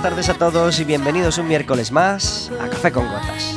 buenas 0.00 0.16
tardes 0.16 0.28
a 0.28 0.38
todos 0.38 0.78
y 0.78 0.84
bienvenidos 0.84 1.38
un 1.38 1.48
miércoles 1.48 1.90
más 1.90 2.52
a 2.60 2.68
Café 2.68 2.92
con 2.92 3.08
Gotas. 3.08 3.52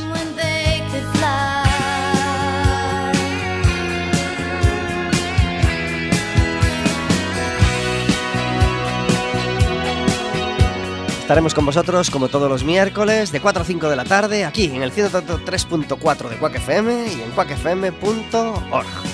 Estaremos 11.20 11.54
con 11.54 11.66
vosotros 11.68 12.10
como 12.10 12.28
todos 12.28 12.50
los 12.50 12.64
miércoles 12.64 13.32
de 13.32 13.40
4 13.40 13.62
a 13.62 13.66
5 13.66 13.90
de 13.90 13.96
la 13.96 14.06
tarde 14.06 14.44
aquí 14.44 14.66
en 14.66 14.82
el 14.82 14.92
103.4 14.92 16.28
de 16.28 16.38
Quack 16.38 16.56
FM 16.56 17.08
y 17.08 17.22
en 17.22 17.32
quackfm.org. 17.32 19.11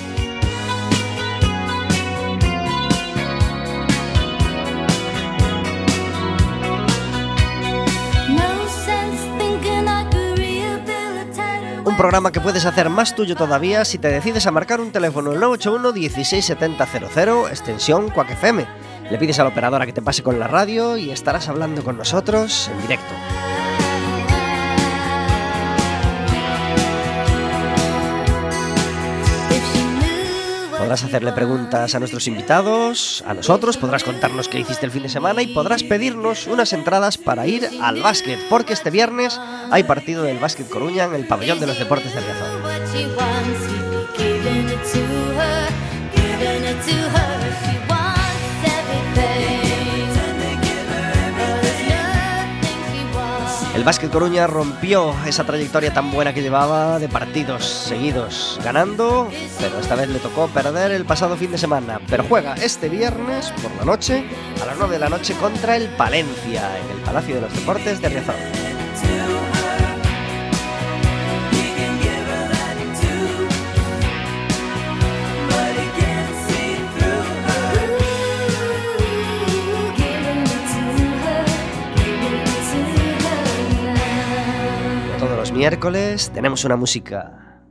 programa 11.98 12.30
que 12.30 12.40
puedes 12.40 12.64
hacer 12.64 12.90
más 12.90 13.16
tuyo 13.16 13.34
todavía 13.34 13.84
si 13.84 13.98
te 13.98 14.06
decides 14.06 14.46
a 14.46 14.52
marcar 14.52 14.80
un 14.80 14.92
teléfono 14.92 15.32
el 15.32 15.40
981 15.40 15.92
167000 15.92 17.50
extensión 17.50 18.10
Quack 18.10 18.30
FM. 18.30 18.64
Le 19.10 19.18
pides 19.18 19.40
a 19.40 19.42
la 19.42 19.48
operadora 19.48 19.84
que 19.84 19.92
te 19.92 20.00
pase 20.00 20.22
con 20.22 20.38
la 20.38 20.46
radio 20.46 20.96
y 20.96 21.10
estarás 21.10 21.48
hablando 21.48 21.82
con 21.82 21.98
nosotros 21.98 22.70
en 22.72 22.80
directo. 22.82 23.57
Podrás 30.88 31.04
hacerle 31.04 31.32
preguntas 31.32 31.94
a 31.94 31.98
nuestros 31.98 32.26
invitados, 32.28 33.22
a 33.26 33.34
nosotros, 33.34 33.76
podrás 33.76 34.04
contarnos 34.04 34.48
qué 34.48 34.60
hiciste 34.60 34.86
el 34.86 34.90
fin 34.90 35.02
de 35.02 35.10
semana 35.10 35.42
y 35.42 35.48
podrás 35.48 35.82
pedirnos 35.82 36.46
unas 36.46 36.72
entradas 36.72 37.18
para 37.18 37.46
ir 37.46 37.68
al 37.82 38.00
básquet, 38.00 38.40
porque 38.48 38.72
este 38.72 38.88
viernes 38.88 39.38
hay 39.70 39.82
partido 39.82 40.22
del 40.22 40.38
Básquet 40.38 40.66
Coruña 40.66 41.04
en 41.04 41.14
el 41.14 41.26
pabellón 41.26 41.60
de 41.60 41.66
los 41.66 41.78
deportes 41.78 42.14
de 42.14 42.20
Riazor. 42.22 42.62
El 53.78 53.84
Básquet 53.84 54.10
Coruña 54.10 54.48
rompió 54.48 55.14
esa 55.24 55.44
trayectoria 55.44 55.94
tan 55.94 56.10
buena 56.10 56.34
que 56.34 56.42
llevaba 56.42 56.98
de 56.98 57.08
partidos 57.08 57.64
seguidos 57.64 58.58
ganando, 58.64 59.30
pero 59.60 59.78
esta 59.78 59.94
vez 59.94 60.08
le 60.08 60.18
tocó 60.18 60.48
perder 60.48 60.90
el 60.90 61.04
pasado 61.04 61.36
fin 61.36 61.52
de 61.52 61.58
semana. 61.58 62.00
Pero 62.10 62.24
juega 62.24 62.54
este 62.54 62.88
viernes 62.88 63.52
por 63.62 63.70
la 63.76 63.84
noche, 63.84 64.24
a 64.60 64.66
las 64.66 64.76
9 64.78 64.94
de 64.94 64.98
la 64.98 65.08
noche, 65.08 65.34
contra 65.34 65.76
el 65.76 65.86
Palencia, 65.90 66.76
en 66.76 66.90
el 66.90 67.04
Palacio 67.04 67.36
de 67.36 67.42
los 67.42 67.54
Deportes 67.54 68.02
de 68.02 68.08
Riazor. 68.08 68.34
Miércoles 85.58 86.30
tenemos 86.30 86.64
una 86.64 86.76
música 86.76 87.64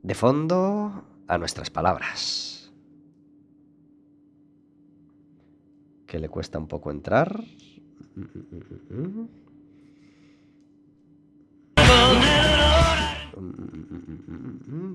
de 0.00 0.14
fondo 0.14 1.04
a 1.26 1.38
nuestras 1.38 1.70
palabras. 1.70 2.72
Que 6.06 6.20
le 6.20 6.28
cuesta 6.28 6.56
un 6.60 6.68
poco 6.68 6.92
entrar. 6.92 7.42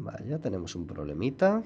Vaya, 0.06 0.40
tenemos 0.40 0.74
un 0.76 0.88
problemita. 0.88 1.64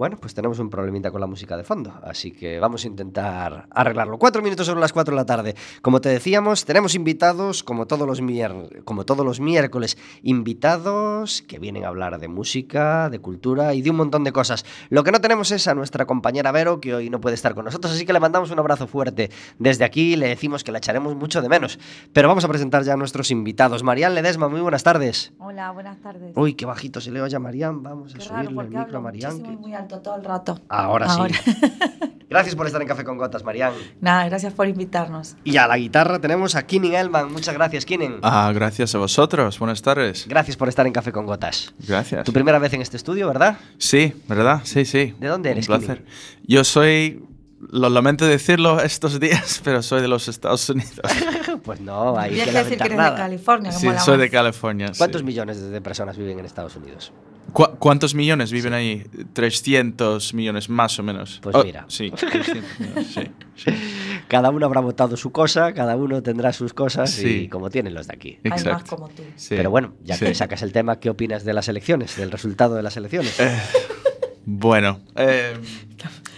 Bueno, 0.00 0.16
pues 0.16 0.32
tenemos 0.32 0.58
un 0.58 0.70
problemita 0.70 1.10
con 1.10 1.20
la 1.20 1.26
música 1.26 1.58
de 1.58 1.62
fondo, 1.62 1.92
así 2.02 2.30
que 2.30 2.58
vamos 2.58 2.84
a 2.84 2.86
intentar 2.86 3.66
arreglarlo. 3.70 4.16
Cuatro 4.16 4.40
minutos 4.40 4.66
sobre 4.66 4.80
las 4.80 4.94
cuatro 4.94 5.14
de 5.14 5.20
la 5.20 5.26
tarde. 5.26 5.54
Como 5.82 6.00
te 6.00 6.08
decíamos, 6.08 6.64
tenemos 6.64 6.94
invitados, 6.94 7.62
como 7.62 7.84
todos 7.84 8.08
los, 8.08 8.22
mier 8.22 8.80
como 8.86 9.04
todos 9.04 9.26
los 9.26 9.40
miércoles, 9.40 9.98
invitados 10.22 11.42
que 11.42 11.58
vienen 11.58 11.84
a 11.84 11.88
hablar 11.88 12.18
de 12.18 12.28
música, 12.28 13.10
de 13.10 13.18
cultura 13.18 13.74
y 13.74 13.82
de 13.82 13.90
un 13.90 13.96
montón 13.96 14.24
de 14.24 14.32
cosas. 14.32 14.64
Lo 14.88 15.04
que 15.04 15.12
no 15.12 15.20
tenemos 15.20 15.50
es 15.50 15.68
a 15.68 15.74
nuestra 15.74 16.06
compañera 16.06 16.50
Vero, 16.50 16.80
que 16.80 16.94
hoy 16.94 17.10
no 17.10 17.20
puede 17.20 17.34
estar 17.34 17.54
con 17.54 17.66
nosotros, 17.66 17.92
así 17.92 18.06
que 18.06 18.14
le 18.14 18.20
mandamos 18.20 18.50
un 18.50 18.58
abrazo 18.58 18.86
fuerte. 18.86 19.30
Desde 19.58 19.84
aquí 19.84 20.16
le 20.16 20.28
decimos 20.28 20.64
que 20.64 20.72
la 20.72 20.78
echaremos 20.78 21.14
mucho 21.14 21.42
de 21.42 21.50
menos. 21.50 21.78
Pero 22.14 22.26
vamos 22.26 22.46
a 22.46 22.48
presentar 22.48 22.84
ya 22.84 22.94
a 22.94 22.96
nuestros 22.96 23.30
invitados. 23.30 23.82
Marian 23.82 24.14
Ledesma, 24.14 24.48
muy 24.48 24.62
buenas 24.62 24.82
tardes. 24.82 25.34
Hola, 25.36 25.72
buenas 25.72 26.00
tardes. 26.00 26.32
Uy, 26.36 26.54
qué 26.54 26.64
bajito 26.64 27.02
se 27.02 27.10
le 27.10 27.20
oye 27.20 27.36
a 27.36 27.38
Marian. 27.38 27.82
Vamos 27.82 28.14
a 28.14 28.20
subirle 28.20 28.48
raro, 28.48 28.60
el 28.62 28.70
micro 28.70 28.96
a 28.96 29.00
Marian. 29.02 29.42
muy 29.60 29.74
alto 29.74 29.89
todo 29.98 30.16
el 30.16 30.24
rato. 30.24 30.58
Ahora, 30.68 31.06
Ahora. 31.06 31.34
sí. 31.34 31.52
Gracias 32.30 32.54
por 32.54 32.64
estar 32.68 32.80
en 32.80 32.86
Café 32.86 33.02
con 33.02 33.18
Gotas, 33.18 33.42
Marian. 33.42 33.72
Nada, 34.00 34.24
gracias 34.28 34.52
por 34.54 34.68
invitarnos. 34.68 35.34
Y 35.42 35.56
a 35.56 35.66
la 35.66 35.76
guitarra 35.76 36.20
tenemos 36.20 36.54
a 36.54 36.64
Kinin 36.64 36.94
Elman. 36.94 37.32
Muchas 37.32 37.52
gracias, 37.54 37.84
Kinin. 37.84 38.18
Ah, 38.22 38.52
gracias 38.54 38.94
a 38.94 38.98
vosotros. 38.98 39.58
Buenas 39.58 39.82
tardes. 39.82 40.28
Gracias 40.28 40.56
por 40.56 40.68
estar 40.68 40.86
en 40.86 40.92
Café 40.92 41.10
con 41.10 41.26
Gotas. 41.26 41.74
Gracias. 41.88 42.24
Tu 42.24 42.32
primera 42.32 42.60
vez 42.60 42.72
en 42.72 42.82
este 42.82 42.96
estudio, 42.98 43.26
¿verdad? 43.26 43.58
Sí, 43.78 44.14
¿verdad? 44.28 44.60
Sí, 44.62 44.84
sí. 44.84 45.12
¿De 45.18 45.26
dónde 45.26 45.50
eres, 45.50 45.68
Un 45.68 45.76
placer. 45.78 46.04
Yo 46.44 46.62
soy, 46.62 47.24
lo 47.68 47.88
lamento 47.88 48.24
decirlo 48.24 48.78
estos 48.80 49.18
días, 49.18 49.60
pero 49.64 49.82
soy 49.82 50.00
de 50.00 50.06
los 50.06 50.28
Estados 50.28 50.68
Unidos. 50.70 51.00
Pues 51.64 51.78
no, 51.80 52.16
hay 52.18 52.30
Tienes 52.32 52.54
que 52.54 52.58
decir 52.58 52.78
que 52.78 52.84
eres 52.84 52.96
de 52.96 52.96
nada. 52.96 53.16
California, 53.16 53.70
que 53.70 53.76
Sí, 53.76 53.86
soy 53.98 54.14
más. 54.14 54.18
de 54.18 54.30
California. 54.30 54.88
sí. 54.88 54.98
¿Cuántos 54.98 55.22
millones 55.22 55.60
de 55.60 55.80
personas 55.82 56.16
viven 56.16 56.38
en 56.38 56.46
Estados 56.46 56.74
Unidos? 56.76 57.12
¿Cu- 57.52 57.76
¿Cuántos 57.78 58.14
millones 58.14 58.52
viven 58.52 58.72
ahí? 58.74 59.04
300 59.32 60.34
millones 60.34 60.68
más 60.68 60.98
o 60.98 61.02
menos. 61.02 61.40
Pues 61.42 61.56
Oh, 61.56 61.64
mira. 61.64 61.84
Sí, 61.88 62.10
300 62.16 62.80
millones, 62.80 63.06
sí, 63.08 63.22
sí. 63.56 63.70
Cada 64.28 64.50
uno 64.50 64.66
habrá 64.66 64.80
votado 64.80 65.16
su 65.16 65.32
cosa, 65.32 65.72
cada 65.72 65.96
uno 65.96 66.22
tendrá 66.22 66.52
sus 66.52 66.72
cosas 66.72 67.22
y 67.22 67.48
como 67.48 67.70
tienen 67.70 67.94
los 67.94 68.06
de 68.06 68.14
aquí. 68.14 68.38
Hay 68.44 68.50
más 68.50 68.62
Exacto. 68.64 68.96
como 68.96 69.08
tú. 69.08 69.22
Sí, 69.36 69.54
Pero 69.56 69.70
bueno, 69.70 69.94
ya 70.04 70.16
sí. 70.16 70.24
que 70.26 70.34
sacas 70.34 70.62
el 70.62 70.72
tema, 70.72 71.00
¿qué 71.00 71.10
opinas 71.10 71.44
de 71.44 71.52
las 71.52 71.68
elecciones, 71.68 72.16
del 72.16 72.30
resultado 72.30 72.74
de 72.74 72.82
las 72.82 72.96
elecciones? 72.96 73.36
Bueno, 74.46 75.00
eh, 75.16 75.54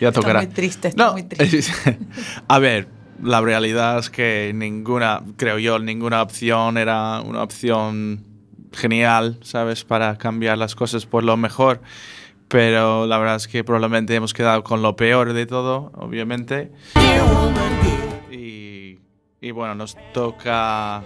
ya 0.01 0.09
Está 0.09 0.21
tocará. 0.21 0.41
muy 0.41 0.49
triste, 0.49 0.89
está 0.89 1.13
muy 1.13 1.23
triste. 1.23 1.97
a 2.49 2.59
ver, 2.59 2.89
la 3.23 3.41
realidad 3.41 3.99
es 3.99 4.11
que 4.11 4.53
ninguna, 4.55 5.23
creo 5.37 5.59
yo, 5.59 5.79
ninguna 5.79 6.21
opción 6.23 6.77
era 6.79 7.21
una 7.21 7.43
opción 7.43 8.25
genial, 8.73 9.39
¿sabes? 9.43 9.85
Para 9.85 10.17
cambiar 10.19 10.59
las 10.59 10.75
cosas 10.75 11.07
por 11.07 11.25
lo 11.25 11.37
mejor. 11.37 11.81
Pero 12.49 13.07
la 13.07 13.17
verdad 13.19 13.37
es 13.37 13.49
que 13.49 13.65
probablemente 13.65 14.15
hemos 14.15 14.35
quedado 14.35 14.63
con 14.63 14.83
lo 14.83 14.95
peor 14.95 15.33
de 15.33 15.47
todo, 15.47 15.91
obviamente. 15.95 16.71
Y, 18.31 18.99
y 19.41 19.51
bueno, 19.53 19.75
nos 19.75 19.97
toca... 20.13 21.03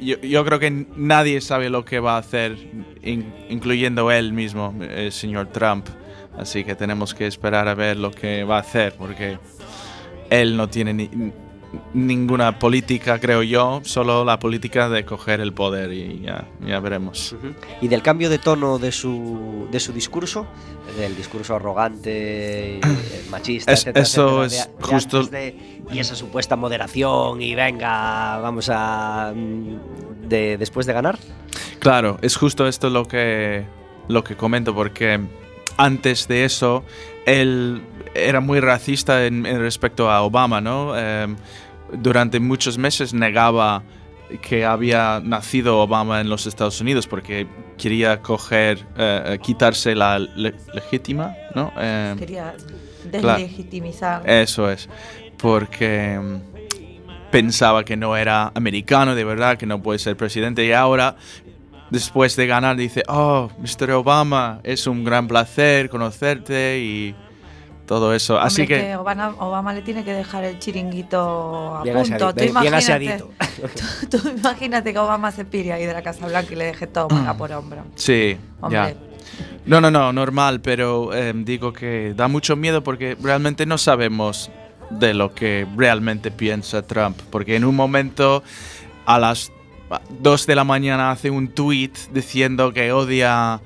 Yo, 0.00 0.20
yo 0.20 0.44
creo 0.44 0.58
que 0.58 0.70
nadie 0.96 1.40
sabe 1.40 1.70
lo 1.70 1.84
que 1.84 2.00
va 2.00 2.16
a 2.16 2.18
hacer, 2.18 2.56
in- 3.02 3.32
incluyendo 3.48 4.10
él 4.10 4.32
mismo, 4.32 4.74
el 4.80 5.12
señor 5.12 5.48
Trump. 5.48 5.86
Así 6.36 6.64
que 6.64 6.74
tenemos 6.74 7.14
que 7.14 7.28
esperar 7.28 7.68
a 7.68 7.74
ver 7.74 7.96
lo 7.96 8.10
que 8.10 8.42
va 8.42 8.56
a 8.56 8.60
hacer, 8.60 8.96
porque 8.98 9.38
él 10.30 10.56
no 10.56 10.68
tiene 10.68 10.92
ni- 10.94 11.32
ninguna 11.92 12.58
política, 12.58 13.18
creo 13.18 13.42
yo, 13.42 13.80
solo 13.84 14.24
la 14.24 14.38
política 14.38 14.88
de 14.88 15.04
coger 15.04 15.40
el 15.40 15.52
poder 15.52 15.92
y 15.92 16.20
ya, 16.24 16.46
ya 16.66 16.80
veremos. 16.80 17.34
Y 17.80 17.88
del 17.88 18.02
cambio 18.02 18.30
de 18.30 18.38
tono 18.38 18.78
de 18.78 18.92
su, 18.92 19.68
de 19.70 19.80
su 19.80 19.92
discurso, 19.92 20.46
del 20.98 21.16
discurso 21.16 21.54
arrogante, 21.56 22.80
y, 22.82 22.86
eh, 22.86 23.24
machista, 23.30 23.72
Es- 23.72 23.80
etcétera, 23.80 24.02
eso 24.02 24.44
etcétera, 24.44 24.70
es 24.72 24.78
de- 24.80 24.86
justo- 24.86 25.22
de- 25.24 25.56
y 25.92 25.98
esa 25.98 26.14
supuesta 26.16 26.56
moderación 26.56 27.42
y 27.42 27.54
venga, 27.54 28.38
vamos 28.38 28.70
a... 28.72 29.32
mm, 29.34 30.28
De, 30.28 30.56
después 30.56 30.86
de 30.86 30.92
ganar. 30.94 31.18
Claro, 31.80 32.16
es 32.22 32.36
justo 32.36 32.66
esto 32.66 32.88
lo 32.88 33.04
que, 33.06 33.64
lo 34.08 34.24
que 34.24 34.36
comento, 34.36 34.74
porque 34.74 35.20
antes 35.76 36.28
de 36.28 36.44
eso, 36.46 36.82
él 37.26 37.82
era 38.14 38.40
muy 38.40 38.60
racista 38.60 39.26
en, 39.26 39.44
en 39.44 39.58
respecto 39.60 40.10
a 40.10 40.22
Obama, 40.22 40.60
¿no? 40.62 40.96
Em, 40.96 41.36
durante 41.92 42.40
muchos 42.40 42.78
meses 42.78 43.12
negaba 43.14 43.82
que 44.42 44.64
había 44.64 45.20
nacido 45.22 45.78
Obama 45.80 46.20
en 46.20 46.28
los 46.28 46.46
Estados 46.46 46.80
Unidos 46.80 47.06
porque 47.06 47.46
quería 47.76 48.20
coger, 48.22 48.78
eh, 48.96 49.22
eh, 49.26 49.38
quitarse 49.42 49.94
la 49.94 50.18
le- 50.18 50.54
legítima, 50.72 51.34
¿no? 51.54 51.72
Em, 51.76 52.18
Quería 52.18 52.54
Claro. 53.10 53.38
deslegitimizar. 53.38 54.28
eso 54.28 54.70
es, 54.70 54.88
porque 55.36 56.18
mm, 56.18 57.30
pensaba 57.30 57.84
que 57.84 57.96
no 57.96 58.16
era 58.16 58.50
americano 58.54 59.14
de 59.14 59.24
verdad, 59.24 59.58
que 59.58 59.66
no 59.66 59.82
puede 59.82 59.98
ser 59.98 60.16
presidente 60.16 60.64
y 60.64 60.72
ahora, 60.72 61.16
después 61.90 62.34
de 62.36 62.46
ganar, 62.46 62.76
dice, 62.76 63.02
oh, 63.08 63.50
Mr. 63.58 63.90
Obama, 63.92 64.60
es 64.64 64.86
un 64.86 65.04
gran 65.04 65.28
placer 65.28 65.90
conocerte 65.90 66.80
y 66.80 67.14
todo 67.86 68.14
eso. 68.14 68.38
Así 68.38 68.62
Hombre, 68.62 68.80
que, 68.80 68.96
Obama, 68.96 69.34
Obama 69.38 69.72
le 69.72 69.82
tiene 69.82 70.04
que 70.04 70.12
dejar 70.12 70.44
el 70.44 70.58
chiringuito 70.58 71.76
a 71.76 71.82
Bien 71.82 71.96
punto. 71.96 72.34
Tú 72.34 72.44
imagínate, 72.44 72.76
aseadito. 72.76 73.30
tú, 74.10 74.18
tú 74.18 74.28
imagínate 74.28 74.92
que 74.92 74.98
Obama 74.98 75.30
se 75.32 75.44
pire 75.44 75.72
ahí 75.72 75.86
de 75.86 75.92
la 75.92 76.02
Casa 76.02 76.26
Blanca 76.26 76.52
y 76.52 76.56
le 76.56 76.66
deje 76.66 76.86
todo 76.86 77.08
manga 77.08 77.36
por 77.36 77.52
hombro. 77.52 77.84
sí, 77.94 78.36
Hombre, 78.60 78.78
ya. 78.78 78.94
No, 79.66 79.80
no, 79.80 79.90
no, 79.90 80.12
normal, 80.12 80.60
pero 80.60 81.14
em, 81.14 81.44
digo 81.44 81.72
que 81.72 82.12
da 82.14 82.28
mucho 82.28 82.54
miedo 82.54 82.84
porque 82.84 83.16
realmente 83.20 83.64
no 83.64 83.78
sabemos 83.78 84.50
de 84.90 85.14
lo 85.14 85.34
que 85.34 85.66
realmente 85.76 86.30
piensa 86.30 86.82
Trump. 86.82 87.18
Porque 87.30 87.56
en 87.56 87.64
un 87.64 87.74
momento 87.74 88.42
a 89.06 89.18
las 89.18 89.52
2 90.20 90.46
de 90.46 90.54
la 90.54 90.64
mañana 90.64 91.10
hace 91.10 91.30
un 91.30 91.48
tweet 91.48 91.92
diciendo 92.12 92.72
que 92.72 92.92
odia 92.92 93.60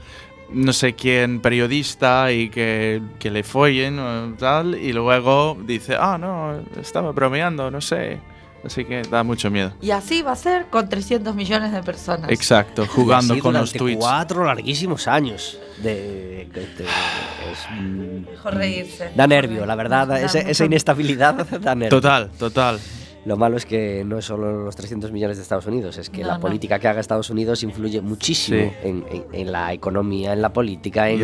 no 0.51 0.73
sé 0.73 0.95
quién 0.95 1.41
periodista 1.41 2.33
y 2.33 2.49
que, 2.51 3.01
que 3.19 3.31
le 3.31 3.43
follen 3.43 3.99
o 3.99 4.35
tal, 4.39 4.75
y 4.75 4.93
luego 4.93 5.57
dice, 5.67 5.97
ah, 5.99 6.17
no, 6.19 6.61
estaba 6.81 7.13
bromeando, 7.13 7.71
no 7.71 7.81
sé. 7.81 8.19
Así 8.65 8.85
que 8.85 9.03
da 9.03 9.23
mucho 9.23 9.53
miedo. 9.53 9.73
Y 9.81 9.93
así 9.93 10.21
va 10.23 10.33
a 10.33 10.37
ser 10.37 10.67
con 10.67 10.89
300 10.89 11.33
millones 11.33 11.71
de 11.73 11.81
personas. 11.81 12.29
Exacto, 12.29 12.87
jugando 12.89 13.35
Y 13.35 13.37
así 13.37 13.41
con 13.41 13.55
los 13.55 13.73
tweets. 13.73 14.01
cuatro 14.01 14.45
larguísimos 14.45 15.07
años. 15.07 15.59
De, 15.81 16.49
que 16.53 16.61
te- 16.63 16.83
es, 16.85 17.81
Mejor 18.29 18.55
reírse. 18.57 19.13
Da 19.15 19.29
nervio, 19.29 19.65
la 19.65 19.77
verdad. 19.77 20.09
Da 20.09 20.21
esa, 20.21 20.39
mucho- 20.39 20.51
esa 20.51 20.65
inestabilidad 20.65 21.35
da 21.61 21.75
nervio. 21.77 22.01
Total, 22.01 22.31
total. 22.37 22.81
Lo 23.29 23.37
malo 23.37 23.59
es 23.59 23.67
que 23.67 24.05
no 24.07 24.17
es 24.17 24.25
solo 24.25 24.65
los 24.65 24.75
300 24.75 25.13
millones 25.13 25.37
de 25.37 25.43
Estados 25.43 25.67
Unidos, 25.67 25.99
es 25.99 26.09
que 26.09 26.23
No, 26.23 26.29
la 26.29 26.35
no. 26.37 26.41
política 26.41 26.79
que 26.79 26.89
haga 26.89 26.99
Estados 27.01 27.29
Unidos 27.29 27.63
influye 27.63 28.01
muchísimo 28.01 28.59
Sí. 28.59 28.71
en, 28.83 29.05
en- 29.11 29.25
en 29.33 29.53
la 29.53 29.75
economía, 29.75 30.33
en 30.33 30.41
la 30.41 30.51
política, 30.51 31.11
en, 31.11 31.21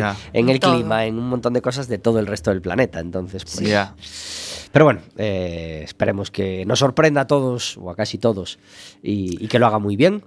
el 0.49 0.59
Todo. 0.59 0.75
clima, 0.75 1.05
en 1.07 1.17
un 1.17 1.27
montón 1.27 1.53
de 1.53 1.63
cosas 1.63 1.87
de 1.87 1.97
todo 1.97 2.19
el 2.19 2.27
resto 2.27 2.51
del 2.51 2.61
planeta. 2.61 2.99
Entonces, 2.99 3.43
pues. 3.43 4.69
Pero 4.71 4.85
bueno, 4.85 4.99
eh, 5.17 5.81
esperemos 5.83 6.29
que 6.29 6.63
nos 6.67 6.77
sorprenda 6.79 7.21
a 7.21 7.27
todos, 7.27 7.75
o 7.77 7.89
a 7.89 7.95
casi 7.95 8.19
todos, 8.19 8.59
y, 9.01 9.43
y 9.43 9.47
que 9.47 9.57
lo 9.57 9.65
haga 9.65 9.79
muy 9.79 9.95
bien. 9.95 10.23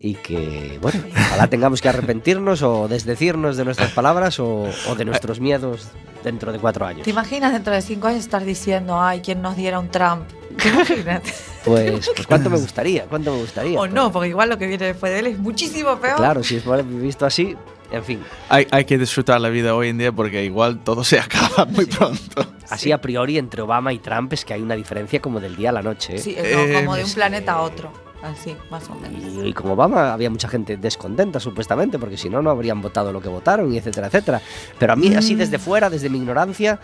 Y 0.00 0.16
que, 0.16 0.78
bueno, 0.82 1.00
ojalá 1.10 1.46
tengamos 1.48 1.80
que 1.80 1.88
arrepentirnos 1.88 2.60
o 2.62 2.88
desdecirnos 2.88 3.56
de 3.56 3.64
nuestras 3.64 3.92
palabras 3.92 4.38
o, 4.38 4.66
o 4.90 4.94
de 4.96 5.04
nuestros 5.06 5.40
miedos 5.40 5.88
dentro 6.22 6.52
de 6.52 6.58
cuatro 6.58 6.84
años. 6.84 7.04
¿Te 7.04 7.10
imaginas 7.10 7.54
dentro 7.54 7.72
de 7.72 7.80
cinco 7.80 8.08
años 8.08 8.20
estar 8.20 8.44
diciendo, 8.44 9.00
ay, 9.00 9.20
¿quién 9.24 9.40
nos 9.40 9.56
diera 9.56 9.78
un 9.78 9.88
Trump? 9.88 10.24
Pues, 11.64 12.10
pues 12.14 12.26
cuánto 12.26 12.50
me 12.50 12.58
gustaría, 12.58 13.06
cuánto 13.06 13.32
me 13.32 13.38
gustaría. 13.40 13.80
o 13.80 13.86
no, 13.86 14.12
porque 14.12 14.28
igual 14.28 14.50
lo 14.50 14.58
que 14.58 14.66
viene 14.66 14.84
después 14.86 15.10
de 15.12 15.20
él 15.20 15.26
es 15.28 15.38
muchísimo 15.38 15.96
peor. 15.98 16.16
Claro, 16.16 16.42
si 16.42 16.56
es 16.56 16.64
visto 17.00 17.24
así, 17.24 17.56
en 17.90 18.04
fin, 18.04 18.22
Hay, 18.50 18.66
hay 18.70 18.84
que 18.84 18.98
disfrutar 18.98 19.40
la 19.40 19.48
vida 19.48 19.74
hoy 19.74 19.88
en 19.88 19.96
día 19.98 20.12
porque 20.12 20.44
igual 20.44 20.80
todo 20.84 21.04
se 21.04 21.18
acaba 21.20 21.64
muy 21.64 21.86
pronto. 21.86 22.46
así 22.68 22.92
a 22.92 23.00
priori 23.00 23.38
entre 23.38 23.62
Obama 23.62 23.92
y 23.94 23.98
Trump 23.98 24.32
es 24.34 24.44
que 24.44 24.52
hay 24.52 24.60
una 24.62 24.74
diferencia 24.74 25.20
como 25.22 25.40
del 25.40 25.56
día 25.56 25.70
a 25.70 25.72
la 25.72 25.82
noche. 25.82 26.16
¿eh? 26.16 26.18
Sí, 26.18 26.34
es 26.36 26.52
como- 26.54 26.64
Eh, 26.64 26.74
como 26.74 26.96
de 26.96 27.02
un 27.04 27.08
sí. 27.08 27.14
planeta 27.14 27.52
a 27.54 27.62
otro. 27.62 27.90
Así, 28.22 28.56
más 28.70 28.88
o 28.88 28.94
menos. 28.94 29.22
Y, 29.44 29.48
y 29.48 29.52
con 29.52 29.70
Obama 29.70 30.12
había 30.14 30.30
mucha 30.30 30.48
gente 30.48 30.78
descontenta, 30.78 31.40
supuestamente, 31.40 31.98
porque 31.98 32.16
si 32.16 32.30
no, 32.30 32.40
no 32.40 32.48
habrían 32.50 32.80
votado 32.80 33.12
lo 33.12 33.20
que 33.20 33.28
votaron, 33.28 33.70
y 33.72 33.76
etcétera, 33.76 34.06
etcétera. 34.06 34.40
Pero 34.78 34.94
a 34.94 34.96
mí, 34.96 35.14
así 35.14 35.34
desde 35.34 35.58
fuera, 35.58 35.90
desde 35.90 36.08
mi 36.08 36.16
ignorancia, 36.18 36.78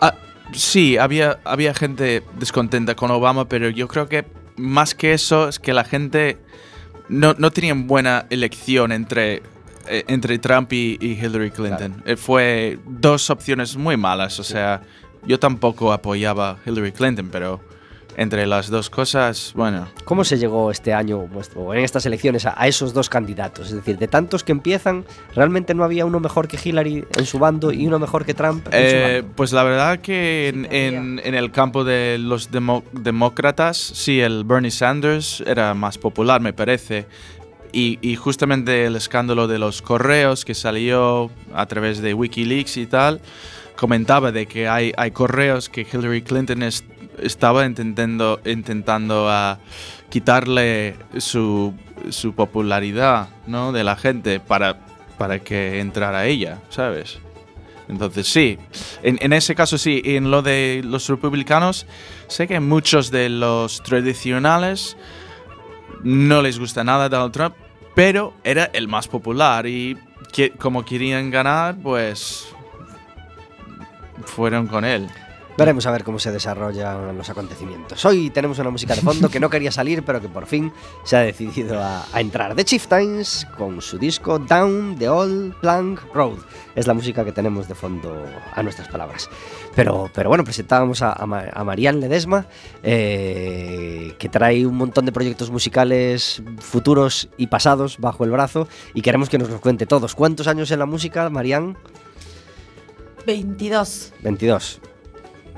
Ah, 0.00 0.12
sí, 0.52 0.96
había, 0.96 1.38
había 1.44 1.74
gente 1.74 2.22
descontenta 2.38 2.94
con 2.94 3.10
Obama, 3.10 3.48
pero 3.48 3.68
yo 3.68 3.88
creo 3.88 4.08
que 4.08 4.24
más 4.56 4.94
que 4.94 5.12
eso 5.12 5.48
es 5.48 5.58
que 5.58 5.72
la 5.72 5.84
gente 5.84 6.38
no, 7.08 7.34
no 7.38 7.50
tenían 7.50 7.86
buena 7.86 8.26
elección 8.30 8.92
entre, 8.92 9.42
eh, 9.86 10.04
entre 10.08 10.38
Trump 10.38 10.72
y, 10.72 10.98
y 11.00 11.12
Hillary 11.12 11.50
Clinton. 11.50 12.02
Eh, 12.06 12.16
fue 12.16 12.78
dos 12.86 13.30
opciones 13.30 13.76
muy 13.76 13.96
malas, 13.96 14.38
o 14.40 14.44
sea, 14.44 14.82
yo 15.26 15.38
tampoco 15.38 15.92
apoyaba 15.92 16.50
a 16.50 16.58
Hillary 16.64 16.92
Clinton, 16.92 17.28
pero 17.30 17.60
entre 18.18 18.46
las 18.46 18.70
dos 18.70 18.88
cosas, 18.88 19.52
bueno, 19.54 19.88
¿cómo 20.06 20.24
se 20.24 20.38
llegó 20.38 20.70
este 20.70 20.94
año, 20.94 21.28
o 21.54 21.74
en 21.74 21.84
estas 21.84 22.06
elecciones, 22.06 22.46
a, 22.46 22.66
esos 22.66 22.94
dos 22.94 23.08
candidatos? 23.10 23.68
Es 23.68 23.74
decir, 23.74 23.98
de 23.98 24.08
tantos 24.08 24.42
que 24.42 24.52
empiezan, 24.52 25.04
¿realmente 25.34 25.74
no 25.74 25.84
había 25.84 26.06
uno 26.06 26.18
mejor 26.18 26.48
que 26.48 26.58
Hillary 26.62 27.04
en 27.16 27.26
su 27.26 27.38
bando 27.38 27.70
y 27.72 27.86
uno 27.86 27.98
mejor 27.98 28.24
que 28.24 28.32
Trump 28.32 28.66
en 28.68 28.72
su 28.90 28.96
Eh, 28.96 29.12
bando? 29.20 29.34
pues 29.36 29.52
la 29.52 29.62
verdad 29.64 29.98
que 30.00 30.48
en, 30.48 30.62
Sí, 30.62 30.66
había. 30.66 30.98
en- 30.98 31.20
en 31.24 31.34
el 31.34 31.52
campo 31.52 31.84
de 31.84 32.16
los 32.18 32.50
demo- 32.50 32.84
demócratas, 32.92 33.76
sí, 33.76 34.20
el 34.20 34.44
Bernie 34.44 34.70
Sanders 34.70 35.42
era 35.46 35.74
más 35.74 35.98
popular, 35.98 36.40
me 36.40 36.52
parece. 36.54 37.06
Y, 37.72 37.98
y 38.00 38.16
justamente 38.16 38.86
el 38.86 38.96
escándalo 38.96 39.46
de 39.48 39.58
los 39.58 39.82
correos 39.82 40.46
que 40.46 40.54
salió 40.54 41.30
a 41.52 41.66
través 41.66 42.00
de 42.00 42.14
Wikileaks 42.14 42.78
y 42.78 42.86
tal, 42.86 43.20
comentaba 43.76 44.32
de 44.32 44.46
que 44.46 44.68
hay, 44.68 44.92
hay 44.96 45.10
correos 45.10 45.68
que 45.68 45.82
Hillary 45.82 46.22
Clinton 46.22 46.62
es- 46.62 46.84
estaba 47.18 47.64
intentando, 47.66 48.40
intentando 48.44 49.28
ah, 49.28 49.58
quitarle 50.08 50.96
su, 51.18 51.74
su 52.10 52.34
popularidad 52.34 53.28
¿no? 53.46 53.72
de 53.72 53.84
la 53.84 53.96
gente 53.96 54.40
para, 54.40 54.78
para 55.18 55.38
que 55.40 55.80
entrara 55.80 56.26
ella, 56.26 56.58
¿sabes? 56.70 57.18
Entonces 57.88 58.26
sí, 58.26 58.58
en, 59.02 59.18
en 59.20 59.32
ese 59.32 59.54
caso 59.54 59.78
sí, 59.78 60.02
y 60.04 60.16
en 60.16 60.30
lo 60.30 60.42
de 60.42 60.82
los 60.84 61.08
republicanos, 61.08 61.86
sé 62.26 62.48
que 62.48 62.58
muchos 62.58 63.10
de 63.10 63.28
los 63.28 63.82
tradicionales 63.82 64.96
no 66.02 66.42
les 66.42 66.58
gusta 66.58 66.82
nada 66.82 67.08
Donald 67.08 67.32
Trump, 67.32 67.54
pero 67.94 68.34
era 68.44 68.70
el 68.72 68.88
más 68.88 69.08
popular 69.08 69.66
y 69.66 69.96
que, 70.32 70.50
como 70.50 70.84
querían 70.84 71.30
ganar, 71.30 71.76
pues 71.76 72.48
fueron 74.24 74.66
con 74.66 74.84
él. 74.84 75.08
Veremos 75.56 75.86
a 75.86 75.90
ver 75.90 76.04
cómo 76.04 76.18
se 76.18 76.30
desarrollan 76.30 77.16
los 77.16 77.30
acontecimientos. 77.30 78.04
Hoy 78.04 78.28
tenemos 78.28 78.58
una 78.58 78.68
música 78.68 78.94
de 78.94 79.00
fondo 79.00 79.30
que 79.30 79.40
no 79.40 79.48
quería 79.48 79.72
salir, 79.72 80.02
pero 80.02 80.20
que 80.20 80.28
por 80.28 80.44
fin 80.44 80.70
se 81.02 81.16
ha 81.16 81.20
decidido 81.20 81.82
a, 81.82 82.04
a 82.12 82.20
entrar. 82.20 82.54
The 82.54 82.64
Chieftains 82.64 83.46
con 83.56 83.80
su 83.80 83.96
disco 83.96 84.38
Down 84.38 84.96
the 84.98 85.08
Old 85.08 85.54
Plank 85.60 86.00
Road. 86.12 86.38
Es 86.74 86.86
la 86.86 86.92
música 86.92 87.24
que 87.24 87.32
tenemos 87.32 87.68
de 87.68 87.74
fondo 87.74 88.22
a 88.52 88.62
nuestras 88.62 88.88
palabras. 88.88 89.30
Pero, 89.74 90.10
pero 90.12 90.28
bueno, 90.28 90.44
presentábamos 90.44 91.00
a, 91.00 91.12
a, 91.12 91.76
Ledesma, 91.76 92.46
eh, 92.82 94.14
que 94.18 94.28
trae 94.28 94.66
un 94.66 94.76
montón 94.76 95.06
de 95.06 95.12
proyectos 95.12 95.50
musicales 95.50 96.42
futuros 96.58 97.30
y 97.38 97.46
pasados 97.46 97.96
bajo 97.98 98.24
el 98.24 98.30
brazo, 98.30 98.68
y 98.92 99.00
queremos 99.00 99.30
que 99.30 99.38
nos 99.38 99.48
los 99.48 99.60
cuente 99.60 99.86
todos. 99.86 100.14
¿Cuántos 100.14 100.48
años 100.48 100.70
en 100.70 100.80
la 100.80 100.86
música, 100.86 101.30
Marianne? 101.30 101.76
22. 103.26 104.12
22. 104.20 104.80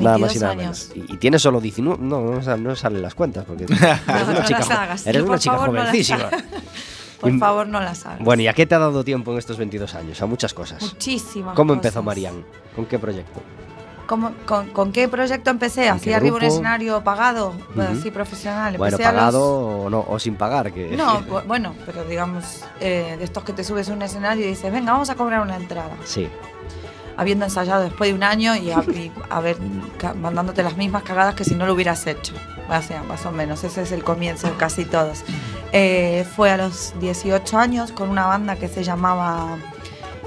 Nada 0.04 0.18
más 0.18 0.34
y 0.34 0.38
22 0.38 0.42
nada 0.42 0.54
menos. 0.54 0.90
Y, 0.94 1.14
y 1.14 1.16
tienes 1.18 1.42
solo 1.42 1.60
19. 1.60 2.02
No, 2.02 2.20
no, 2.20 2.42
sal- 2.42 2.62
no 2.62 2.74
salen 2.76 3.02
las 3.02 3.14
cuentas. 3.14 3.44
Porque 3.44 3.64
eres 3.70 3.80
no 4.26 4.32
una 4.32 4.44
chica, 4.44 4.82
hagas. 4.82 5.06
eres 5.06 5.22
una 5.22 5.38
chica 5.38 5.56
favor, 5.56 5.74
no 5.74 5.80
jovencísima. 5.80 6.30
Por 7.20 7.32
Y- 7.32 7.38
favor, 7.38 7.66
no 7.66 7.80
las 7.80 8.06
hagas. 8.06 8.20
Bueno, 8.20 8.42
¿y 8.42 8.46
a 8.48 8.52
qué 8.52 8.64
te 8.66 8.74
ha 8.74 8.78
dado 8.78 9.02
tiempo 9.04 9.32
en 9.32 9.38
estos 9.38 9.56
22 9.58 9.94
años? 9.96 10.22
A 10.22 10.26
muchas 10.26 10.54
cosas. 10.54 10.80
Muchísimas 10.82 11.54
¿Cómo 11.56 11.72
cosas. 11.74 11.84
empezó 11.86 12.02
Marianne? 12.02 12.44
¿Con 12.76 12.86
qué 12.86 12.98
proyecto? 12.98 13.40
¿Cómo- 14.06 14.32
con, 14.46 14.68
con 14.70 14.90
qué 14.92 15.06
proyecto 15.08 15.50
empecé? 15.50 15.86
¿En 15.88 15.94
¿Así 15.94 16.12
arriba 16.14 16.36
un 16.36 16.42
escenario 16.44 17.02
pagado? 17.04 17.48
Ujú. 17.72 17.82
Así 17.82 18.10
profesional. 18.10 18.78
Bueno, 18.78 18.96
los- 18.96 19.06
pagado 19.06 19.44
o, 19.84 19.90
no, 19.90 20.04
o 20.08 20.18
sin 20.18 20.36
pagar. 20.36 20.72
Que... 20.72 20.96
No, 20.96 21.20
bu- 21.28 21.44
bueno, 21.46 21.74
pero 21.84 22.04
digamos, 22.04 22.62
eh, 22.80 23.16
de 23.18 23.24
estos 23.24 23.42
que 23.44 23.52
te 23.52 23.64
subes 23.64 23.90
a 23.90 23.92
un 23.92 24.00
escenario 24.02 24.46
y 24.46 24.50
dices, 24.50 24.72
venga, 24.72 24.92
vamos 24.92 25.10
a 25.10 25.14
cobrar 25.16 25.40
una 25.42 25.56
entrada. 25.56 25.90
Sí. 26.04 26.28
Habiendo 27.18 27.44
ensayado 27.44 27.82
después 27.82 28.08
de 28.10 28.14
un 28.14 28.22
año 28.22 28.54
y 28.56 28.70
a, 28.70 28.78
y 28.84 29.10
a 29.28 29.40
ver, 29.40 29.56
mandándote 30.22 30.62
las 30.62 30.76
mismas 30.78 31.02
cagadas 31.02 31.34
que 31.34 31.44
si 31.44 31.54
no 31.56 31.66
lo 31.66 31.74
hubieras 31.74 32.06
hecho. 32.06 32.32
O 32.70 32.82
sea, 32.82 33.02
más 33.02 33.26
o 33.26 33.32
menos, 33.32 33.64
ese 33.64 33.82
es 33.82 33.92
el 33.92 34.04
comienzo 34.04 34.46
de 34.46 34.54
casi 34.54 34.84
todos. 34.84 35.24
Eh, 35.72 36.24
fue 36.36 36.50
a 36.50 36.56
los 36.56 36.94
18 37.00 37.58
años 37.58 37.92
con 37.92 38.08
una 38.08 38.26
banda 38.26 38.54
que 38.56 38.68
se 38.68 38.84
llamaba 38.84 39.58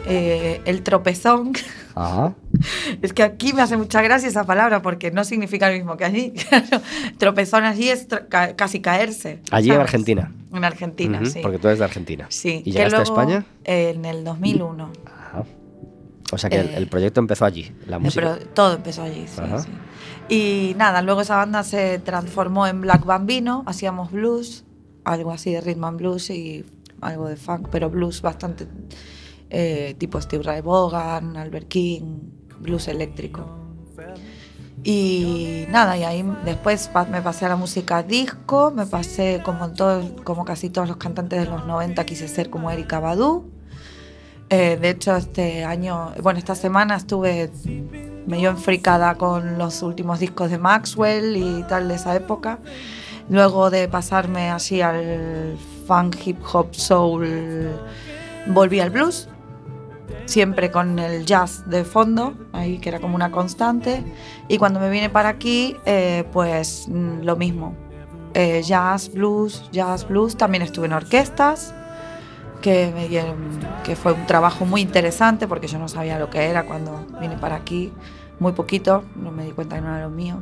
eh, 0.05 0.61
El 0.65 0.83
Tropezón. 0.83 1.53
Ajá. 1.95 2.33
Es 3.01 3.13
que 3.13 3.23
aquí 3.23 3.53
me 3.53 3.61
hace 3.63 3.75
mucha 3.77 4.01
gracia 4.01 4.27
esa 4.29 4.43
palabra 4.43 4.81
porque 4.83 5.09
no 5.11 5.23
significa 5.23 5.69
lo 5.69 5.75
mismo 5.75 5.97
que 5.97 6.05
allí. 6.05 6.33
Tropezón 7.17 7.63
allí 7.63 7.89
es 7.89 8.07
ca- 8.29 8.55
casi 8.55 8.81
caerse. 8.81 9.39
Allí 9.51 9.69
en 9.69 9.75
¿sabes? 9.75 9.85
Argentina. 9.87 10.31
En 10.53 10.63
Argentina, 10.65 11.19
Ujú, 11.21 11.29
sí. 11.31 11.39
Porque 11.41 11.57
tú 11.57 11.67
eres 11.67 11.79
de 11.79 11.85
Argentina. 11.85 12.25
Sí. 12.29 12.61
¿Y 12.65 12.71
que 12.71 12.71
llegaste 12.71 12.95
a 12.97 12.99
luego, 12.99 13.13
España? 13.21 13.45
eh, 13.63 13.93
en 13.95 14.05
el 14.05 14.23
2001. 14.23 14.89
O 16.31 16.37
sea 16.37 16.49
que 16.49 16.59
el, 16.59 16.67
Eh, 16.67 16.77
el 16.77 16.87
proyecto 16.87 17.19
empezó 17.19 17.45
allí. 17.45 17.71
La 17.87 17.99
música. 17.99 18.35
Pero 18.37 18.51
todo 18.53 18.75
empezó 18.75 19.03
allí, 19.03 19.25
sí, 19.27 19.41
sí. 19.63 19.69
Y 20.29 20.75
nada, 20.77 21.01
luego 21.01 21.21
esa 21.21 21.35
banda 21.35 21.63
se 21.63 21.99
transformó 21.99 22.65
en 22.65 22.81
Black 22.81 23.05
Bambino, 23.05 23.63
hacíamos 23.65 24.11
blues, 24.11 24.63
algo 25.03 25.31
así 25.31 25.51
de 25.51 25.61
rhythm 25.61 25.83
and 25.83 25.97
blues 25.97 26.29
y 26.29 26.65
algo 27.01 27.27
de 27.27 27.35
funk, 27.35 27.67
pero 27.71 27.89
blues 27.89 28.21
bastante 28.21 28.67
eh, 29.49 29.95
tipo 29.97 30.21
Steve 30.21 30.43
Ray 30.43 30.61
Vaughan, 30.61 31.35
Albert 31.35 31.67
King, 31.67 32.19
blues 32.59 32.87
eléctrico. 32.87 33.45
Y 34.83 35.65
nada, 35.69 35.97
y 35.97 36.03
ahí 36.03 36.25
después 36.43 36.89
me 37.11 37.21
pasé 37.21 37.45
a 37.45 37.49
la 37.49 37.55
música 37.55 38.01
disco, 38.01 38.71
me 38.71 38.85
pasé 38.85 39.41
como, 39.43 39.65
en 39.65 39.73
todo, 39.75 40.15
como 40.23 40.43
casi 40.43 40.69
todos 40.69 40.87
los 40.87 40.97
cantantes 40.97 41.39
de 41.39 41.45
los 41.45 41.67
90, 41.67 42.03
quise 42.05 42.27
ser 42.27 42.49
como 42.49 42.71
Erika 42.71 42.99
Badu. 42.99 43.50
Eh, 44.51 44.77
de 44.81 44.89
hecho, 44.89 45.15
este 45.15 45.63
año, 45.63 46.11
bueno, 46.21 46.37
esta 46.37 46.55
semana 46.55 46.97
estuve 46.97 47.49
medio 48.27 48.49
enfricada 48.49 49.15
con 49.15 49.57
los 49.57 49.81
últimos 49.81 50.19
discos 50.19 50.51
de 50.51 50.57
Maxwell 50.57 51.37
y 51.37 51.63
tal 51.69 51.87
de 51.87 51.95
esa 51.95 52.13
época. 52.17 52.59
Luego 53.29 53.69
de 53.69 53.87
pasarme 53.87 54.49
así 54.49 54.81
al 54.81 55.57
funk, 55.87 56.17
hip 56.25 56.39
hop, 56.51 56.75
soul, 56.75 57.69
volví 58.47 58.81
al 58.81 58.89
blues, 58.89 59.29
siempre 60.25 60.69
con 60.69 60.99
el 60.99 61.25
jazz 61.25 61.63
de 61.69 61.85
fondo, 61.85 62.33
ahí 62.51 62.77
que 62.77 62.89
era 62.89 62.99
como 62.99 63.15
una 63.15 63.31
constante. 63.31 64.03
Y 64.49 64.57
cuando 64.57 64.81
me 64.81 64.89
vine 64.89 65.09
para 65.09 65.29
aquí, 65.29 65.77
eh, 65.85 66.25
pues 66.33 66.89
mm, 66.89 67.21
lo 67.21 67.37
mismo. 67.37 67.73
Eh, 68.33 68.61
jazz, 68.65 69.13
blues, 69.13 69.69
jazz, 69.71 70.05
blues. 70.05 70.35
También 70.35 70.61
estuve 70.61 70.87
en 70.87 70.93
orquestas, 70.93 71.73
que, 72.61 72.91
me 72.95 73.07
dieron- 73.09 73.59
que 73.83 73.95
fue 73.95 74.13
un 74.13 74.25
trabajo 74.25 74.65
muy 74.65 74.81
interesante 74.81 75.47
porque 75.47 75.67
yo 75.67 75.79
no 75.79 75.87
sabía 75.87 76.17
lo 76.19 76.29
que 76.29 76.45
era 76.45 76.63
cuando 76.65 77.05
vine 77.19 77.37
para 77.37 77.55
aquí. 77.55 77.91
Muy 78.39 78.53
poquito, 78.53 79.03
no 79.15 79.31
me 79.31 79.43
di 79.45 79.51
cuenta 79.51 79.75
que 79.75 79.81
no 79.81 79.89
era 79.95 80.03
lo 80.05 80.09
mío. 80.09 80.41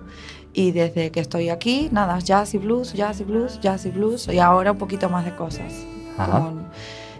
Y 0.53 0.71
desde 0.71 1.11
que 1.11 1.19
estoy 1.19 1.49
aquí, 1.49 1.89
nada, 1.91 2.17
jazz 2.19 2.53
y 2.53 2.57
blues, 2.57 2.93
jazz 2.93 3.19
y 3.19 3.23
blues, 3.23 3.59
jazz 3.59 3.85
y 3.85 3.91
blues. 3.91 4.27
Y 4.29 4.39
ahora 4.39 4.71
un 4.71 4.77
poquito 4.77 5.09
más 5.09 5.25
de 5.25 5.35
cosas. 5.35 5.73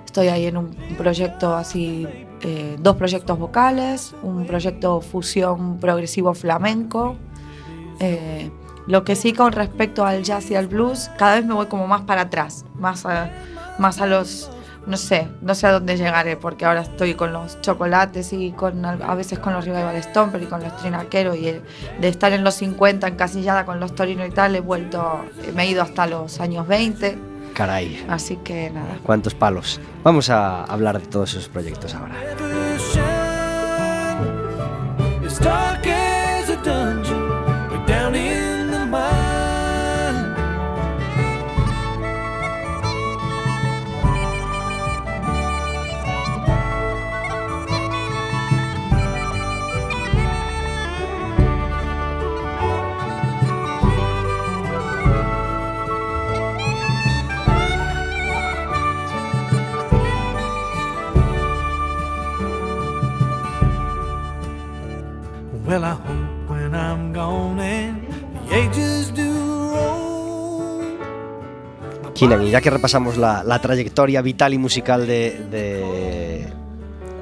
Estoy 0.06 0.27
ahí 0.29 0.46
en 0.46 0.58
un 0.58 0.70
proyecto 0.98 1.56
así, 1.56 2.08
eh, 2.41 2.77
dos 2.79 2.96
proyectos 2.96 3.38
vocales, 3.38 4.15
un 4.24 4.46
proyecto 4.46 5.01
fusión 5.01 5.77
progresivo 5.79 6.34
flamenco. 6.34 7.15
Eh, 8.00 8.50
lo 8.88 9.03
que 9.03 9.15
sí 9.15 9.34
con 9.34 9.51
respecto 9.51 10.06
al 10.06 10.24
jazz 10.24 10.50
y 10.50 10.56
al 10.56 10.68
blues, 10.68 11.12
cada 11.18 11.36
vez 11.36 11.46
me 11.46 11.53
voy 11.53 11.68
como 11.68 11.86
más 11.88 12.01
para 12.01 12.22
atrás, 12.22 12.65
más 12.75 13.06
a, 13.06 13.29
más 13.77 14.01
a 14.01 14.08
los, 14.08 14.50
no 14.89 14.98
sé, 14.98 15.27
no 15.41 15.55
sé 15.55 15.67
a 15.67 15.72
dónde 15.72 15.96
llegaré, 15.96 16.36
porque 16.36 16.65
ahora 16.65 16.81
estoy 16.81 17.13
con 17.13 17.31
los 17.31 17.62
chocolates 17.62 18.34
y 18.34 18.51
con 18.51 18.84
a 18.86 19.15
veces 19.15 19.39
con 19.39 19.53
los 19.53 19.63
Revival 19.65 20.01
Stomper 20.03 20.41
y 20.43 20.48
con 20.48 20.62
los 20.63 20.75
Trinaqueros 20.77 21.38
y 21.38 21.48
el- 21.48 21.62
de 22.01 22.08
estar 22.10 22.34
en 22.34 22.43
los 22.43 22.55
50 22.55 23.08
encasillada 23.08 23.65
con 23.65 23.79
los 23.79 23.96
Torino 23.96 24.25
y 24.25 24.31
tal, 24.31 24.55
he 24.55 24.60
vuelto, 24.62 25.24
me 25.55 25.63
he 25.63 25.67
ido 25.69 25.84
hasta 25.84 26.08
los 26.08 26.39
años 26.41 26.67
20, 26.67 27.17
Caray, 27.53 28.05
así 28.10 28.38
que 28.38 28.69
nada. 28.72 28.98
cuántos 29.03 29.34
palos. 29.36 29.79
Vamos 30.03 30.29
a 30.29 30.63
hablar 30.63 31.00
de 31.00 31.08
todos 31.08 31.31
esos 31.31 31.50
proyectos 31.50 31.93
ahora. 31.96 32.15
Well, 65.70 65.84
I 65.84 65.92
hope 65.92 66.50
when 66.50 66.74
I'm 66.74 67.14
gone 67.14 67.60
and 67.60 68.02
the 68.50 68.56
ages 68.56 69.14
do 69.14 69.72
roll. 69.72 70.10
Y 72.16 72.50
ya 72.50 72.60
que 72.60 72.72
repasamos 72.72 73.18
la, 73.18 73.44
la 73.44 73.62
trayectoria 73.62 74.24
vital 74.24 74.56
y 74.56 74.58
musical 74.58 75.06
de, 75.06 75.46
de, 75.52 76.48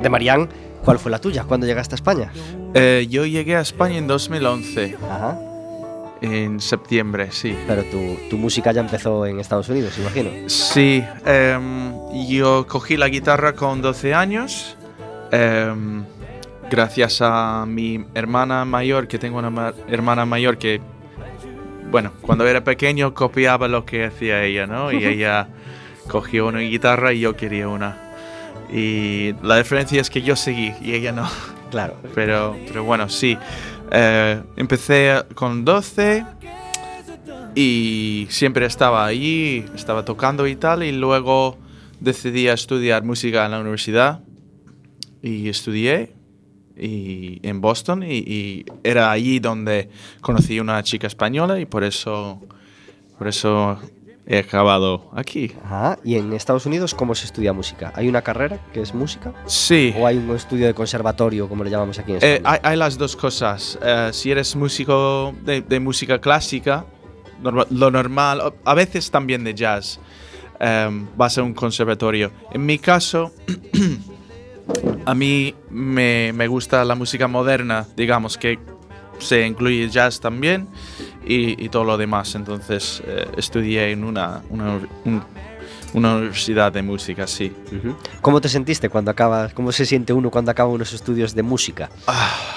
de 0.02 0.10
Marianne, 0.10 0.48
¿cuál 0.86 0.98
fue 0.98 1.12
la 1.12 1.20
tuya? 1.20 1.44
¿Cuándo 1.44 1.68
llegaste 1.68 1.96
a 1.96 1.98
España? 1.98 2.32
Eh, 2.74 3.06
yo 3.10 3.26
llegué 3.26 3.58
a 3.58 3.60
España 3.60 3.98
en 3.98 4.08
2011, 4.08 4.96
Ajá. 5.12 5.38
en 6.22 6.62
septiembre, 6.62 7.34
sí. 7.34 7.54
Pero 7.68 7.84
tu, 7.84 8.16
tu 8.30 8.38
música 8.38 8.72
ya 8.72 8.80
empezó 8.80 9.26
en 9.26 9.42
Estados 9.42 9.68
Unidos, 9.68 9.98
imagino. 10.00 10.30
Sí, 10.48 11.04
em, 11.26 11.92
yo 12.30 12.66
cogí 12.66 12.96
la 12.96 13.10
guitarra 13.10 13.54
con 13.54 13.82
12 13.82 14.14
años, 14.14 14.78
em, 15.32 16.06
gracias 16.70 17.20
a 17.22 17.66
mi 17.68 18.06
hermana 18.14 18.66
mayor, 18.66 19.08
que 19.08 19.18
tengo 19.18 19.38
una 19.40 19.50
ma- 19.50 19.74
hermana 19.88 20.26
mayor 20.26 20.58
que, 20.58 20.82
bueno, 21.92 22.12
cuando 22.22 22.46
era 22.48 22.64
pequeño 22.64 23.14
copiaba 23.14 23.68
lo 23.68 23.86
que 23.86 24.06
hacía 24.06 24.44
ella, 24.44 24.68
¿no? 24.68 24.92
Y 24.92 25.06
ella 25.06 25.48
cogió 26.10 26.48
una 26.48 26.60
guitarra 26.60 27.14
y 27.14 27.22
yo 27.22 27.36
quería 27.36 27.68
una. 27.68 27.98
Y 28.72 29.34
la 29.44 29.58
diferencia 29.58 30.02
es 30.02 30.10
que 30.10 30.22
yo 30.22 30.36
seguí 30.36 30.74
y 30.82 30.94
ella 30.94 31.12
no. 31.12 31.28
Claro. 31.72 31.96
Pero, 32.16 32.56
pero 32.68 32.84
bueno, 32.84 33.08
sí. 33.10 33.38
Eh, 33.92 34.42
empecé 34.58 35.24
con 35.36 35.64
12 35.64 36.26
y 37.56 38.28
siempre 38.30 38.66
estaba 38.66 39.06
allí, 39.06 39.66
estaba 39.76 40.04
tocando 40.06 40.46
y 40.48 40.56
tal, 40.56 40.84
y 40.84 40.92
luego 40.92 41.58
decidí 42.00 42.48
a 42.48 42.54
estudiar 42.54 43.04
música 43.04 43.46
en 43.46 43.52
la 43.52 43.60
universidad 43.60 44.20
y 45.24 45.50
estudié 45.50 46.14
y, 46.80 47.40
en 47.44 47.62
Boston 47.62 48.04
y, 48.04 48.18
y 48.18 48.66
era 48.84 49.12
allí 49.12 49.40
donde 49.40 49.90
conocí 50.22 50.60
una 50.60 50.82
chica 50.84 51.08
española 51.08 51.60
y 51.60 51.66
por 51.66 51.84
eso, 51.84 52.42
por 53.18 53.28
eso 53.28 53.80
he 54.30 54.40
acabado 54.40 55.10
aquí. 55.16 55.54
Ajá. 55.64 55.98
¿Y 56.04 56.16
en 56.16 56.34
Estados 56.34 56.66
Unidos 56.66 56.94
cómo 56.94 57.16
se 57.16 57.26
estudia 57.26 57.54
música? 57.54 57.94
¿Hay 57.96 58.08
una 58.10 58.22
carrera 58.22 58.60
que 58.74 58.82
es 58.82 58.94
música? 58.94 59.34
Sí. 59.46 59.94
¿O 59.98 60.06
hay 60.06 60.18
un 60.18 60.36
estudio 60.36 60.66
de 60.68 60.74
conservatorio, 60.74 61.48
como 61.48 61.64
le 61.64 61.70
llamamos 61.70 61.98
aquí 62.00 62.12
en 62.12 62.18
Eh, 62.22 62.36
España? 62.36 62.60
hay, 62.64 62.72
hay 62.72 62.78
las 62.78 62.98
dos 62.98 63.16
cosas. 63.16 63.80
Eh, 63.82 64.10
si 64.12 64.30
eres 64.32 64.56
músico 64.56 65.34
de, 65.46 65.62
de 65.62 65.80
música 65.80 66.20
clásica, 66.20 66.86
norma- 67.42 67.68
lo 67.70 67.90
normal, 67.90 68.54
a 68.66 68.74
veces 68.74 69.10
también 69.10 69.46
de 69.46 69.54
jazz, 69.54 70.00
em, 70.60 71.08
vas 71.16 71.38
a 71.38 71.44
un 71.44 71.54
conservatorio. 71.54 72.32
En 72.52 72.66
mi 72.66 72.80
caso, 72.80 73.32
a 75.06 75.14
mí 75.16 75.54
me, 75.70 76.32
me 76.34 76.48
gusta 76.48 76.84
la 76.86 76.96
música 76.96 77.28
moderna, 77.28 77.86
digamos 77.96 78.38
que 78.38 78.60
se 79.20 79.46
incluye 79.48 79.90
jazz 79.90 80.20
también 80.20 80.68
y, 81.26 81.64
y 81.64 81.70
todo 81.70 81.84
lo 81.84 81.98
demás. 81.98 82.36
Entonces 82.36 83.02
eh, 83.06 83.26
estudié 83.38 83.92
en 83.92 84.04
una, 84.04 84.42
una, 84.50 84.80
un- 85.06 85.24
una 85.94 86.16
universidad 86.18 86.72
de 86.74 86.82
música, 86.84 87.26
sí. 87.26 87.52
¿Cómo 88.22 88.42
te 88.42 88.50
sentiste 88.50 88.90
cuando 88.90 89.10
acabas? 89.10 89.54
¿Cómo 89.54 89.72
se 89.72 89.86
siente 89.86 90.12
uno 90.12 90.30
cuando 90.30 90.52
acaba 90.52 90.70
unos 90.70 90.92
estudios 90.94 91.34
de 91.34 91.44
música? 91.44 91.90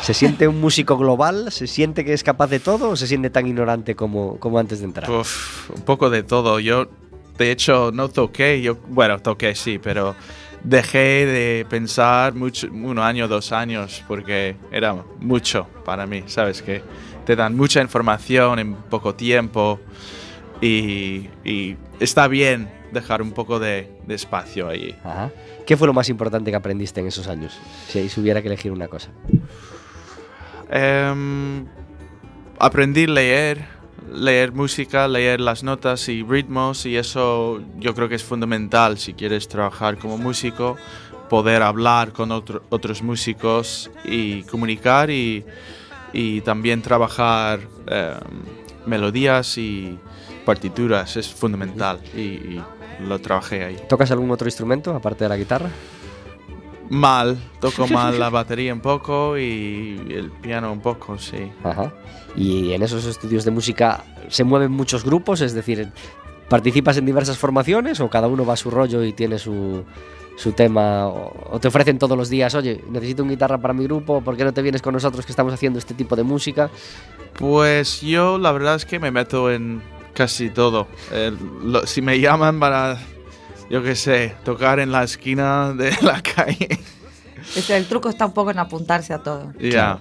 ¿Se 0.02 0.12
siente 0.14 0.48
un 0.48 0.60
músico 0.60 0.98
global? 0.98 1.50
¿Se 1.52 1.68
siente 1.68 2.04
que 2.04 2.12
es 2.12 2.24
capaz 2.24 2.48
de 2.48 2.58
todo 2.58 2.90
o 2.90 2.96
se 2.96 3.06
siente 3.06 3.30
tan 3.30 3.46
ignorante 3.46 3.94
como, 3.94 4.36
como 4.40 4.58
antes 4.58 4.80
de 4.80 4.86
entrar? 4.86 5.08
Uf, 5.10 5.70
un 5.70 5.82
poco 5.82 6.10
de 6.10 6.24
todo. 6.24 6.58
Yo, 6.58 6.88
de 7.38 7.52
hecho, 7.52 7.92
no 7.94 8.08
toqué. 8.08 8.60
Yo, 8.62 8.76
bueno, 8.88 9.20
toqué 9.20 9.54
sí, 9.54 9.78
pero 9.78 10.16
dejé 10.64 11.26
de 11.26 11.66
pensar 11.68 12.34
mucho, 12.34 12.68
un 12.70 12.98
año, 12.98 13.28
dos 13.28 13.52
años, 13.52 14.04
porque 14.06 14.56
era 14.70 14.94
mucho 15.20 15.66
para 15.84 16.06
mí. 16.06 16.24
Sabes 16.26 16.62
que 16.62 16.82
te 17.24 17.36
dan 17.36 17.56
mucha 17.56 17.80
información 17.80 18.58
en 18.58 18.74
poco 18.74 19.14
tiempo 19.14 19.80
y, 20.60 21.28
y 21.44 21.76
está 21.98 22.28
bien 22.28 22.70
dejar 22.92 23.22
un 23.22 23.32
poco 23.32 23.58
de, 23.58 23.90
de 24.06 24.14
espacio 24.14 24.68
allí. 24.68 24.94
Ajá. 25.04 25.30
¿Qué 25.66 25.76
fue 25.76 25.86
lo 25.86 25.92
más 25.92 26.08
importante 26.08 26.50
que 26.50 26.56
aprendiste 26.56 27.00
en 27.00 27.06
esos 27.06 27.28
años? 27.28 27.58
Si, 27.88 28.08
si 28.08 28.20
hubiera 28.20 28.42
que 28.42 28.48
elegir 28.48 28.72
una 28.72 28.88
cosa. 28.88 29.10
Em, 30.70 31.66
aprendí 32.58 33.04
a 33.04 33.08
leer, 33.08 33.64
leer 34.12 34.52
música, 34.52 35.06
leer 35.08 35.40
las 35.40 35.62
notas 35.62 36.08
y 36.08 36.22
ritmos 36.22 36.84
y 36.86 36.96
eso 36.96 37.60
yo 37.78 37.94
creo 37.94 38.08
que 38.08 38.16
es 38.16 38.24
fundamental 38.24 38.98
si 38.98 39.14
quieres 39.14 39.48
trabajar 39.48 39.98
como 39.98 40.18
músico, 40.18 40.76
poder 41.28 41.62
hablar 41.62 42.12
con 42.12 42.32
otro- 42.32 42.62
otros 42.70 43.02
músicos 43.02 43.90
y 44.04 44.42
comunicar 44.44 45.10
y, 45.10 45.44
y 46.12 46.40
también 46.40 46.82
trabajar 46.82 47.60
em, 47.86 48.18
melodías 48.86 49.56
y 49.58 49.96
partituras 50.44 51.16
es 51.16 51.28
fundamental 51.28 52.00
y 52.16 52.60
lo 53.06 53.18
trabajé 53.20 53.64
ahí. 53.64 53.76
¿Tocas 53.88 54.10
algún 54.10 54.30
otro 54.30 54.48
instrumento 54.48 54.94
aparte 54.94 55.24
de 55.24 55.28
la 55.28 55.36
guitarra? 55.36 55.70
Mal, 56.90 57.38
toco 57.60 57.86
mal 57.86 58.18
la 58.18 58.30
batería 58.30 58.74
un 58.74 58.80
poco 58.80 59.38
y 59.38 59.96
el 60.10 60.30
piano 60.42 60.72
un 60.72 60.80
poco, 60.80 61.16
sí. 61.18 61.50
Ajá. 61.64 61.92
Y 62.36 62.72
en 62.72 62.82
esos 62.82 63.04
estudios 63.06 63.44
de 63.44 63.52
música 63.52 64.04
se 64.28 64.42
mueven 64.44 64.72
muchos 64.72 65.04
grupos, 65.04 65.40
es 65.40 65.54
decir, 65.54 65.88
¿participas 66.48 66.96
en 66.96 67.06
diversas 67.06 67.38
formaciones 67.38 68.00
o 68.00 68.10
cada 68.10 68.26
uno 68.26 68.44
va 68.44 68.54
a 68.54 68.56
su 68.56 68.70
rollo 68.72 69.04
y 69.04 69.12
tiene 69.12 69.38
su, 69.38 69.84
su 70.36 70.50
tema? 70.52 71.06
O, 71.06 71.58
te 71.60 71.68
ofrecen 71.68 71.98
todos 71.98 72.18
los 72.18 72.28
días, 72.28 72.54
oye, 72.56 72.82
necesito 72.90 73.22
una 73.22 73.32
guitarra 73.32 73.58
para 73.58 73.72
mi 73.72 73.84
grupo, 73.84 74.20
¿por 74.20 74.36
qué 74.36 74.44
no 74.44 74.52
te 74.52 74.60
vienes 74.62 74.82
con 74.82 74.92
nosotros 74.94 75.24
que 75.24 75.30
estamos 75.32 75.54
haciendo 75.54 75.78
este 75.78 75.94
tipo 75.94 76.16
de 76.16 76.24
música? 76.24 76.70
Pues 77.34 78.00
yo 78.00 78.36
la 78.36 78.50
verdad 78.50 78.74
es 78.74 78.84
que 78.84 78.98
me 78.98 79.12
meto 79.12 79.50
en 79.50 79.80
casi 80.12 80.50
todo. 80.50 80.88
Eh, 81.12 81.32
lo- 81.62 81.86
si 81.86 82.02
me 82.02 82.18
llaman 82.20 82.58
para, 82.58 82.98
yo 83.70 83.82
qué 83.82 83.94
sé, 83.96 84.34
tocar 84.44 84.80
en 84.80 84.92
la 84.92 85.04
esquina 85.04 85.72
de 85.72 85.96
la 86.02 86.20
calle, 86.22 86.68
Es- 87.56 87.70
el 87.70 87.86
truco 87.86 88.08
está 88.10 88.26
un 88.26 88.32
poco 88.32 88.50
en 88.50 88.58
apuntarse 88.58 89.14
a 89.14 89.18
todo. 89.20 89.52
Ya. 89.58 90.00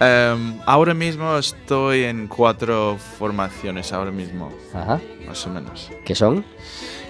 Em, 0.00 0.58
ahora 0.66 0.92
mismo 0.94 1.36
estoy 1.38 2.04
en 2.04 2.26
cuatro 2.28 2.98
formaciones, 3.18 3.92
ahora 3.92 4.10
mismo, 4.10 4.52
Ajá. 4.74 5.00
más 5.26 5.46
o 5.46 5.50
menos. 5.50 5.90
¿Qué 6.04 6.14
son? 6.14 6.44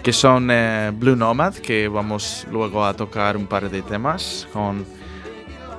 Que 0.02 0.12
son 0.12 0.48
eh, 0.52 0.92
Blue 0.94 1.16
Nomad, 1.16 1.54
que 1.54 1.88
vamos 1.88 2.46
luego 2.50 2.84
a 2.86 2.94
tocar 2.94 3.36
un 3.36 3.46
par 3.48 3.68
de 3.68 3.82
temas 3.82 4.46
con 4.52 4.86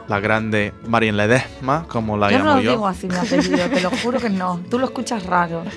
la 0.10 0.20
grande 0.20 0.74
Marian 0.88 1.16
Ledesma, 1.16 1.86
como 1.88 2.18
la 2.18 2.30
yo 2.32 2.40
no 2.40 2.44
llamo 2.46 2.56
lo 2.58 2.62
yo. 2.62 2.72
digo 2.72 2.88
así 2.88 3.08
mi 3.08 3.16
apellido, 3.16 3.70
te 3.70 3.80
lo 3.82 3.90
juro 3.90 4.20
que 4.20 4.30
no. 4.30 4.60
Tú 4.70 4.78
lo 4.80 4.86
escuchas 4.86 5.26
raro. 5.26 5.64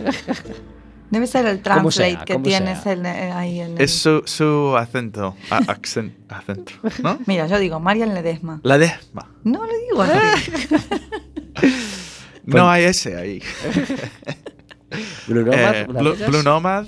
Debe 1.11 1.27
ser 1.27 1.44
el 1.46 1.57
sea, 1.57 1.62
translate 1.62 2.25
que 2.25 2.38
tienes 2.38 2.87
en- 2.87 3.05
eh, 3.07 3.33
ahí 3.33 3.61
en 3.61 3.73
el- 3.77 3.83
Es 3.83 3.92
su, 3.92 4.23
su 4.27 4.77
acento, 4.77 5.37
a- 5.51 5.61
accent- 5.61 6.14
acento, 6.29 6.73
¿no? 7.03 7.18
Mira, 7.27 7.46
yo 7.49 7.59
digo 7.59 7.81
Marian 7.81 8.14
Ledesma. 8.14 8.61
Ledesma. 8.62 9.29
No 9.44 9.64
lo 9.66 9.73
digo 9.88 10.03
así. 10.03 10.77
No 12.44 12.68
hay 12.70 12.85
ese 12.85 13.16
ahí. 13.16 13.42
Blue 15.29 15.44
Nomad, 15.44 15.75
Eh, 15.77 15.87
Blue. 15.88 16.16
Blue 16.29 16.42
Nomad. 16.42 16.87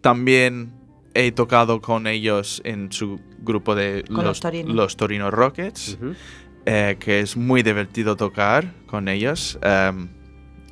También 0.00 0.72
he 1.14 1.30
tocado 1.30 1.80
con 1.80 2.06
ellos 2.06 2.60
en 2.64 2.90
su 2.90 3.20
grupo 3.40 3.74
de 3.74 4.04
Con 4.12 4.24
los 4.24 4.40
Torino. 4.40 4.72
los 4.74 4.96
Torino 4.96 5.30
Rockets, 5.30 5.98
eh, 6.66 6.96
que 6.98 7.20
es 7.20 7.36
muy 7.36 7.62
divertido 7.62 8.16
tocar 8.16 8.72
con 8.86 9.08
ellos. 9.08 9.58
em, 9.62 10.08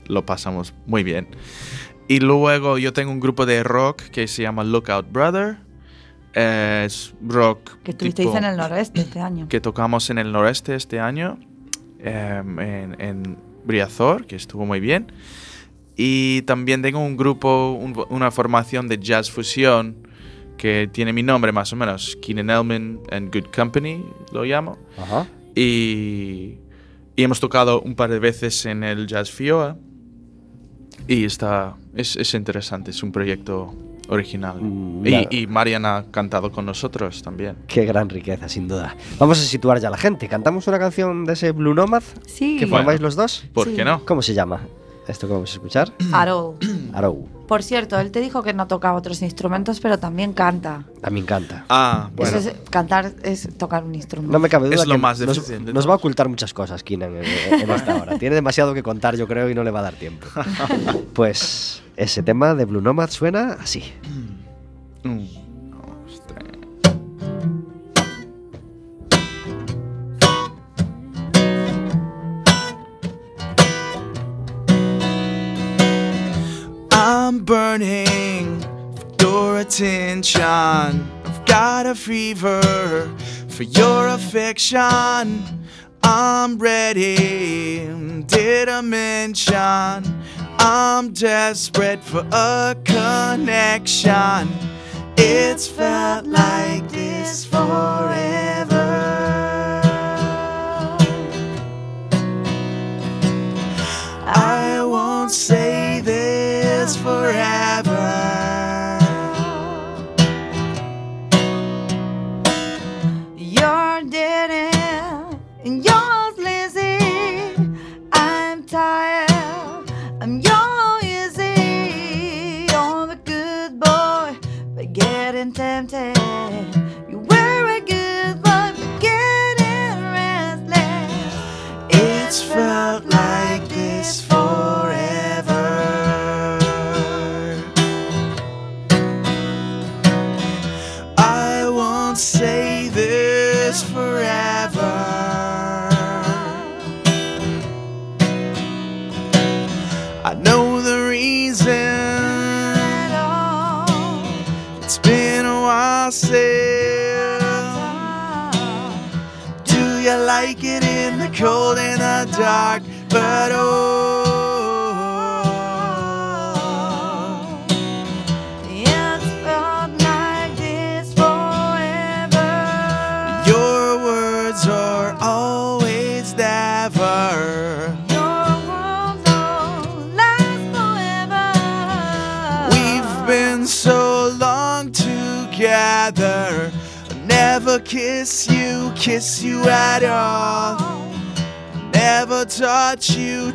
lo 0.07 0.27
pasamos 0.27 0.75
muy 0.87 1.05
bien. 1.05 1.29
Y 2.12 2.20
luego 2.20 2.77
yo 2.79 2.92
tengo 2.92 3.11
un 3.11 3.20
grupo 3.20 3.46
de 3.46 3.62
rock 3.62 4.03
que 4.11 4.29
se 4.29 4.42
llama 4.42 4.64
Lookout 4.64 5.11
Brother. 5.11 5.57
Eh, 6.35 6.85
es 6.87 7.14
rock 7.27 7.79
Que 7.83 7.92
estuvisteis 7.92 8.29
tipo- 8.29 8.37
en 8.38 8.44
el 8.44 8.57
noroeste 8.57 9.01
este 9.01 9.20
año. 9.20 9.48
que 9.48 9.61
tocamos 9.61 10.11
en 10.11 10.18
el 10.18 10.31
noreste 10.33 10.75
este 10.75 10.98
año, 11.01 11.38
em, 12.01 12.59
en, 12.61 13.01
en 13.01 13.38
Briazor, 13.64 14.27
que 14.27 14.37
estuvo 14.37 14.66
muy 14.66 14.81
bien. 14.81 15.11
Y 15.96 16.42
también 16.42 16.83
tengo 16.83 16.98
un 17.01 17.16
grupo, 17.16 17.72
un- 17.72 18.05
una 18.11 18.31
formación 18.31 18.88
de 18.88 18.98
jazz 18.98 19.31
fusión 19.31 20.07
que 20.59 20.88
tiene 20.92 21.12
mi 21.12 21.22
nombre 21.22 21.51
más 21.53 21.72
o 21.72 21.77
menos, 21.77 22.16
Keenan 22.22 22.51
Elman 22.51 23.01
and 23.11 23.35
Good 23.35 23.48
Company, 23.55 24.05
lo 24.33 24.44
llamo. 24.44 24.79
Ajá. 24.98 25.27
Y, 25.55 26.59
y 27.16 27.22
hemos 27.25 27.40
tocado 27.40 27.81
un 27.83 27.94
par 27.94 28.11
de 28.11 28.18
veces 28.18 28.64
en 28.66 28.85
el 28.85 29.07
Jazz 29.07 29.31
Fioa. 29.31 29.77
Y 31.09 31.25
está, 31.25 31.75
es, 31.95 32.17
es 32.17 32.35
interesante, 32.35 32.91
es 32.91 33.03
un 33.03 33.12
proyecto 33.12 33.75
original. 34.09 34.57
Mm, 34.61 35.07
y, 35.07 35.29
y 35.43 35.47
Marian 35.47 35.85
ha 35.87 36.05
cantado 36.11 36.51
con 36.51 36.67
nosotros 36.67 37.23
también. 37.23 37.57
Qué 37.67 37.85
gran 37.85 38.09
riqueza, 38.09 38.49
sin 38.49 38.69
duda. 38.69 38.97
Vamos 39.19 39.41
a 39.41 39.43
situar 39.45 39.81
ya 39.81 39.88
a 39.88 39.91
la 39.91 39.97
gente. 39.97 40.29
¿Cantamos 40.29 40.67
una 40.67 40.79
canción 40.79 41.25
de 41.25 41.33
ese 41.35 41.53
Blue 41.53 41.75
Nomad 41.75 42.03
Sí. 42.27 42.57
que 42.59 42.67
Bueno. 42.67 42.79
formáis 42.85 43.01
los 43.01 43.17
dos? 43.17 43.45
¿Por 43.53 43.69
Sí. 43.69 43.75
qué 43.77 43.85
no? 43.85 44.05
¿Cómo 44.05 44.23
se 44.23 44.35
llama? 44.35 44.61
Esto 45.09 45.27
que 45.27 45.33
vamos 45.33 45.51
a 45.51 45.55
escuchar. 45.55 45.93
Arou. 46.12 46.57
Arou. 46.93 47.27
Por 47.53 47.62
cierto, 47.62 48.01
él 48.01 48.11
te 48.11 48.21
dijo 48.21 48.43
que 48.43 48.55
no 48.55 48.67
tocaba 48.67 48.97
otros 48.97 49.21
instrumentos, 49.21 49.79
pero 49.79 49.99
también 49.99 50.33
canta. 50.33 50.85
A 51.03 51.11
mí 51.11 51.17
me 51.17 51.21
encanta. 51.21 51.67
Ah, 51.69 52.09
bueno. 52.17 52.38
Eso 52.38 52.49
es, 52.49 52.57
cantar 52.71 53.12
es 53.23 53.47
tocar 53.59 53.85
un 53.85 53.95
instrumento. 53.95 54.33
No 54.33 54.38
me 54.38 54.49
cabe 54.49 54.69
duda 54.69 54.77
Es 54.77 54.87
lo 54.87 54.95
que 54.95 54.99
más 54.99 55.21
nos, 55.21 55.37
difícil 55.37 55.69
va 55.87 55.93
a 55.93 55.97
ocultar 55.97 56.31
muchas 56.31 56.55
cosas, 56.55 56.83
Keenan, 56.83 57.15
en, 57.15 57.25
en 57.61 57.71
esta 57.71 57.95
hora. 57.95 58.19
Tiene 58.19 58.37
demasiado 58.37 58.73
que 58.73 58.83
contar, 58.83 59.17
yo 59.17 59.29
creo, 59.29 59.51
y 59.51 59.55
no 59.55 59.65
le 59.65 59.71
va 59.71 59.81
a 59.81 59.83
dar 59.83 59.95
tiempo. 59.97 60.27
Pues 61.12 61.83
ese 61.99 62.23
tema 62.23 62.55
de 62.55 62.65
Blue 62.65 62.81
Nomad 62.81 63.11
suena 63.11 63.59
así. 63.61 63.85
I'm 77.33 77.47
burning 77.47 78.61
for 78.95 79.07
your 79.23 79.61
attention. 79.61 80.42
I've 80.42 81.47
got 81.47 81.87
a 81.87 81.95
fever 81.95 82.61
for 83.49 83.62
your 83.62 84.09
affection. 84.09 85.42
I'm 86.03 86.59
ready, 86.59 87.87
did 88.27 88.68
I 88.68 88.83
mention? 88.83 89.57
I'm 90.59 91.14
desperate 91.14 92.05
for 92.05 92.27
a 92.33 92.77
connection. 92.85 94.51
It's 95.16 95.66
felt 95.66 96.27
like 96.27 96.87
this 96.90 97.47
forever. 97.47 98.77
I 104.27 104.85
won't 104.85 105.31
say 105.31 105.71
forever. 107.33 107.62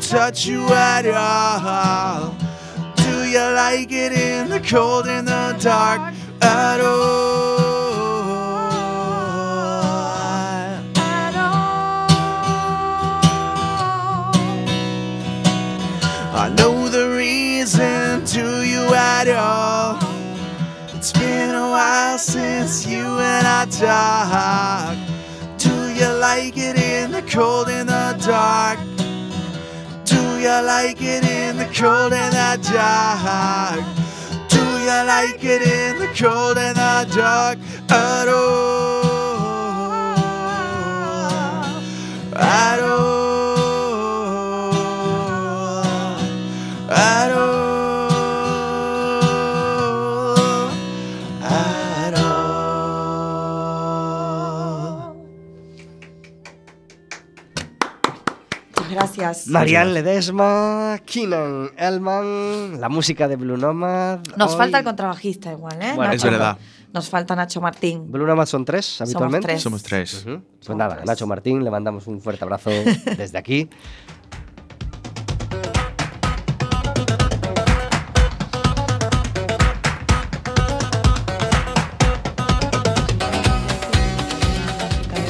Touch 0.07 0.45
you 0.45 0.65
at 0.69 1.05
all. 1.05 2.33
Do 2.95 3.27
you 3.27 3.39
like 3.39 3.91
it 3.91 4.13
in 4.13 4.49
the 4.49 4.61
cold 4.61 5.05
in 5.05 5.25
the 5.25 5.57
dark 5.59 6.13
at 6.41 6.79
all? 6.79 7.57
At 10.95 11.35
all. 11.35 11.91
I 16.33 16.53
know 16.57 16.87
the 16.87 17.09
reason 17.09 18.23
to 18.27 18.65
you 18.65 18.85
at 18.93 19.27
all. 19.27 19.99
It's 20.95 21.11
been 21.11 21.53
a 21.53 21.69
while 21.69 22.17
since 22.17 22.87
you 22.87 23.03
and 23.19 23.45
I 23.45 23.65
talked. 23.65 25.01
Do 25.61 25.93
you 25.93 26.07
like 26.13 26.55
it 26.55 26.77
in 26.77 27.11
the 27.11 27.23
cold 27.23 27.67
in 27.67 27.87
the 27.87 28.15
dark? 28.25 28.79
You 30.47 30.61
like 30.61 31.01
it 31.01 31.25
in 31.25 31.57
the 31.57 31.65
cold 31.65 32.13
and 32.13 32.33
the 32.33 32.57
dark? 32.71 33.83
Do 34.47 34.63
you 34.79 34.99
like 35.05 35.43
it 35.43 35.61
in 35.61 35.99
the 35.99 36.07
cold 36.17 36.57
and 36.57 36.77
the 36.77 37.05
dark 37.13 37.59
at 37.89 38.29
all? 38.29 39.03
At 42.33 42.79
all? 42.79 43.06
Gracias. 59.27 59.47
Marianne 59.47 59.93
Ledesma, 59.93 60.99
Keenan 61.05 61.71
Elman, 61.77 62.79
la 62.79 62.89
música 62.89 63.27
de 63.27 63.35
Blue 63.35 63.57
Nomad. 63.57 64.19
Nos 64.35 64.51
Hoy- 64.51 64.57
falta 64.57 64.79
el 64.79 64.83
contrabajista 64.83 65.51
igual, 65.51 65.81
¿eh? 65.81 65.93
Bueno, 65.95 66.13
es 66.13 66.23
verdad. 66.23 66.57
Nos 66.93 67.09
falta 67.09 67.35
Nacho 67.35 67.59
Martín. 67.61 68.11
Blue 68.11 68.25
Nomad 68.25 68.45
son 68.45 68.63
tres 68.65 69.01
habitualmente. 69.01 69.47
tres. 69.47 69.61
Somos 69.61 69.83
tres. 69.83 70.13
Ujú. 70.25 70.39
Pues 70.41 70.65
Somos 70.65 70.77
nada, 70.79 70.95
tres. 70.95 71.05
Nacho 71.05 71.27
Martín, 71.27 71.63
le 71.63 71.69
mandamos 71.69 72.07
un 72.07 72.21
fuerte 72.21 72.43
abrazo 72.43 72.69
desde 73.17 73.37
aquí. 73.37 73.69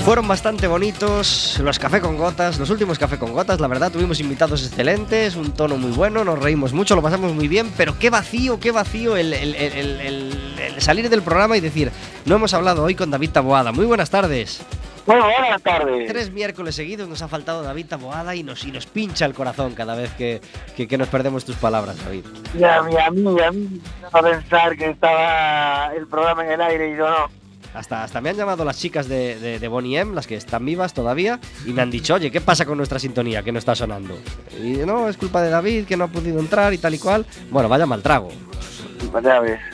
Fueron 0.08 0.26
bastante 0.26 0.68
bonitos 0.68 1.60
los 1.62 1.78
café 1.80 2.00
con 2.00 2.16
gotas, 2.16 2.58
los 2.60 2.70
últimos 2.70 2.98
café 2.98 3.18
con 3.20 3.34
gotas, 3.34 3.60
la 3.60 3.68
verdad 3.68 3.92
tuvimos 3.92 4.22
invitados 4.22 4.66
excelentes, 4.66 5.36
un 5.36 5.52
tono 5.52 5.76
muy 5.76 5.92
bueno, 5.92 6.24
nos 6.24 6.40
reímos 6.42 6.72
mucho, 6.72 6.96
lo 6.96 7.02
pasamos 7.02 7.34
muy 7.34 7.50
bien, 7.50 7.74
pero 7.76 8.00
qué 8.00 8.10
vacío, 8.10 8.58
qué 8.58 8.72
vacío 8.72 9.18
el, 9.18 9.34
el- 9.34 9.54
el- 9.56 9.74
el- 9.74 10.00
el- 10.00 10.60
el 10.76 10.82
salir 10.82 11.10
del 11.10 11.24
programa 11.24 11.58
y 11.58 11.60
decir, 11.60 11.92
no 12.24 12.36
hemos 12.36 12.54
hablado 12.54 12.86
hoy 12.86 12.96
con 12.96 13.12
David 13.12 13.32
Taboada. 13.32 13.74
Muy 13.74 13.86
buenas 13.86 14.10
tardes. 14.10 14.62
Muy 15.08 15.18
buenas 15.18 15.62
tardes. 15.62 16.08
Tres 16.08 16.32
miércoles 16.32 16.76
seguidos 16.76 17.10
nos 17.10 17.22
ha 17.22 17.28
faltado 17.28 17.62
David 17.62 17.88
Taboada 17.88 18.34
y 18.34 18.44
nos, 18.44 18.64
y 18.64 18.72
nos 18.72 18.86
pincha 18.86 19.26
el 19.26 19.34
corazón 19.34 19.74
cada 19.76 19.96
vez 19.96 20.12
que, 20.14 20.40
que- 20.78 20.88
que 20.88 20.98
nos 20.98 21.10
perdemos 21.10 21.44
tus 21.44 21.58
palabras, 21.58 21.98
David. 22.06 22.24
Y 22.58 22.64
a 22.64 22.82
mí, 22.82 22.96
a 22.98 23.12
mí, 23.12 23.42
a 23.42 23.52
mí, 23.52 23.82
a 24.10 24.22
pensar 24.22 24.78
que 24.78 24.90
estaba 24.92 25.94
el 25.98 26.08
programa 26.08 26.46
en 26.46 26.52
el 26.54 26.62
aire 26.62 26.94
y 26.94 26.98
yo 26.98 27.10
no. 27.10 27.37
Hasta, 27.78 28.04
hasta 28.04 28.22
me 28.22 28.30
han 28.30 28.36
llamado 28.36 28.66
las 28.66 28.80
chicas 28.80 29.08
de, 29.08 29.40
de, 29.40 29.60
de 29.60 29.68
Bonnie 29.68 30.00
M, 30.00 30.16
las 30.16 30.26
que 30.26 30.36
están 30.36 30.66
vivas 30.66 30.94
todavía, 30.94 31.40
y 31.66 31.74
me 31.74 31.84
han 31.84 31.92
dicho, 31.92 32.16
oye, 32.16 32.32
¿qué 32.32 32.42
pasa 32.42 32.66
con 32.66 32.78
nuestra 32.78 32.98
sintonía 32.98 33.44
que 33.44 33.52
no 33.52 33.60
está 33.60 33.76
sonando? 33.76 34.18
Y 34.64 34.78
no, 34.86 35.08
es 35.08 35.18
culpa 35.18 35.42
de 35.44 35.50
David, 35.50 35.86
que 35.86 35.96
no 35.96 36.06
ha 36.06 36.08
podido 36.08 36.40
entrar 36.40 36.74
y 36.74 36.80
tal 36.80 36.96
y 36.96 37.00
cual. 37.00 37.26
Bueno, 37.52 37.70
vaya 37.70 37.86
mal 37.86 38.02
trago. 38.02 38.30
Pues. 38.30 38.82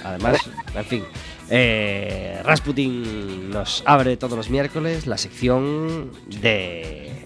Además, 0.04 0.38
en 0.76 0.86
fin. 0.86 1.04
Eh, 1.50 2.42
Rasputin 2.44 3.52
nos 3.52 3.84
abre 3.86 4.18
todos 4.18 4.36
los 4.38 4.50
miércoles 4.50 5.08
la 5.08 5.18
sección 5.18 6.12
de 6.28 7.23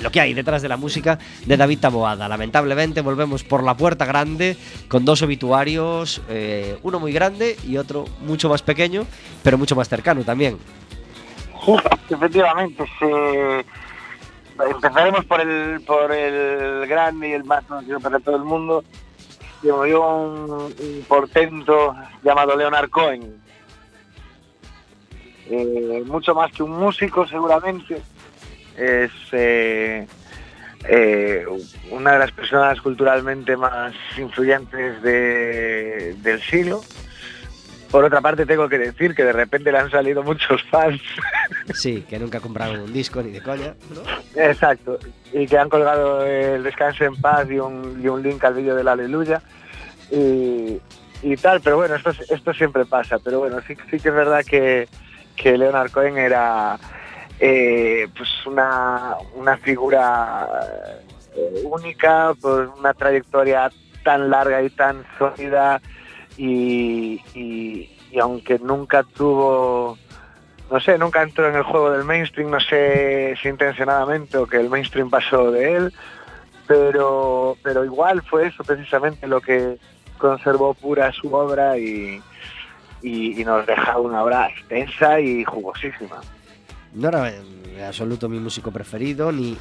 lo 0.00 0.10
que 0.10 0.20
hay 0.20 0.34
detrás 0.34 0.62
de 0.62 0.68
la 0.68 0.76
música 0.76 1.18
de 1.46 1.56
David 1.56 1.80
Taboada. 1.80 2.28
Lamentablemente 2.28 3.00
volvemos 3.00 3.44
por 3.44 3.62
la 3.62 3.76
puerta 3.76 4.04
grande 4.04 4.56
con 4.88 5.04
dos 5.04 5.22
obituarios, 5.22 6.20
eh, 6.28 6.78
uno 6.82 7.00
muy 7.00 7.12
grande 7.12 7.56
y 7.66 7.76
otro 7.76 8.04
mucho 8.20 8.48
más 8.48 8.62
pequeño, 8.62 9.06
pero 9.42 9.58
mucho 9.58 9.76
más 9.76 9.88
cercano 9.88 10.22
también. 10.24 10.58
Sí, 11.64 11.72
efectivamente, 12.10 12.84
empezaremos 14.58 15.24
por 15.24 15.40
el, 15.40 15.80
por 15.80 16.12
el 16.12 16.86
grande 16.86 17.30
y 17.30 17.32
el 17.32 17.44
más 17.44 17.64
conocido 17.64 18.00
para 18.00 18.20
todo 18.20 18.36
el 18.36 18.44
mundo. 18.44 18.84
Se 19.62 19.72
murió 19.72 20.06
un, 20.06 20.50
un 20.50 21.04
portento 21.08 21.94
llamado 22.22 22.54
Leonard 22.54 22.90
Cohen. 22.90 23.42
Eh, 25.46 26.02
mucho 26.06 26.34
más 26.34 26.52
que 26.52 26.62
un 26.62 26.72
músico, 26.72 27.26
seguramente. 27.26 28.02
Es 28.76 29.10
eh, 29.32 30.06
eh, 30.88 31.44
una 31.90 32.12
de 32.12 32.18
las 32.18 32.32
personas 32.32 32.80
culturalmente 32.80 33.56
más 33.56 33.94
influyentes 34.18 35.02
de- 35.02 36.14
del 36.22 36.40
siglo. 36.42 36.82
Por 37.90 38.04
otra 38.04 38.20
parte, 38.20 38.44
tengo 38.44 38.68
que 38.68 38.76
decir 38.78 39.14
que 39.14 39.22
de 39.22 39.32
repente 39.32 39.70
le 39.70 39.78
han 39.78 39.88
salido 39.90 40.24
muchos 40.24 40.60
fans 40.64 41.00
Sí, 41.74 42.04
que 42.08 42.18
nunca 42.18 42.40
compraron 42.40 42.80
un 42.80 42.92
disco 42.92 43.22
ni 43.22 43.30
de 43.30 43.40
coña. 43.40 43.74
¿no? 43.94 44.02
Exacto, 44.42 44.98
y 45.32 45.46
que 45.46 45.56
han 45.56 45.68
colgado 45.68 46.26
el 46.26 46.64
descanso 46.64 47.04
en 47.04 47.14
paz 47.20 47.48
y 47.48 47.58
un, 47.60 48.00
y 48.02 48.08
un 48.08 48.20
link 48.22 48.42
al 48.44 48.54
vídeo 48.54 48.74
del 48.74 48.88
Aleluya 48.88 49.40
y, 50.10 50.80
y 51.22 51.36
tal, 51.36 51.60
pero 51.60 51.76
bueno, 51.76 51.94
esto, 51.94 52.10
esto 52.28 52.52
siempre 52.52 52.84
pasa, 52.84 53.18
pero 53.20 53.38
bueno, 53.38 53.60
sí, 53.66 53.74
sí 53.90 54.00
que 54.00 54.08
es 54.08 54.14
verdad 54.14 54.44
que, 54.44 54.88
que 55.36 55.56
Leonard 55.56 55.92
Cohen 55.92 56.18
era 56.18 56.76
eh, 57.40 58.08
pues 58.16 58.28
una, 58.46 59.16
una 59.34 59.56
figura 59.56 60.48
eh, 61.34 61.62
única, 61.64 62.34
por 62.40 62.72
una 62.78 62.94
trayectoria 62.94 63.70
tan 64.02 64.30
larga 64.30 64.62
y 64.62 64.70
tan 64.70 65.04
sólida 65.18 65.80
y, 66.36 67.20
aunque 68.20 68.58
nunca 68.58 69.02
tuvo 69.02 69.98
no 70.70 70.80
sé, 70.80 70.96
nunca 70.98 71.22
entró 71.22 71.48
en 71.48 71.56
el 71.56 71.62
juego 71.62 71.90
del 71.90 72.04
mainstream, 72.04 72.50
no 72.50 72.58
sé 72.58 73.34
si 73.40 73.48
intencionadamente 73.48 74.38
o 74.38 74.46
que 74.46 74.56
el 74.56 74.70
mainstream 74.70 75.10
pasó 75.10 75.50
de 75.50 75.76
él, 75.76 75.92
pero, 76.66 77.56
pero 77.62 77.84
igual 77.84 78.22
fue 78.22 78.46
eso 78.46 78.64
precisamente 78.64 79.26
lo 79.26 79.40
que 79.40 79.76
conservó 80.16 80.74
pura 80.74 81.12
su 81.12 81.32
obra 81.32 81.76
y, 81.76 82.20
y, 83.02 83.40
y 83.40 83.44
nos 83.44 83.66
deja 83.66 83.98
una 83.98 84.22
obra 84.22 84.48
extensa 84.48 85.20
y 85.20 85.44
jugosísima. 85.44 86.20
No 86.94 87.08
era 87.08 87.28
en 87.28 87.82
absoluto 87.82 88.28
mi 88.28 88.38
músico 88.38 88.70
preferido, 88.70 89.32
ni, 89.32 89.56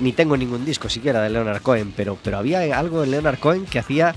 ni, 0.00 0.12
tengo 0.12 0.36
ningún 0.36 0.64
disco 0.64 0.88
siquiera 0.88 1.22
de 1.22 1.30
Leonard 1.30 1.62
Cohen, 1.62 1.92
pero, 1.96 2.18
pero 2.22 2.38
había 2.38 2.78
algo 2.78 3.04
en 3.04 3.12
Leonard 3.12 3.38
Cohen 3.38 3.64
que 3.66 3.78
hacía 3.78 4.14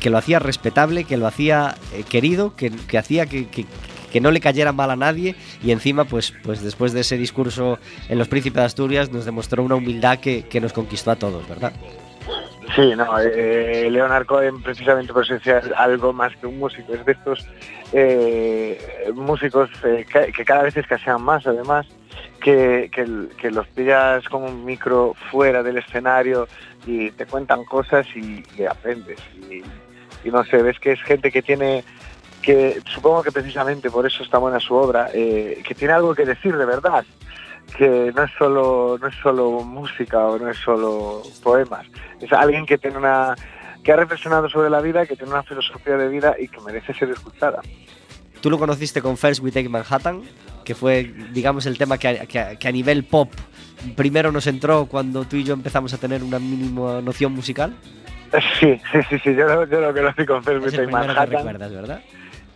que, 0.00 0.10
lo 0.10 0.18
hacía 0.18 0.38
respetable, 0.40 1.04
que 1.04 1.16
lo 1.16 1.26
hacía 1.26 1.76
eh, 1.94 2.02
querido, 2.08 2.54
que, 2.56 2.70
que 2.70 2.98
hacía 2.98 3.26
que, 3.26 3.48
que- 3.48 3.66
que 4.12 4.22
no 4.22 4.30
le 4.30 4.40
cayera 4.40 4.72
mal 4.72 4.90
a 4.90 4.96
nadie 4.96 5.36
y 5.62 5.70
encima, 5.70 6.06
pues, 6.06 6.32
pues 6.42 6.62
después 6.62 6.94
de 6.94 7.00
ese 7.00 7.18
discurso 7.18 7.78
en 8.08 8.16
Los 8.16 8.26
Príncipes 8.28 8.56
de 8.62 8.64
Asturias 8.64 9.12
nos 9.12 9.26
demostró 9.26 9.62
una 9.62 9.74
humildad 9.74 10.18
que, 10.18 10.44
que 10.44 10.62
nos 10.62 10.72
conquistó 10.72 11.10
a 11.10 11.16
todos, 11.16 11.46
¿verdad? 11.46 11.74
Sí, 12.74 12.94
no, 12.96 13.18
eh, 13.18 13.88
Leonard 13.90 14.26
Cohen 14.26 14.62
precisamente 14.62 15.12
por 15.12 15.26
decía 15.26 15.62
algo 15.76 16.12
más 16.12 16.36
que 16.36 16.46
un 16.46 16.58
músico, 16.58 16.92
es 16.92 17.04
de 17.04 17.12
estos 17.12 17.46
eh, 17.92 19.10
músicos 19.14 19.70
eh, 19.84 20.04
que, 20.06 20.44
cada 20.44 20.64
vez 20.64 20.76
escasean 20.76 21.22
más 21.22 21.46
además, 21.46 21.86
que, 22.40 22.90
que, 22.92 23.50
los 23.50 23.66
pillas 23.68 24.24
con 24.28 24.44
un 24.44 24.64
micro 24.64 25.14
fuera 25.30 25.62
del 25.62 25.78
escenario 25.78 26.46
y 26.86 27.10
te 27.12 27.26
cuentan 27.26 27.64
cosas 27.64 28.06
y, 28.14 28.44
y 28.56 28.64
aprendes. 28.64 29.18
Y, 29.50 29.62
y 30.26 30.30
no 30.30 30.44
sé, 30.44 30.62
ves 30.62 30.78
que 30.78 30.92
es 30.92 31.02
gente 31.02 31.30
que 31.30 31.42
tiene, 31.42 31.84
que 32.42 32.80
supongo 32.86 33.22
que 33.22 33.32
precisamente 33.32 33.90
por 33.90 34.06
eso 34.06 34.22
está 34.22 34.38
buena 34.38 34.60
su 34.60 34.74
obra, 34.74 35.10
eh, 35.14 35.62
que 35.66 35.74
tiene 35.74 35.94
algo 35.94 36.14
que 36.14 36.24
decir 36.24 36.56
de 36.56 36.66
verdad 36.66 37.04
que 37.76 38.12
no 38.14 38.22
es 38.24 38.30
solo 38.38 38.98
no 39.00 39.06
es 39.08 39.14
solo 39.22 39.50
música 39.62 40.18
o 40.26 40.38
no 40.38 40.48
es 40.50 40.56
solo 40.58 41.22
poemas 41.42 41.86
es 42.20 42.32
alguien 42.32 42.66
que 42.66 42.78
tiene 42.78 42.96
una 42.98 43.34
que 43.84 43.92
ha 43.92 43.96
reflexionado 43.96 44.48
sobre 44.48 44.70
la 44.70 44.80
vida 44.80 45.06
que 45.06 45.16
tiene 45.16 45.32
una 45.32 45.42
filosofía 45.42 45.96
de 45.96 46.08
vida 46.08 46.34
y 46.38 46.48
que 46.48 46.60
merece 46.60 46.92
ser 46.94 47.10
escuchada 47.10 47.60
Tú 48.40 48.50
lo 48.50 48.58
conociste 48.58 49.02
con 49.02 49.16
First 49.16 49.42
We 49.42 49.50
Take 49.50 49.68
Manhattan, 49.68 50.22
que 50.64 50.76
fue, 50.76 51.12
digamos, 51.32 51.66
el 51.66 51.76
tema 51.76 51.98
que 51.98 52.06
a, 52.06 52.26
que 52.26 52.38
a- 52.38 52.54
que 52.56 52.68
a 52.68 52.70
nivel 52.70 53.02
pop 53.02 53.32
primero 53.96 54.30
nos 54.30 54.46
entró 54.46 54.86
cuando 54.86 55.24
tú 55.24 55.34
y 55.34 55.42
yo 55.42 55.54
empezamos 55.54 55.92
a 55.92 55.98
tener 55.98 56.22
una 56.22 56.38
mínima 56.38 57.00
noción 57.02 57.32
musical. 57.32 57.74
sí 58.60 58.80
sí 58.92 58.98
sí 59.10 59.18
sí 59.24 59.34
yo, 59.34 59.44
lo- 59.44 59.66
yo 59.66 59.80
lo 59.80 59.92
conocí 59.92 60.24
con 60.24 60.44
First 60.44 60.64
We 60.64 60.70
Take 60.70 60.86
que 60.86 60.92
Manhattan 60.92 61.30
recuerdas, 61.30 61.72
¿verdad? 61.72 62.00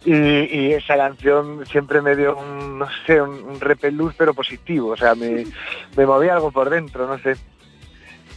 Y, 0.05 0.13
y 0.15 0.73
esa 0.73 0.97
canción 0.97 1.67
siempre 1.71 2.03
me 2.03 2.17
dio 2.17 2.37
un 2.37 2.79
no 2.79 2.89
sé 3.07 3.21
un, 3.21 3.61
repelús 3.61 4.13
pero 4.17 4.35
positivo. 4.35 4.91
O 4.91 4.97
sea 4.97 5.15
me, 5.15 5.47
me 5.97 6.07
movía 6.07 6.35
algo 6.35 6.51
por 6.51 6.71
dentro 6.71 7.07
no 7.07 7.19
sé. 7.19 7.37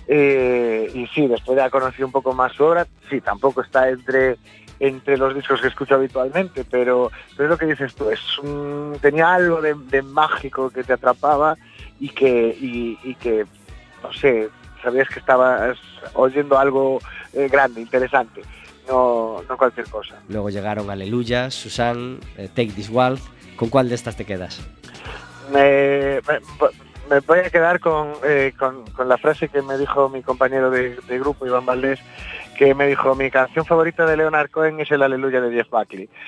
Eh, 0.07 0.91
y 0.93 1.07
sí, 1.07 1.27
después 1.27 1.57
ya 1.57 1.69
conocí 1.69 2.03
un 2.03 2.11
poco 2.11 2.33
más 2.33 2.53
su 2.53 2.63
obra. 2.63 2.85
Sí, 3.09 3.21
tampoco 3.21 3.61
está 3.61 3.89
entre, 3.89 4.37
entre 4.79 5.17
los 5.17 5.33
discos 5.33 5.61
que 5.61 5.67
escucho 5.67 5.95
habitualmente, 5.95 6.63
pero, 6.69 7.11
pero 7.35 7.45
es 7.45 7.49
lo 7.49 7.57
que 7.57 7.65
dices 7.65 7.93
tú, 7.95 8.09
es 8.09 8.19
un- 8.39 8.97
tenía 9.01 9.33
algo 9.33 9.61
de, 9.61 9.73
de 9.89 10.01
mágico 10.03 10.69
que 10.69 10.83
te 10.83 10.93
atrapaba 10.93 11.57
y 11.99 12.09
que, 12.09 12.55
y, 12.59 12.99
y 13.03 13.15
que, 13.15 13.45
no 14.03 14.13
sé, 14.13 14.49
sabías 14.83 15.09
que 15.09 15.19
estabas 15.19 15.77
oyendo 16.13 16.59
algo 16.59 17.01
eh, 17.33 17.47
grande, 17.49 17.81
interesante, 17.81 18.41
no, 18.87 19.41
no 19.47 19.57
cualquier 19.57 19.87
cosa. 19.89 20.15
Luego 20.29 20.49
llegaron 20.49 20.89
Aleluya, 20.89 21.49
Susan, 21.51 22.19
eh, 22.37 22.47
Take 22.47 22.71
This 22.75 22.89
Waltz. 22.89 23.23
¿Con 23.55 23.69
cuál 23.69 23.87
de 23.89 23.95
estas 23.95 24.15
te 24.17 24.25
quedas? 24.25 24.61
Me, 25.53 26.19
me, 26.27 26.39
me 27.09 27.19
voy 27.21 27.39
a 27.39 27.49
quedar 27.49 27.79
con, 27.79 28.13
eh, 28.25 28.53
con, 28.57 28.85
con 28.91 29.07
la 29.07 29.17
frase 29.17 29.47
que 29.47 29.61
me 29.61 29.77
dijo 29.77 30.09
mi 30.09 30.21
compañero 30.23 30.69
de, 30.71 30.95
de 31.07 31.19
grupo, 31.19 31.45
Iván 31.45 31.65
Valdés, 31.65 31.99
que 32.57 32.73
me 32.73 32.87
dijo, 32.87 33.15
mi 33.15 33.29
canción 33.31 33.63
favorita 33.65 34.05
de 34.05 34.17
Leonard 34.17 34.49
Cohen 34.49 34.79
es 34.79 34.91
el 34.91 35.03
Aleluya 35.03 35.39
de 35.41 35.55
Jeff 35.55 35.69
Buckley. 35.69 36.09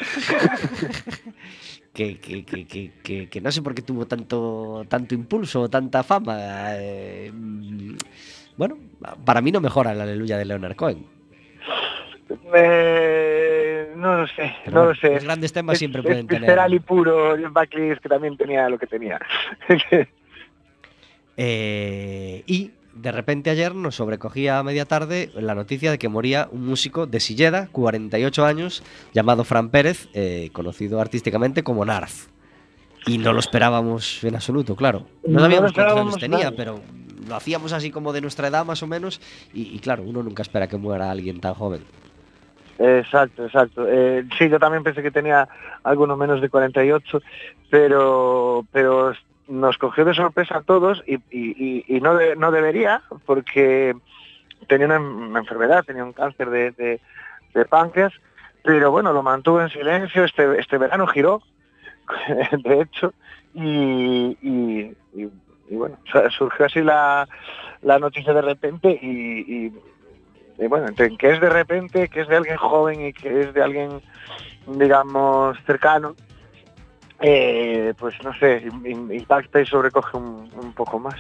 Que, 1.94 2.20
que, 2.20 2.46
que, 2.46 2.68
que, 2.68 2.92
que- 3.04 3.28
que 3.28 3.42
no 3.42 3.52
sé 3.52 3.64
por 3.64 3.74
qué 3.74 3.82
tuvo 3.82 4.06
tanto, 4.06 4.86
tanto 4.88 5.16
impulso, 5.16 5.68
tanta 5.68 6.04
fama. 6.04 6.38
eh, 6.76 7.32
mm, 7.34 7.96
bueno, 8.56 8.78
para 9.26 9.42
mí 9.42 9.52
no 9.52 9.60
mejora 9.62 9.94
el 9.94 10.02
Aleluya 10.02 10.38
de 10.38 10.46
Leonard 10.46 10.76
Cohen. 10.76 11.08
Eh, 12.54 13.94
no 13.96 14.18
lo 14.18 14.28
sé, 14.28 14.54
Pero 14.66 14.78
no 14.80 14.86
lo 14.90 14.96
sé. 14.96 15.14
Los 15.16 15.24
grandes 15.24 15.54
temas 15.54 15.74
Es- 15.74 15.80
siempre 15.80 16.02
es 16.02 16.06
pueden 16.08 16.28
tener. 16.28 16.42
visceral 16.42 16.74
y 16.74 16.80
puro, 16.80 17.38
Jeff 17.38 17.52
Buckley 17.54 17.92
es 17.92 18.00
que 18.00 18.10
también 18.10 18.38
tenía 18.38 18.68
lo 18.70 18.78
que 18.78 18.88
tenía. 18.88 19.20
Eh, 21.40 22.44
y 22.48 22.72
de 22.94 23.12
repente 23.12 23.52
ayer 23.52 23.76
nos 23.76 23.96
sobrecogía 23.96 24.58
a 24.58 24.64
media 24.64 24.86
tarde 24.86 25.30
la 25.36 25.54
noticia 25.54 25.92
de 25.92 26.00
que 26.00 26.10
moría 26.10 26.48
un 26.52 26.66
músico 26.66 27.06
de 27.06 27.20
Silleda, 27.20 27.68
48 27.72 28.44
años, 28.46 28.82
llamado 29.14 29.44
Fran 29.44 29.70
Pérez, 29.70 30.10
eh, 30.16 30.50
conocido 30.52 31.00
artísticamente 31.00 31.62
como 31.64 31.86
Narf. 31.86 32.26
Y 33.06 33.20
no 33.20 33.34
lo 33.34 33.40
esperábamos 33.40 34.24
en 34.24 34.34
absoluto, 34.36 34.76
claro. 34.76 35.06
No, 35.28 35.40
sabíamos 35.42 35.74
cuántos 35.74 35.98
años 36.00 36.18
tenía, 36.18 36.52
pero 36.56 36.82
lo 37.28 37.36
hacíamos 37.36 37.72
así 37.72 37.92
como 37.92 38.12
de 38.14 38.22
nuestra 38.22 38.48
edad 38.48 38.66
más 38.66 38.82
o 38.82 38.88
menos. 38.88 39.22
Y, 39.54 39.76
y 39.76 39.80
claro, 39.80 40.02
uno 40.04 40.24
nunca 40.24 40.42
espera 40.42 40.68
que 40.68 40.78
muera 40.78 41.12
alguien 41.12 41.40
tan 41.40 41.54
joven. 41.54 41.82
Exacto, 42.80 43.46
exacto. 43.46 43.86
Eh, 43.88 44.26
sí, 44.38 44.50
yo 44.50 44.60
también 44.60 44.84
pensé 44.84 45.02
que 45.02 45.12
tenía 45.12 45.48
alguno 45.84 46.16
menos 46.16 46.42
de 46.42 46.50
48, 46.50 47.22
pero 47.70 48.66
pero 48.72 49.14
nos 49.48 49.78
cogió 49.78 50.06
de 50.06 50.14
sorpresa 50.14 50.58
a 50.58 50.62
todos 50.62 51.04
y, 51.08 51.20
no, 52.02 52.14
no 52.36 52.52
debería, 52.52 53.02
porque 53.26 53.96
tenía 54.68 54.88
una, 54.88 55.40
enfermedad, 55.40 55.84
tenía 55.86 56.04
un 56.04 56.14
cáncer 56.14 56.50
de, 56.50 56.72
de- 56.72 57.02
páncreas, 57.66 58.14
pero 58.64 58.92
bueno, 58.92 59.14
lo 59.14 59.24
mantuvo 59.24 59.60
en 59.62 59.70
silencio, 59.70 60.24
este, 60.26 60.60
este 60.60 60.78
verano 60.78 61.08
giró, 61.08 61.42
de 62.64 62.82
hecho, 62.82 63.14
y, 63.56 64.38
y- 64.42 64.96
bueno, 65.76 65.98
su- 66.06 66.30
surgió 66.30 66.66
así 66.68 66.82
la, 66.82 67.28
la 67.82 67.98
noticia 68.00 68.34
de 68.34 68.42
repente 68.42 68.92
y, 69.02 69.74
y- 70.60 70.68
bueno, 70.68 70.88
que 70.96 71.32
es 71.32 71.40
de 71.42 71.50
repente, 71.50 72.08
que 72.10 72.22
es 72.22 72.28
de 72.28 72.36
alguien 72.38 72.58
joven 72.58 73.02
y 73.08 73.14
que 73.14 73.44
es 73.44 73.54
de 73.54 73.64
alguien, 73.64 74.02
digamos, 74.68 75.58
cercano, 75.66 76.16
eh, 77.20 77.94
pues 77.98 78.16
no 78.24 78.34
sé, 78.38 78.64
im- 78.68 79.14
impacta 79.16 79.62
y 79.62 79.66
sobrecoge 79.66 80.18
un 80.18 80.74
poco 80.76 81.00
más. 81.00 81.20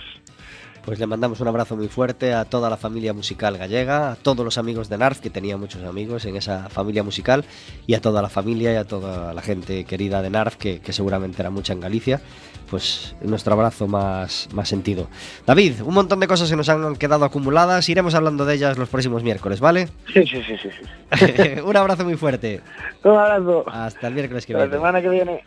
Pues 0.88 1.00
le 1.00 1.06
mandamos 1.06 1.42
un 1.42 1.50
abrazo 1.50 1.76
muy 1.76 1.90
fuerte 1.90 2.34
a 2.34 2.46
toda 2.46 2.70
la 2.70 2.78
familia 2.78 3.12
musical 3.12 3.58
gallega, 3.58 4.14
a 4.14 4.16
todos 4.16 4.46
los 4.46 4.58
amigos 4.58 4.88
de 4.88 4.98
Narf, 4.98 5.20
que 5.20 5.30
tenía 5.30 5.58
muchos 5.58 5.84
amigos 5.84 6.24
en 6.24 6.38
esa 6.38 6.70
familia 6.70 7.04
musical, 7.04 7.44
y 7.86 7.94
a 7.96 8.00
toda 8.00 8.22
la 8.22 8.30
familia 8.30 8.72
y 8.72 8.78
a 8.78 8.86
toda 8.86 9.34
la 9.34 9.42
gente 9.42 9.84
querida 9.84 10.22
de 10.22 10.30
Narf, 10.30 10.56
que, 10.56 10.80
que 10.80 10.94
seguramente 10.94 11.42
era 11.42 11.50
mucha 11.50 11.74
en 11.74 11.82
Galicia. 11.82 12.22
Pues 12.70 13.16
nuestro 13.20 13.52
abrazo 13.52 13.86
más, 13.90 14.48
más 14.54 14.70
sentido. 14.70 15.10
David, 15.46 15.82
un 15.84 15.94
montón 15.94 16.22
de 16.22 16.28
cosas 16.28 16.50
que 16.50 16.56
nos 16.56 16.70
han 16.70 16.96
quedado 16.96 17.26
acumuladas, 17.26 17.90
iremos 17.90 18.16
hablando 18.16 18.46
de 18.46 18.56
ellas 18.56 18.78
los 18.78 18.88
próximos 18.88 19.24
miércoles, 19.24 19.60
¿vale? 19.60 19.90
Sí, 20.14 20.26
sí, 20.26 20.42
sí, 20.48 20.56
sí. 20.58 20.70
sí. 20.72 21.62
un 21.66 21.76
abrazo 21.76 22.06
muy 22.06 22.16
fuerte. 22.16 22.62
Un 23.04 23.12
abrazo. 23.12 23.66
Hasta 23.70 24.08
el 24.08 24.14
miércoles 24.14 24.46
que 24.46 24.54
Hasta 24.54 24.60
la 24.60 24.66
viene. 24.68 24.78
semana 24.78 25.02
que 25.02 25.10
viene. 25.10 25.44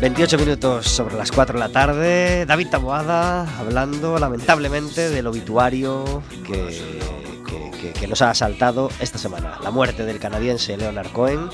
28 0.00 0.38
minutos 0.38 0.86
sobre 0.86 1.16
las 1.16 1.32
4 1.32 1.54
de 1.54 1.58
la 1.58 1.72
tarde. 1.72 2.46
David 2.46 2.68
Taboada 2.68 3.58
hablando 3.58 4.16
lamentablemente 4.16 5.10
del 5.10 5.26
obituario 5.26 6.22
que, 6.46 8.06
nos 8.06 8.22
ha 8.22 8.30
asaltado 8.30 8.90
esta 9.00 9.18
semana. 9.18 9.58
La 9.62 9.70
muerte 9.70 10.04
del 10.04 10.18
canadiense 10.20 10.76
Leonard 10.76 11.10
Cohen 11.10 11.50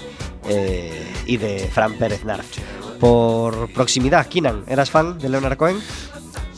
eh, 0.49 1.13
y 1.27 1.39
de 1.39 1.69
Fran 1.73 1.95
Pérez 1.95 2.25
Narf. 2.25 2.47
Por 3.01 3.73
proximidad, 3.73 4.27
Kinan, 4.27 4.63
¿eras 4.69 4.91
fan 4.91 5.19
de 5.19 5.31
Leonard 5.31 5.57
Cohen? 5.57 5.79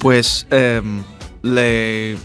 Pues 0.01 0.47
em, 0.51 1.05
le, 1.43 2.17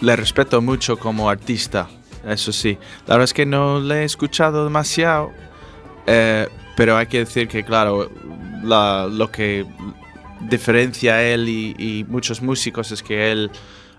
le 0.00 0.16
respeto 0.16 0.60
mucho 0.60 0.98
como 0.98 1.30
artista, 1.30 1.88
eso 2.26 2.52
sí. 2.52 2.76
La 3.06 3.14
verdad 3.14 3.24
es 3.24 3.34
que 3.34 3.46
no 3.46 3.80
le 3.80 4.02
he 4.02 4.04
escuchado 4.04 4.64
demasiado, 4.64 5.30
eh, 6.06 6.48
pero 6.76 6.96
hay 6.96 7.06
que 7.06 7.20
decir 7.20 7.48
que, 7.48 7.64
claro, 7.64 8.10
la- 8.62 9.08
lo 9.10 9.30
que 9.30 9.64
diferencia 10.48 11.14
a 11.14 11.22
él 11.22 11.48
y, 11.48 11.74
y 11.78 12.04
muchos 12.08 12.42
músicos 12.42 12.92
es 12.92 13.02
que 13.02 13.32
él 13.32 13.50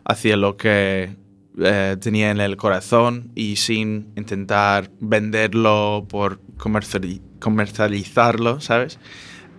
hacía 0.05 0.37
lo 0.37 0.55
que 0.57 1.15
eh, 1.61 1.97
tenía 1.99 2.31
en 2.31 2.39
el 2.39 2.55
corazón 2.55 3.31
y 3.35 3.57
sin 3.57 4.13
intentar 4.15 4.89
venderlo 5.01 6.05
por 6.09 6.39
comerciali- 6.57 7.21
comercializarlo, 7.39 8.61
¿sabes? 8.61 8.99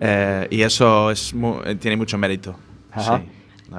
Eh, 0.00 0.46
y 0.50 0.62
eso 0.62 1.10
es 1.10 1.34
mu- 1.34 1.60
tiene 1.78 1.96
mucho 1.96 2.16
mérito. 2.16 2.56
Ajá. 2.92 3.18
Sí. 3.18 3.24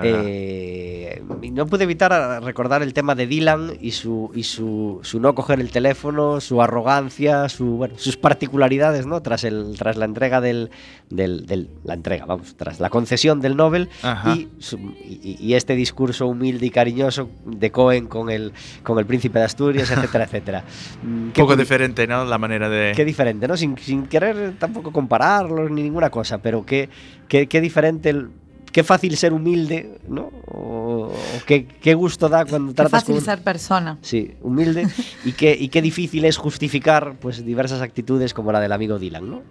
Eh, 0.03 1.21
no 1.51 1.65
pude 1.65 1.83
evitar 1.83 2.41
recordar 2.43 2.81
el 2.81 2.93
tema 2.93 3.13
de 3.15 3.27
Dylan 3.27 3.73
y 3.81 3.91
su 3.91 4.31
y 4.33 4.43
su, 4.43 4.99
su 5.03 5.19
no 5.19 5.35
coger 5.35 5.59
el 5.59 5.69
teléfono, 5.71 6.39
su 6.39 6.61
arrogancia, 6.61 7.49
su 7.49 7.65
bueno, 7.77 7.95
sus 7.97 8.15
particularidades, 8.17 9.05
¿no? 9.05 9.21
Tras 9.21 9.43
el 9.43 9.75
tras 9.77 9.97
la 9.97 10.05
entrega 10.05 10.39
del, 10.41 10.69
del, 11.09 11.45
del- 11.45 11.69
la 11.83 11.93
entrega, 11.95 12.25
vamos, 12.25 12.55
tras 12.55 12.79
la 12.79 12.89
concesión 12.89 13.41
del 13.41 13.55
Nobel 13.57 13.89
y, 14.33 14.47
su- 14.59 14.77
y- 15.03 15.37
y 15.39 15.53
este 15.55 15.75
discurso 15.75 16.27
humilde 16.27 16.65
y 16.65 16.69
cariñoso 16.69 17.29
de 17.45 17.71
Cohen 17.71 18.07
con 18.07 18.29
el 18.29 18.53
con 18.83 18.97
el 18.99 19.05
príncipe 19.05 19.39
de 19.39 19.45
Asturias, 19.45 19.91
etcétera, 19.91 20.23
etcétera. 20.31 20.63
Mm, 21.03 21.07
Un 21.25 21.31
poco 21.33 21.55
diferente, 21.57 22.07
¿no? 22.07 22.23
La 22.25 22.37
manera 22.37 22.69
de... 22.69 22.93
Qué 22.95 23.03
diferente, 23.05 23.47
¿no? 23.47 23.57
Sin, 23.57 23.77
sin 23.77 24.05
querer 24.05 24.53
tampoco 24.57 24.91
compararlos 24.91 25.69
ni 25.71 25.83
ninguna 25.83 26.09
cosa, 26.09 26.37
pero 26.37 26.65
qué, 26.65 26.89
qué, 27.27 27.47
qué 27.47 27.59
diferente, 27.61 28.09
el- 28.09 28.29
qué 28.71 28.83
fácil 28.83 29.15
ser 29.17 29.33
humilde, 29.33 29.99
¿no? 30.07 30.29
O, 30.47 31.07
o 31.07 31.45
qué, 31.45 31.65
qué 31.65 31.93
gusto 31.93 32.29
da 32.29 32.45
cuando 32.45 32.73
tratas 32.73 33.01
fácil 33.01 33.15
con... 33.15 33.23
ser 33.25 33.41
persona. 33.43 33.97
Sí, 34.01 34.33
humilde 34.41 34.87
y 35.25 35.33
qué, 35.33 35.55
y 35.59 35.69
qué 35.69 35.81
difícil 35.81 36.25
es 36.25 36.37
justificar 36.37 37.15
pues 37.19 37.45
diversas 37.45 37.81
actitudes 37.81 38.33
como 38.33 38.51
la 38.51 38.59
del 38.59 38.71
amigo 38.71 38.97
Dylan, 38.99 39.29
¿no? 39.29 39.41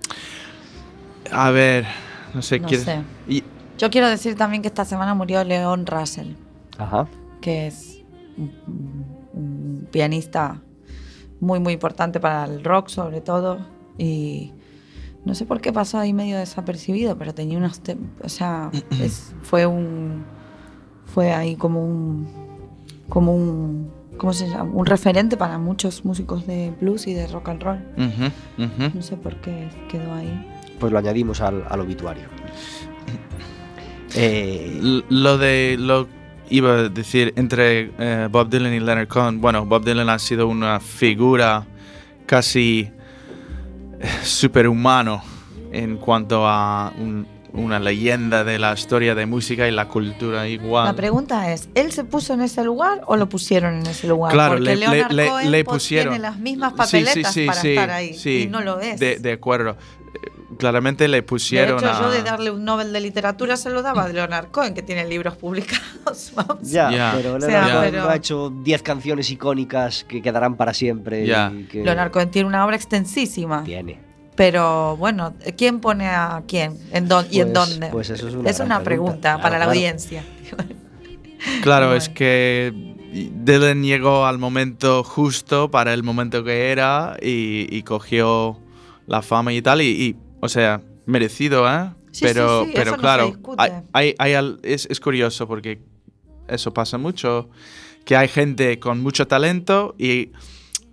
A 1.32 1.50
ver, 1.50 1.86
no 2.34 2.42
sé, 2.42 2.58
No 2.60 2.68
¿quieres- 2.68 2.84
sé. 2.84 3.02
y- 3.28 3.44
Yo 3.78 3.90
quiero 3.90 4.08
decir 4.08 4.34
también 4.34 4.62
que 4.62 4.68
esta 4.68 4.84
semana 4.84 5.14
murió 5.14 5.42
Leon 5.44 5.86
Russell, 5.86 6.32
Ajá. 6.78 7.06
que 7.40 7.66
es 7.68 8.02
un, 8.36 8.52
un 9.32 9.88
pianista 9.90 10.60
muy, 11.40 11.60
muy 11.60 11.72
importante 11.74 12.20
para 12.20 12.44
el 12.44 12.62
rock 12.64 12.88
sobre 12.88 13.20
todo. 13.20 13.58
Y 13.96 14.52
no 15.24 15.34
sé 15.34 15.44
por 15.46 15.60
qué 15.60 15.72
pasó 15.72 15.98
ahí 15.98 16.12
medio 16.12 16.38
desapercibido, 16.38 17.16
pero 17.18 17.34
tenía 17.34 17.58
unos... 17.58 17.80
te- 17.80 17.96
o 18.22 18.28
sea, 18.28 18.70
es- 19.00 19.34
fue 19.42 19.66
un... 19.66 20.24
Fue 21.06 21.32
ahí 21.32 21.56
como 21.56 21.84
un... 21.84 22.28
Como 23.08 23.34
un... 23.34 23.90
¿Cómo 24.16 24.32
se 24.34 24.48
llama? 24.48 24.70
Un 24.74 24.84
referente 24.86 25.36
para 25.38 25.56
muchos 25.58 26.04
músicos 26.04 26.46
de 26.46 26.72
blues 26.80 27.06
y 27.06 27.14
de 27.14 27.26
rock 27.26 27.48
and 27.48 27.62
roll. 27.62 27.78
No 28.94 29.02
sé 29.02 29.16
por 29.16 29.36
qué 29.40 29.68
quedó 29.88 30.12
ahí. 30.12 30.46
Pues 30.78 30.92
lo 30.92 30.98
añadimos 30.98 31.40
al, 31.40 31.64
al 31.68 31.80
obituario. 31.80 32.24
Eh, 34.14 35.02
Lo 35.08 35.38
de... 35.38 35.76
Lo 35.78 36.08
iba 36.48 36.72
a 36.72 36.88
decir 36.88 37.32
entre 37.36 37.92
eh, 37.98 38.28
Bob 38.30 38.50
Dylan 38.50 38.72
y 38.74 38.80
Leonard 38.80 39.06
Cohen. 39.06 39.40
Bueno, 39.40 39.64
Bob 39.66 39.84
Dylan 39.84 40.08
ha 40.08 40.18
sido 40.18 40.48
una 40.48 40.80
figura 40.80 41.64
casi 42.26 42.90
superhumano 44.22 45.22
en 45.72 45.96
cuanto 45.98 46.46
a 46.46 46.92
un- 46.98 47.26
una 47.52 47.80
leyenda 47.80 48.44
de 48.44 48.60
la 48.60 48.72
historia 48.74 49.16
de 49.16 49.26
música 49.26 49.66
y 49.66 49.72
la 49.72 49.88
cultura 49.88 50.46
igual. 50.46 50.84
La 50.84 50.92
pregunta 50.94 51.52
es, 51.52 51.68
¿él 51.74 51.90
se 51.90 52.04
puso 52.04 52.32
en 52.32 52.42
ese 52.42 52.62
lugar 52.62 53.00
o 53.06 53.16
lo 53.16 53.28
pusieron 53.28 53.74
en 53.80 53.86
ese 53.88 54.06
lugar? 54.06 54.32
Claro, 54.32 54.52
Porque 54.54 54.76
le- 54.76 54.76
le- 54.76 54.86
Leonard 54.88 55.12
le- 55.12 55.28
Cohen 55.28 55.50
le 55.50 55.64
pusieron. 55.64 56.12
tiene 56.14 56.22
las 56.22 56.38
mismas 56.38 56.70
Sí, 56.72 56.76
papeletas 56.76 57.34
sí, 57.34 57.40
sí, 57.40 57.46
para 57.46 57.60
sí, 57.60 57.68
estar 57.70 57.90
ahí 57.90 58.16
y 58.24 58.46
no 58.46 58.60
lo 58.60 58.78
es. 58.78 59.00
De, 59.00 59.18
de 59.18 59.32
acuerdo. 59.32 59.76
Claramente 60.58 61.08
le 61.08 61.18
De 61.18 61.22
pusieron 61.22 61.78
hecho, 61.78 61.88
a... 61.90 62.00
yo 62.02 62.10
de 62.10 62.22
darle 62.22 62.50
un 62.50 62.64
Nobel 62.64 62.92
de 62.92 63.00
literatura 63.00 63.56
se 63.56 63.70
lo 63.70 63.82
daba 63.82 64.04
a 64.04 64.08
Leonard 64.08 64.50
Cohen, 64.50 64.74
que 64.74 64.82
tiene 64.82 65.06
libros 65.06 65.36
publicados. 65.36 66.32
ya, 66.62 66.90
Ya. 66.90 67.12
pero 67.16 67.36
O 67.36 67.40
sea, 67.40 67.62
Cohen 67.72 67.90
pero- 67.92 68.08
ha 68.10 68.16
hecho 68.16 68.50
10 68.50 68.82
canciones 68.82 69.30
icónicas 69.30 70.04
que 70.04 70.20
quedarán 70.20 70.56
para 70.56 70.74
siempre. 70.74 71.24
Ya. 71.26 71.50
y 71.54 71.64
que 71.64 71.82
Leonard 71.84 72.10
Cohen 72.10 72.30
tiene 72.30 72.48
una 72.48 72.64
obra 72.66 72.76
extensísima. 72.76 73.62
Tiene. 73.64 74.00
Pero 74.36 74.96
bueno, 74.96 75.34
¿quién 75.56 75.80
pone 75.80 76.08
a 76.08 76.42
quién? 76.46 76.76
¿En 76.92 77.08
dónde? 77.08 77.28
¿Y 77.34 77.40
en 77.40 77.52
Pues- 77.52 77.70
dónde? 77.70 77.86
pues 77.88 78.10
eso 78.10 78.26
es 78.28 78.34
una 78.34 78.42
pregunta, 78.42 78.82
pregunta. 78.84 79.20
Claro, 79.20 79.42
para 79.42 79.58
la 79.58 79.64
claro. 79.64 79.70
audiencia. 79.70 80.24
Claro, 81.62 81.86
Bueno. 81.86 81.98
es 81.98 82.08
que 82.10 82.72
Dylan 83.12 83.82
llegó 83.82 84.26
al 84.26 84.38
momento 84.38 85.02
justo 85.04 85.70
para 85.70 85.94
el 85.94 86.02
momento 86.02 86.44
que 86.44 86.70
era 86.70 87.16
y, 87.20 87.66
y 87.74 87.82
cogió 87.82 88.58
la 89.10 89.22
fama 89.22 89.52
y 89.52 89.60
tal. 89.60 89.82
Y, 89.82 89.86
y, 89.88 90.16
o 90.40 90.48
sea, 90.48 90.80
merecido, 91.04 91.68
¿eh? 91.68 91.90
Sí, 92.12 92.24
pero 92.24 92.62
sí, 92.64 92.66
sí, 92.68 92.72
pero 92.74 92.90
eso 92.90 92.96
no 92.96 92.96
se 92.96 93.02
claro, 93.02 93.40
hay, 93.92 94.14
hay- 94.18 94.56
es, 94.62 94.86
es 94.86 95.00
curioso 95.00 95.46
porque 95.46 95.80
eso 96.48 96.72
pasa 96.72 96.96
mucho. 96.96 97.50
Que 98.04 98.16
hay 98.16 98.28
gente 98.28 98.78
con 98.78 99.02
mucho 99.02 99.26
talento 99.26 99.94
y 99.98 100.30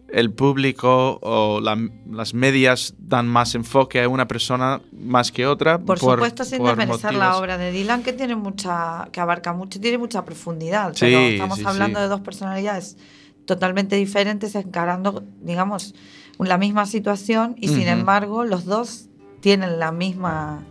el 0.10 0.32
público 0.32 1.20
o 1.22 1.60
la- 1.62 1.78
las 2.10 2.34
medias 2.34 2.94
dan 2.98 3.28
más 3.28 3.56
enfoque 3.56 4.02
a 4.02 4.10
una 4.10 4.28
persona 4.28 4.82
más 4.92 5.32
que 5.32 5.46
otra. 5.46 5.80
Por, 5.80 6.00
supuesto, 6.00 6.44
sin 6.44 6.60
por 6.60 6.76
desmerecer 6.76 7.14
la 7.14 7.38
obra 7.38 7.58
de 7.58 7.72
Dylan, 7.72 8.04
que 8.04 8.14
tiene 8.14 8.36
mucha, 8.36 9.10
que 9.12 9.20
abarca 9.20 9.54
mucho, 9.54 9.80
tiene 9.80 9.98
mucha 9.98 10.24
profundidad. 10.26 10.94
Sí, 10.94 11.02
pero 11.06 11.20
estamos 11.20 11.58
sí, 11.60 11.64
hablando 11.66 12.00
sí. 12.00 12.04
de 12.04 12.10
dos 12.10 12.22
personalidades 12.22 12.98
totalmente 13.46 13.96
diferentes, 13.96 14.54
encarando, 14.56 15.24
digamos, 15.42 15.96
la 16.40 16.58
misma 16.58 16.86
situación 16.86 17.56
y 17.58 17.68
sin 17.70 17.88
embargo 17.88 18.44
los 18.46 18.66
dos 18.66 19.08
tienen 19.40 19.80
la 19.80 19.92
misma, 19.92 20.64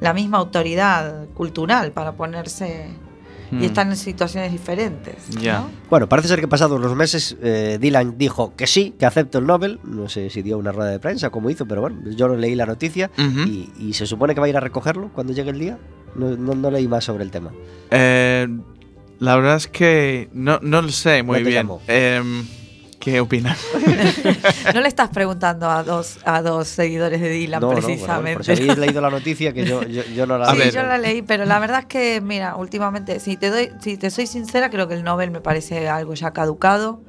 la 0.00 0.12
misma 0.12 0.38
autoridad 0.38 1.26
cultural 1.34 1.92
para 1.92 2.12
ponerse 2.12 2.88
Mm. 3.50 3.62
y 3.62 3.66
están 3.66 3.90
en 3.90 3.96
situaciones 3.96 4.50
diferentes. 4.50 5.14
¿no? 5.36 5.68
Bueno, 5.90 6.08
parece 6.08 6.28
ser 6.28 6.40
que 6.40 6.48
pasados 6.48 6.80
los 6.80 6.96
meses 6.96 7.36
eh, 7.42 7.76
Dylan 7.78 8.16
dijo 8.16 8.54
que 8.56 8.66
sí, 8.66 8.94
que 8.98 9.04
acepta 9.04 9.36
el 9.36 9.46
Nobel. 9.46 9.80
No 9.84 10.08
sé 10.08 10.30
si 10.30 10.40
dio 10.40 10.56
una 10.56 10.72
rueda 10.72 10.90
de 10.90 10.98
prensa, 10.98 11.28
como 11.28 11.50
hizo, 11.50 11.66
pero 11.66 11.82
bueno, 11.82 11.98
yo 12.16 12.26
leí 12.28 12.54
la 12.54 12.64
noticia 12.64 13.10
y, 13.46 13.70
y 13.78 13.92
se 13.92 14.06
supone 14.06 14.32
que 14.34 14.40
va 14.40 14.46
a 14.46 14.48
ir 14.48 14.56
a 14.56 14.60
recogerlo 14.60 15.10
cuando 15.12 15.34
llegue 15.34 15.50
el 15.50 15.58
día. 15.58 15.78
No, 16.16 16.30
no- 16.36 16.54
no 16.54 16.70
leí 16.70 16.88
más 16.88 17.04
sobre 17.04 17.22
el 17.22 17.30
tema. 17.30 17.52
Eh, 17.90 18.48
la 19.20 19.36
verdad 19.36 19.56
es 19.56 19.68
que 19.68 20.30
no, 20.32 20.58
no 20.62 20.80
lo 20.80 20.88
sé 20.88 21.22
muy 21.22 21.38
No 21.40 21.44
te 21.44 21.50
bien. 21.50 21.62
llamó. 21.66 21.80
¿Qué 23.04 23.20
opinas? 23.20 23.58
No 24.74 24.80
le 24.80 24.88
estás 24.88 25.10
preguntando 25.10 25.68
a 25.68 25.82
dos, 25.82 26.18
a 26.24 26.40
dos 26.40 26.68
seguidores 26.68 27.20
de 27.20 27.28
Dylan 27.28 27.60
no, 27.60 27.66
no, 27.66 27.72
bueno, 27.74 27.86
precisamente. 27.86 28.36
por 28.36 28.44
si 28.44 28.52
habéis 28.52 28.78
leído 28.78 29.00
la 29.02 29.10
noticia, 29.18 29.52
que 29.52 29.66
yo, 29.66 29.82
yo, 29.82 30.02
yo 30.04 30.26
no 30.26 30.38
la 30.38 30.46
A 30.46 30.54
Sí, 30.54 30.70
yo 30.72 30.82
la 30.82 30.96
leí, 30.96 31.20
pero 31.20 31.44
la 31.44 31.58
verdad 31.58 31.80
es 31.80 31.86
que, 31.86 32.22
mira, 32.22 32.56
últimamente, 32.56 33.20
si 33.20 33.36
te 33.36 33.50
doy, 33.50 33.70
si 33.80 33.98
te 33.98 34.10
soy 34.10 34.26
sincera, 34.26 34.70
creo 34.70 34.88
que 34.88 34.94
el 34.94 35.04
Nobel 35.04 35.30
me 35.30 35.40
parece 35.40 35.86
algo 35.86 36.14
ya 36.14 36.32
caducado. 36.32 37.02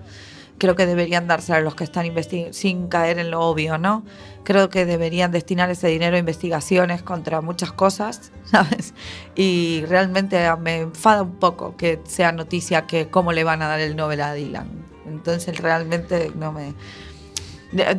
Creo 0.58 0.76
que 0.76 0.86
deberían 0.86 1.28
darse 1.28 1.54
a 1.54 1.62
los 1.62 1.76
que 1.76 1.86
están 1.86 2.06
investigando, 2.06 2.54
sin 2.54 2.88
caer 2.88 3.18
en 3.20 3.32
lo 3.32 3.42
obvio, 3.42 3.78
¿no? 3.78 4.04
Creo 4.44 4.70
que 4.70 4.86
deberían 4.86 5.32
destinar 5.32 5.70
ese 5.70 5.88
dinero 5.88 6.18
a 6.18 6.20
investigaciones 6.20 7.04
contra 7.04 7.40
muchas 7.40 7.72
cosas, 7.72 8.34
¿sabes? 8.44 8.94
Y 9.36 9.84
realmente 9.88 10.46
me 10.60 10.82
enfada 10.82 11.22
un 11.22 11.36
poco 11.36 11.78
que 11.78 12.02
sea 12.04 12.34
noticia 12.34 12.86
que 12.86 13.08
cómo 13.08 13.32
le 13.32 13.46
van 13.46 13.62
a 13.62 13.68
dar 13.68 13.80
el 13.80 13.96
Nobel 13.96 14.22
a 14.22 14.34
Dylan. 14.34 14.95
Entonces 15.08 15.58
realmente 15.58 16.32
no 16.36 16.52
me... 16.52 16.74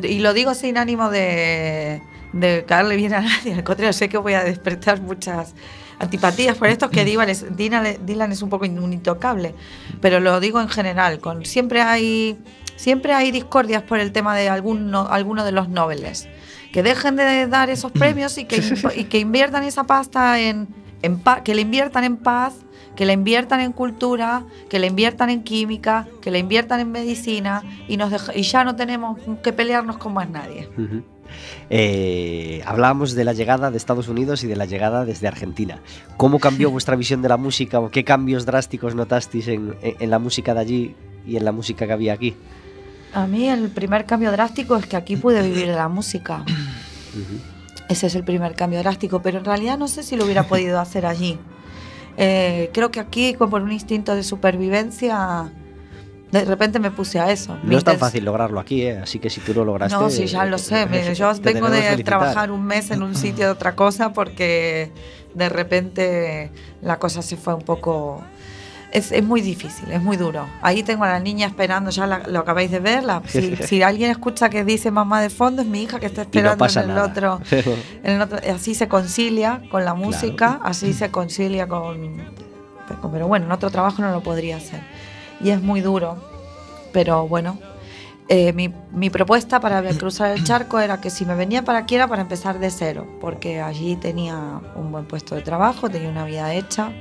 Y 0.03 0.19
lo 0.19 0.33
digo 0.33 0.55
sin 0.55 0.77
ánimo 0.77 1.09
de, 1.09 2.01
de 2.33 2.65
caerle 2.65 2.95
bien 2.95 3.13
a 3.13 3.21
nadie, 3.21 3.53
al 3.53 3.63
contrario, 3.63 3.93
sé 3.93 4.09
que 4.09 4.17
voy 4.17 4.33
a 4.33 4.43
despertar 4.43 5.01
muchas 5.01 5.53
antipatías 5.99 6.57
por 6.57 6.67
esto, 6.67 6.89
que 6.89 7.05
Dylan 7.05 7.29
es, 7.29 7.45
Dylan, 7.55 8.31
es 8.31 8.41
un 8.41 8.49
poco 8.49 8.65
un 8.65 8.93
intocable, 8.93 9.55
pero 10.01 10.19
lo 10.19 10.39
digo 10.39 10.61
en 10.61 10.69
general, 10.69 11.19
con, 11.19 11.45
siempre, 11.45 11.81
hay, 11.81 12.37
siempre 12.75 13.13
hay 13.13 13.31
discordias 13.31 13.83
por 13.83 13.99
el 13.99 14.11
tema 14.11 14.35
de 14.35 14.49
alguno, 14.49 15.07
alguno 15.09 15.43
de 15.43 15.51
los 15.51 15.69
noveles. 15.69 16.27
Que 16.71 16.83
dejen 16.83 17.15
de 17.15 17.47
dar 17.47 17.69
esos 17.69 17.91
premios 17.91 18.37
y 18.37 18.45
que, 18.45 18.61
y 18.95 19.05
que 19.05 19.19
inviertan 19.19 19.63
esa 19.63 19.85
pasta 19.85 20.39
en, 20.39 20.67
en 21.01 21.21
que 21.43 21.55
le 21.55 21.61
inviertan 21.61 22.03
en 22.03 22.17
paz, 22.17 22.53
que 22.97 23.05
la 23.05 23.13
inviertan 23.13 23.61
en 23.61 23.71
cultura, 23.71 24.43
que 24.69 24.79
la 24.79 24.87
inviertan 24.87 25.29
en 25.29 25.43
química, 25.43 26.07
que 26.21 26.31
la 26.31 26.39
inviertan 26.39 26.79
en 26.81 26.91
medicina 26.91 27.63
y, 27.87 27.95
nos 27.95 28.11
deja- 28.11 28.35
y 28.35 28.41
ya 28.41 28.63
no 28.65 28.75
tenemos 28.75 29.17
que 29.43 29.53
pelearnos 29.53 29.97
con 29.97 30.13
más 30.13 30.29
nadie. 30.29 30.67
Ujú. 30.77 31.03
Eh, 31.69 32.61
hablábamos 32.65 33.13
de 33.13 33.23
la 33.23 33.33
llegada 33.33 33.69
de 33.69 33.77
Estados 33.77 34.07
Unidos 34.07 34.43
y 34.43 34.47
de 34.47 34.55
la 34.55 34.65
llegada 34.65 35.05
desde 35.05 35.27
Argentina. 35.27 35.79
¿Cómo 36.17 36.39
cambió 36.39 36.71
vuestra 36.71 36.95
visión 36.95 37.21
de 37.21 37.29
la 37.29 37.37
música 37.37 37.79
o 37.79 37.91
qué 37.91 38.03
cambios 38.03 38.45
drásticos 38.45 38.95
notasteis 38.95 39.47
en, 39.47 39.75
en- 39.81 39.95
en 39.99 40.09
la 40.09 40.19
música 40.19 40.53
de 40.53 40.59
allí 40.59 40.95
y 41.25 41.37
en 41.37 41.45
la 41.45 41.51
música 41.51 41.85
que 41.85 41.93
había 41.93 42.13
aquí? 42.13 42.35
A 43.13 43.27
mí 43.27 43.47
el 43.47 43.69
primer 43.69 44.05
cambio 44.05 44.31
drástico 44.31 44.75
es 44.75 44.85
que 44.85 44.95
aquí 44.95 45.15
pude 45.17 45.41
vivir 45.41 45.67
de 45.67 45.75
la 45.75 45.87
música. 45.87 46.43
Ese 47.89 48.07
es 48.07 48.15
el 48.15 48.23
primer 48.23 48.53
cambio 48.55 48.79
drástico, 48.79 49.21
pero 49.21 49.37
en 49.39 49.45
realidad 49.45 49.77
no 49.77 49.87
sé 49.87 50.03
si 50.03 50.15
lo 50.17 50.25
hubiera 50.25 50.43
podido 50.47 50.79
hacer 50.79 51.05
allí. 51.05 51.37
Eh, 52.17 52.71
creo 52.73 52.89
que 52.91 52.99
aquí, 52.99 53.35
como 53.35 53.51
por 53.51 53.61
un 53.61 53.71
instinto 53.71 54.15
de 54.15 54.23
supervivencia, 54.23 55.51
de 56.31 56.45
repente 56.45 56.79
me 56.79 56.91
puse 56.91 57.19
a 57.19 57.31
eso. 57.31 57.57
No 57.63 57.77
es 57.77 57.83
tan 57.83 57.97
fácil 57.97 58.25
lograrlo 58.25 58.59
aquí, 58.59 58.81
¿eh? 58.81 58.97
así 58.97 59.19
que 59.19 59.29
si 59.29 59.39
tú 59.39 59.53
lo 59.53 59.63
lograste... 59.63 59.97
No, 59.97 60.09
sí, 60.09 60.25
ya 60.25 60.45
lo 60.45 60.57
sé. 60.57 60.85
Mire, 60.91 61.13
yo 61.15 61.31
vengo 61.41 61.69
de 61.69 62.03
trabajar 62.03 62.51
un 62.51 62.65
mes 62.65 62.91
en 62.91 63.03
un 63.03 63.15
sitio 63.15 63.45
de 63.45 63.51
otra 63.51 63.75
cosa 63.75 64.13
porque 64.13 64.91
de 65.33 65.49
repente 65.49 66.51
la 66.81 66.99
cosa 66.99 67.21
se 67.21 67.37
fue 67.37 67.53
un 67.53 67.61
poco... 67.61 68.23
Es, 68.91 69.11
es 69.11 69.21
muy 69.23 69.41
difícil, 69.41 69.91
es 69.91 70.01
muy 70.01 70.15
duro. 70.15 70.47
Ahí 70.61 70.81
tengo 70.81 71.03
a 71.03 71.09
la 71.09 71.19
niña 71.19 71.45
esperando, 71.47 71.89
ya 71.91 72.07
la- 72.07 72.19
lo 72.27 72.39
acabáis 72.39 72.71
de 72.71 72.79
ver. 72.79 73.03
la- 73.03 73.21
si, 73.27 73.55
si 73.67 73.81
alguien 73.83 74.09
escucha 74.11 74.49
que 74.49 74.63
dice 74.63 74.91
mamá 74.91 75.21
de 75.21 75.29
fondo, 75.29 75.61
es 75.61 75.67
mi 75.67 75.83
hija 75.83 75.99
que 75.99 76.05
está 76.05 76.21
no 76.21 76.27
esperando 76.27 76.57
pasa 76.57 76.83
en 76.83 76.89
el 76.89 76.95
nada. 76.95 77.07
otro 77.07 77.41
en 78.03 78.11
el 78.13 78.21
otro- 78.21 78.39
así 78.55 78.75
se 78.75 78.87
concilia 78.87 79.61
con 79.69 79.83
la 79.83 79.93
música, 79.93 80.59
así 80.63 80.93
se 80.93 81.11
concilia 81.11 81.67
con... 81.67 82.37
Pero 83.11 83.27
bueno, 83.27 83.45
en 83.45 83.51
otro 83.51 83.69
trabajo 83.69 84.01
no 84.01 84.11
lo 84.11 84.21
podría 84.23 84.57
hacer. 84.57 84.79
Y 85.41 85.49
es 85.49 85.61
muy 85.61 85.81
duro. 85.81 86.17
Pero 86.93 87.27
bueno, 87.27 87.59
eh, 88.29 88.53
mi, 88.53 88.73
mi 88.93 89.09
propuesta 89.09 89.59
para 89.59 89.83
cruzar 89.97 90.31
el 90.31 90.43
charco 90.45 90.79
era 90.79 91.01
que 91.01 91.09
si 91.09 91.25
me 91.25 91.35
venía 91.35 91.63
para 91.63 91.79
aquí 91.79 91.95
era 91.95 92.07
para 92.07 92.21
empezar 92.21 92.59
de 92.59 92.71
cero, 92.71 93.05
porque 93.19 93.59
allí 93.61 93.97
tenía 93.97 94.37
un 94.75 94.91
buen 94.93 95.05
puesto 95.05 95.35
de 95.35 95.41
trabajo, 95.41 95.89
tenía 95.89 96.07
una 96.09 96.23
vida 96.23 96.53
hecha, 96.53 96.91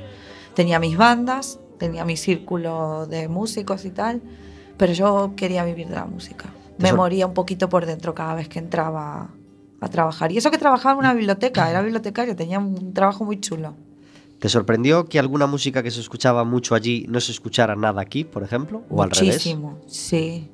tenía 0.54 0.80
mis 0.80 0.96
bandas, 0.96 1.60
tenía 1.78 2.04
mi 2.04 2.16
círculo 2.16 3.06
de 3.06 3.28
músicos 3.28 3.84
y 3.84 3.90
tal, 3.90 4.20
pero 4.76 4.92
yo 4.92 5.32
quería 5.36 5.64
vivir 5.64 5.88
de 5.88 5.94
la 5.94 6.06
música. 6.06 6.46
Me 6.78 6.92
moría 6.92 7.26
un 7.26 7.34
poquito 7.34 7.68
por 7.68 7.86
dentro 7.86 8.14
cada 8.14 8.34
vez 8.34 8.48
que 8.48 8.58
entraba 8.58 9.30
a 9.80 9.88
trabajar. 9.88 10.32
Y 10.32 10.38
eso 10.38 10.50
que 10.50 10.58
trabajaba 10.58 10.92
en 10.92 10.98
una 10.98 11.14
biblioteca, 11.14 11.70
era 11.70 11.80
bibliotecario, 11.80 12.36
tenía 12.36 12.58
un 12.58 12.92
trabajo 12.92 13.24
muy 13.24 13.40
chulo. 13.40 13.74
¿Te 14.38 14.50
sorprendió 14.50 15.06
que 15.06 15.18
alguna 15.18 15.46
música 15.46 15.82
que 15.82 15.90
se 15.90 16.00
escuchaba 16.00 16.44
mucho 16.44 16.74
allí 16.74 17.06
no 17.08 17.20
se 17.20 17.32
escuchara 17.32 17.74
nada 17.74 18.02
aquí, 18.02 18.24
por 18.24 18.42
ejemplo? 18.42 18.82
¿O 18.90 19.02
al 19.02 19.10
revés? 19.10 19.34
Muchísimo, 19.36 19.78
sí. 19.86 20.50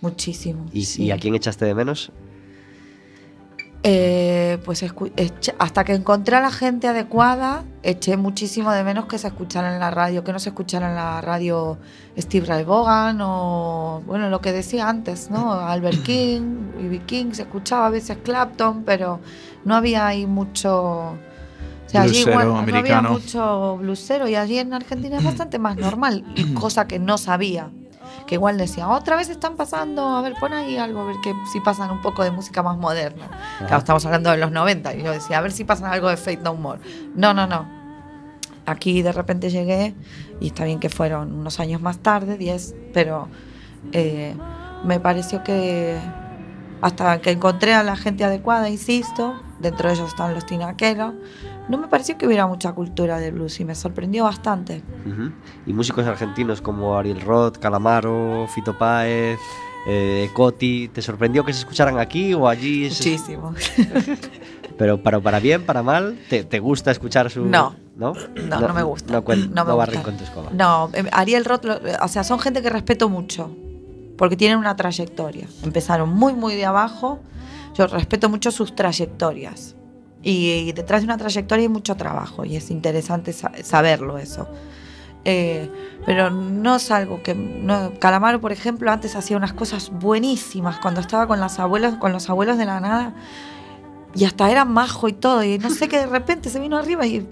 Muchísimo. 0.00 0.66
¿Y, 0.72 0.84
sí. 0.84 1.04
y 1.04 1.10
a 1.10 1.18
quién 1.18 1.34
echaste 1.34 1.66
de 1.66 1.74
menos? 1.74 2.10
Eh, 3.90 4.58
pues 4.66 4.84
hasta 5.58 5.84
que 5.84 5.94
encontré 5.94 6.36
a 6.36 6.42
la 6.42 6.50
gente 6.50 6.88
adecuada, 6.88 7.64
eché 7.82 8.18
muchísimo 8.18 8.70
de 8.70 8.84
menos 8.84 9.06
que 9.06 9.16
se 9.16 9.28
escuchara 9.28 9.72
en 9.72 9.80
la 9.80 9.90
radio, 9.90 10.22
que 10.24 10.30
no 10.30 10.38
se 10.38 10.50
escuchara 10.50 10.90
en 10.90 10.94
la 10.94 11.22
radio 11.22 11.78
Steve 12.18 12.44
Ray 12.44 12.64
Vaughan 12.64 13.18
o, 13.22 14.02
bueno, 14.04 14.28
lo 14.28 14.42
que 14.42 14.52
decía 14.52 14.90
antes, 14.90 15.30
¿no? 15.30 15.52
Albert 15.52 16.02
King, 16.02 16.72
B.B. 16.78 17.00
King, 17.06 17.32
se 17.32 17.42
escuchaba 17.42 17.86
a 17.86 17.90
veces 17.90 18.18
Clapton, 18.22 18.82
pero 18.84 19.20
no 19.64 19.74
había 19.74 20.06
ahí 20.06 20.26
mucho... 20.26 20.72
O 20.74 21.90
sea, 21.90 22.02
allí 22.02 22.26
no 22.26 22.58
había 22.76 23.00
mucho 23.00 23.78
blusero 23.78 24.28
y 24.28 24.34
allí 24.34 24.58
en 24.58 24.74
Argentina 24.74 25.16
es 25.16 25.24
bastante 25.24 25.58
más 25.58 25.78
normal, 25.78 26.26
y 26.34 26.52
cosa 26.52 26.86
que 26.86 26.98
no 26.98 27.16
sabía. 27.16 27.70
Que 28.26 28.36
igual 28.36 28.58
decía, 28.58 28.88
otra 28.88 29.16
vez 29.16 29.28
están 29.28 29.56
pasando, 29.56 30.16
a 30.16 30.22
ver, 30.22 30.34
pon 30.38 30.52
ahí 30.52 30.76
algo, 30.76 31.00
a 31.00 31.04
ver 31.04 31.16
que 31.22 31.34
si 31.52 31.60
pasan 31.60 31.90
un 31.90 32.02
poco 32.02 32.24
de 32.24 32.30
música 32.30 32.62
más 32.62 32.76
moderna. 32.76 33.28
Claro, 33.58 33.78
estamos 33.78 34.04
hablando 34.06 34.30
de 34.30 34.36
los 34.36 34.50
90 34.50 34.94
y 34.94 35.02
yo 35.02 35.12
decía, 35.12 35.38
a 35.38 35.40
ver 35.40 35.52
si 35.52 35.64
pasan 35.64 35.92
algo 35.92 36.08
de 36.08 36.16
Fate 36.16 36.38
No 36.38 36.54
More. 36.54 36.80
No, 37.14 37.34
no, 37.34 37.46
no. 37.46 37.66
Aquí 38.66 39.00
de 39.00 39.12
repente 39.12 39.48
llegué 39.48 39.94
y 40.40 40.48
está 40.48 40.64
bien 40.64 40.78
que 40.78 40.90
fueron 40.90 41.32
unos 41.32 41.58
años 41.58 41.80
más 41.80 41.98
tarde, 41.98 42.36
10, 42.36 42.74
pero 42.92 43.28
eh, 43.92 44.36
me 44.84 45.00
pareció 45.00 45.42
que 45.42 45.98
hasta 46.80 47.20
que 47.20 47.30
encontré 47.30 47.74
a 47.74 47.82
la 47.82 47.96
gente 47.96 48.24
adecuada, 48.24 48.68
insisto, 48.68 49.40
dentro 49.58 49.88
de 49.88 49.94
ellos 49.94 50.08
están 50.08 50.34
los 50.34 50.46
tinaqueros, 50.46 51.14
no 51.68 51.78
me 51.78 51.88
pareció 51.88 52.16
que 52.18 52.26
hubiera 52.26 52.46
mucha 52.46 52.72
cultura 52.72 53.18
de 53.18 53.30
blues 53.30 53.60
y 53.60 53.64
me 53.64 53.74
sorprendió 53.74 54.24
bastante. 54.24 54.82
Ujú. 55.06 55.30
Y 55.66 55.72
músicos 55.72 56.06
argentinos 56.06 56.60
como 56.62 56.96
Ariel 56.98 57.20
Roth, 57.20 57.58
Calamaro, 57.58 58.46
Fito 58.54 58.76
Páez, 58.76 59.38
eh, 59.86 60.28
Coti, 60.34 60.88
¿te 60.88 61.00
sorprendió 61.02 61.44
que 61.44 61.52
se 61.52 61.60
escucharan 61.60 61.98
aquí 61.98 62.34
o 62.34 62.48
allí? 62.48 62.84
Muchísimo. 62.88 63.54
Pero 64.78 65.02
para, 65.02 65.20
para 65.20 65.40
bien, 65.40 65.64
para 65.66 65.82
mal, 65.82 66.18
¿te, 66.28 66.44
te 66.44 66.58
gusta 66.60 66.90
escuchar 66.90 67.30
su...? 67.30 67.44
No. 67.44 67.74
¿No? 67.96 68.12
No, 68.48 68.60
no 68.60 68.72
me 68.74 68.82
gusta. 68.84 69.12
No, 69.12 69.24
cuen- 69.24 69.50
No 69.50 69.64
me 69.64 69.70
no 69.72 69.76
gusta. 69.76 70.02
con 70.04 70.16
tu 70.16 70.22
escoba. 70.22 70.50
No, 70.52 70.88
eh, 70.94 71.04
Ariel 71.10 71.44
Roth, 71.44 71.64
o 72.00 72.08
sea, 72.08 72.22
son 72.22 72.38
gente 72.38 72.62
que 72.62 72.70
respeto 72.70 73.08
mucho, 73.08 73.50
porque 74.16 74.36
tienen 74.36 74.56
una 74.58 74.76
trayectoria. 74.76 75.48
Empezaron 75.64 76.10
muy, 76.10 76.32
muy 76.34 76.54
de 76.54 76.64
abajo. 76.64 77.18
Yo 77.74 77.88
respeto 77.88 78.28
mucho 78.28 78.52
sus 78.52 78.76
trayectorias. 78.76 79.74
Y, 80.22 80.50
y 80.68 80.72
detrás 80.72 81.02
de 81.02 81.06
una 81.06 81.16
trayectoria 81.16 81.62
hay 81.62 81.68
mucho 81.68 81.96
trabajo, 81.96 82.44
y 82.44 82.56
es 82.56 82.70
interesante 82.70 83.32
sa- 83.32 83.52
saberlo 83.62 84.18
eso. 84.18 84.48
Eh, 85.24 85.70
pero 86.06 86.30
no 86.30 86.76
es 86.76 86.90
algo 86.90 87.22
que... 87.22 87.34
No, 87.34 87.92
Calamaro, 88.00 88.40
por 88.40 88.50
ejemplo, 88.52 88.90
antes 88.90 89.14
hacía 89.14 89.36
unas 89.36 89.52
cosas 89.52 89.90
buenísimas 89.90 90.78
cuando 90.80 91.00
estaba 91.00 91.26
con, 91.26 91.38
las 91.40 91.58
abuelos, 91.58 91.96
con 91.96 92.12
los 92.12 92.28
abuelos 92.30 92.56
de 92.58 92.64
la 92.64 92.80
nada. 92.80 93.14
Y 94.14 94.24
hasta 94.24 94.50
era 94.50 94.64
majo 94.64 95.06
y 95.08 95.12
todo. 95.12 95.44
Y 95.44 95.58
no 95.58 95.68
sé 95.70 95.86
que 95.88 95.98
de 95.98 96.06
repente 96.06 96.48
se 96.48 96.58
vino 96.60 96.78
arriba 96.78 97.06
y 97.06 97.28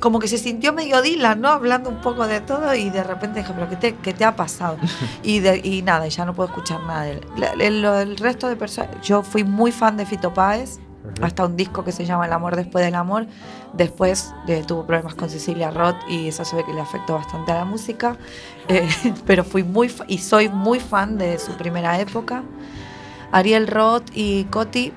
como 0.00 0.18
que 0.20 0.26
se 0.28 0.38
sintió 0.38 0.72
medio 0.72 1.02
Dylan, 1.02 1.40
¿no? 1.42 1.48
Hablando 1.50 1.90
un 1.90 2.00
poco 2.00 2.26
de 2.26 2.40
todo 2.40 2.74
y 2.74 2.88
de 2.88 3.04
repente 3.04 3.40
dije, 3.40 3.52
pero 3.54 3.68
¿qué 3.68 3.76
te, 3.76 3.94
qué 3.96 4.14
te 4.14 4.24
ha 4.24 4.34
pasado? 4.34 4.78
Y, 5.22 5.40
de- 5.40 5.60
y 5.62 5.82
nada, 5.82 6.08
ya 6.08 6.24
no 6.24 6.32
puedo 6.34 6.48
escuchar 6.48 6.80
nada 6.84 7.02
de 7.02 7.12
él. 7.12 7.20
La- 7.36 7.52
El, 7.52 7.84
el 7.84 8.16
resto 8.16 8.48
de 8.48 8.56
personas, 8.56 8.90
yo 9.02 9.22
fui 9.22 9.44
muy 9.44 9.70
fan 9.70 9.98
de 9.98 10.06
Fito 10.06 10.32
Páez, 10.32 10.80
hasta 11.22 11.44
un 11.46 11.56
disco 11.56 11.84
que 11.84 11.92
se 11.92 12.04
llama 12.04 12.26
El 12.26 12.32
amor 12.32 12.56
después 12.56 12.84
del 12.84 12.94
amor. 12.94 13.26
Después 13.72 14.34
eh, 14.46 14.62
tuvo 14.66 14.84
problemas 14.86 15.14
con 15.14 15.28
Cecilia 15.30 15.70
Roth 15.70 15.96
y 16.08 16.28
eso 16.28 16.44
se 16.44 16.56
ve 16.56 16.64
que 16.64 16.72
le 16.72 16.80
afectó 16.80 17.14
bastante 17.14 17.52
a 17.52 17.56
la 17.56 17.64
música. 17.64 18.16
Eh, 18.70 18.86
pero 19.26 19.44
fui 19.44 19.62
muy 19.64 19.90
y 20.08 20.18
soy 20.18 20.50
muy 20.50 20.78
fan 20.78 21.16
de 21.16 21.38
su 21.38 21.52
primera 21.52 21.98
época. 22.00 22.42
Ariel 23.32 23.66
Roth 23.66 24.04
y 24.12 24.44
Coti, 24.44 24.92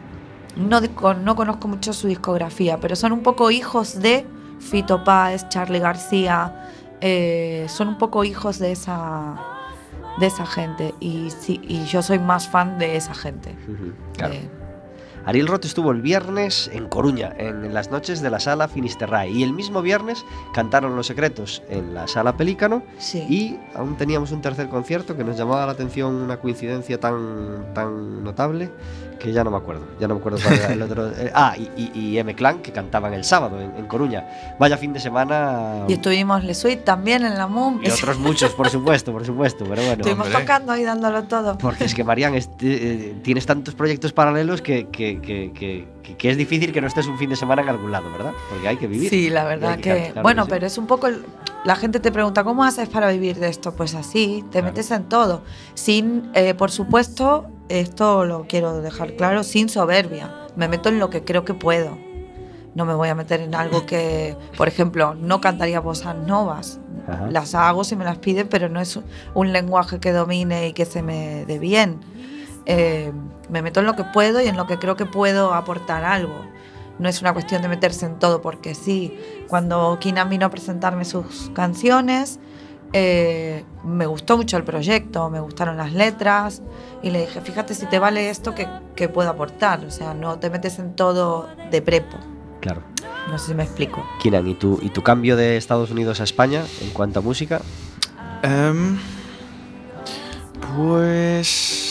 no, 0.58 0.82
no 1.16 1.36
conozco 1.38 1.70
mucho 1.70 1.94
su 1.94 2.08
discografía, 2.10 2.80
pero 2.82 2.98
son 2.98 3.14
un 3.14 3.24
poco 3.24 3.50
hijos 3.50 4.02
de 4.02 4.26
Fito 4.60 5.06
Páez, 5.06 5.48
Charlie 5.48 5.80
García, 5.80 6.68
eh, 7.00 7.66
son 7.70 7.88
un 7.88 7.98
poco 7.98 8.26
hijos 8.26 8.60
de 8.60 8.74
esa, 8.74 9.36
de 10.20 10.28
esa 10.28 10.46
gente. 10.46 10.94
Y, 11.00 11.30
sí, 11.30 11.62
y 11.64 11.86
yo 11.86 12.02
soy 12.02 12.20
más 12.20 12.50
fan 12.50 12.78
de 12.78 12.98
esa 12.98 13.14
gente. 13.14 13.56
Claro. 14.18 14.34
de- 14.34 14.61
Ariel 15.26 15.48
Roth 15.48 15.66
estuvo 15.66 15.92
el 15.92 16.02
viernes 16.02 16.70
en 16.74 16.88
Coruña, 16.88 17.34
en 17.38 17.74
las 17.74 17.92
noches 17.92 18.22
de 18.22 18.30
la 18.30 18.40
sala 18.40 18.68
Finisterrae. 18.68 19.30
Y 19.30 19.44
el 19.44 19.54
mismo 19.54 19.82
viernes 19.82 20.26
cantaron 20.54 20.96
Los 20.96 21.08
Secretos 21.08 21.62
en 21.70 21.94
la 21.94 22.08
sala 22.08 22.38
Pelícano. 22.38 22.84
sí. 22.98 23.26
Y 23.30 23.58
aún 23.76 23.96
teníamos 23.98 24.32
un 24.32 24.42
tercer 24.42 24.68
concierto 24.68 25.16
que 25.16 25.24
nos 25.24 25.38
llamaba 25.38 25.66
la 25.66 25.72
atención 25.74 26.16
una 26.16 26.38
coincidencia 26.38 27.00
tan, 27.00 27.74
tan 27.74 28.24
notable 28.24 28.70
que 29.20 29.32
ya 29.32 29.44
no 29.44 29.52
me 29.52 29.58
acuerdo. 29.58 29.84
Ya 30.00 30.08
no 30.08 30.16
me 30.16 30.20
acuerdo 30.20 30.40
cuál 30.44 30.56
era 30.56 30.74
el 30.74 30.82
otro. 30.82 31.08
eh, 31.16 31.32
ah, 31.34 31.56
y, 31.58 31.70
y, 31.80 31.92
y 31.94 32.18
M 32.18 32.34
Clan 32.36 32.60
que 32.60 32.72
cantaban 32.72 33.14
el 33.14 33.24
sábado 33.24 33.62
en, 33.62 33.76
en 33.78 33.86
Coruña. 33.86 34.56
Vaya 34.60 34.78
fin 34.78 34.94
de 34.94 35.00
semana. 35.00 35.86
Y 35.88 35.94
estuvimos 35.94 36.44
Le 36.44 36.56
Suite 36.56 36.82
también 36.82 37.24
en 37.24 37.38
la 37.38 37.48
MUM. 37.48 37.82
y 37.84 37.90
otros 37.90 38.18
muchos, 38.20 38.52
por 38.54 38.70
supuesto, 38.70 39.12
por 39.12 39.26
supuesto. 39.26 39.64
Pero 39.70 39.84
bueno. 39.84 40.02
Estuvimos 40.02 40.28
hombre. 40.28 40.42
tocando 40.42 40.76
y 40.76 40.84
dándolo 40.84 41.24
todo. 41.24 41.58
Porque 41.60 41.86
es 41.86 41.94
que, 41.94 42.04
Marian, 42.04 42.34
este, 42.34 42.94
eh, 42.94 43.16
tienes 43.22 43.46
tantos 43.46 43.76
proyectos 43.76 44.12
paralelos 44.12 44.62
que, 44.62 44.88
que, 44.88 45.11
que, 45.20 45.52
que- 45.54 45.88
que- 46.04 46.16
que 46.18 46.30
es 46.32 46.38
difícil 46.38 46.72
que 46.72 46.80
no 46.82 46.88
estés 46.88 47.08
un 47.08 47.18
fin 47.18 47.30
de 47.30 47.36
semana 47.36 47.62
en 47.62 47.70
algún 47.70 47.92
lado, 47.92 48.12
¿verdad? 48.12 48.34
Porque 48.50 48.68
hay 48.68 48.78
que 48.78 48.88
vivir. 48.88 49.10
Sí, 49.10 49.30
la 49.30 49.44
verdad 49.46 49.80
que. 49.80 50.14
bueno, 50.22 50.46
pero 50.48 50.66
es 50.68 50.78
un 50.78 50.88
poco. 50.88 51.08
el- 51.08 51.26
La 51.64 51.76
gente 51.76 52.00
te 52.00 52.12
pregunta, 52.12 52.44
¿cómo 52.44 52.64
haces 52.64 52.90
para 52.90 53.12
vivir 53.12 53.38
de 53.40 53.48
esto? 53.48 53.74
Pues 53.76 53.94
así, 53.94 54.44
te 54.46 54.60
Claro. 54.60 54.68
metes 54.68 54.90
en 54.92 55.04
todo. 55.04 55.44
Sin, 55.76 56.32
eh, 56.34 56.54
por 56.56 56.72
supuesto, 56.72 57.46
esto 57.70 58.26
lo 58.26 58.46
quiero 58.48 58.82
dejar 58.82 59.16
claro, 59.16 59.44
sin 59.44 59.70
soberbia. 59.70 60.34
Me 60.56 60.68
meto 60.68 60.90
en 60.90 60.98
lo 60.98 61.10
que 61.12 61.24
creo 61.24 61.46
que 61.46 61.54
puedo. 61.54 61.98
No 62.74 62.86
me 62.86 62.94
voy 62.96 63.10
a 63.10 63.16
meter 63.16 63.42
en 63.42 63.54
algo 63.54 63.86
que, 63.86 64.36
por 64.58 64.68
ejemplo, 64.70 65.14
no 65.14 65.40
cantaría 65.42 65.80
bossas 65.82 66.16
novas. 66.16 66.80
Ajá. 67.08 67.28
Las 67.30 67.54
hago 67.54 67.84
si 67.84 67.96
me 67.96 68.06
las 68.06 68.18
piden, 68.18 68.48
pero 68.48 68.70
no 68.70 68.80
es 68.80 69.00
un 69.34 69.52
lenguaje 69.52 70.00
que 70.00 70.14
domine 70.14 70.70
y 70.70 70.74
que 70.74 70.86
se 70.86 71.04
me 71.04 71.46
dé 71.46 71.60
bien. 71.60 72.00
Eh, 72.66 73.12
me 73.50 73.62
meto 73.62 73.80
en 73.80 73.86
lo 73.88 73.96
que 73.96 74.04
puedo 74.04 74.42
y 74.42 74.48
en 74.48 74.56
lo 74.58 74.68
que 74.68 74.78
creo 74.78 74.96
que 74.96 75.06
puedo 75.06 75.54
aportar 75.54 76.04
algo. 76.04 76.46
No 77.00 77.10
es 77.10 77.22
una 77.22 77.34
cuestión 77.34 77.62
de 77.64 77.68
meterse 77.68 78.06
en 78.06 78.20
todo, 78.20 78.42
porque 78.42 78.76
sí, 78.76 79.18
cuando 79.48 79.98
Kinan 80.00 80.30
vino 80.30 80.46
a 80.46 80.50
presentarme 80.50 81.04
sus 81.06 81.50
canciones, 81.56 82.40
eh, 82.94 83.64
me 83.84 84.06
gustó 84.06 84.38
mucho 84.38 84.58
el 84.58 84.64
proyecto, 84.64 85.30
me 85.30 85.40
gustaron 85.40 85.78
las 85.78 85.94
letras 85.94 86.62
y 87.02 87.10
le 87.10 87.22
dije, 87.22 87.42
fíjate 87.42 87.74
si 87.74 87.86
te 87.88 87.98
vale 88.00 88.30
esto 88.30 88.54
que, 88.54 88.68
que 88.96 89.10
puedo 89.10 89.30
aportar, 89.30 89.84
o 89.86 89.90
sea, 89.90 90.14
no 90.14 90.38
te 90.40 90.50
metes 90.50 90.78
en 90.78 90.94
todo 90.96 91.48
de 91.72 91.82
prepo, 91.82 92.18
Claro. 92.60 92.84
no 93.32 93.40
sé 93.40 93.48
si 93.48 93.54
me 93.56 93.64
explico. 93.64 94.06
Kinan, 94.22 94.46
¿y 94.48 94.54
tu, 94.56 94.78
¿y 94.82 94.90
tu 94.90 95.02
cambio 95.02 95.36
de 95.38 95.56
Estados 95.58 95.90
Unidos 95.90 96.20
a 96.20 96.26
España 96.26 96.64
en 96.82 96.90
cuanto 96.92 97.20
a 97.20 97.24
música? 97.24 97.62
Em, 98.44 99.00
pues. 100.76 101.91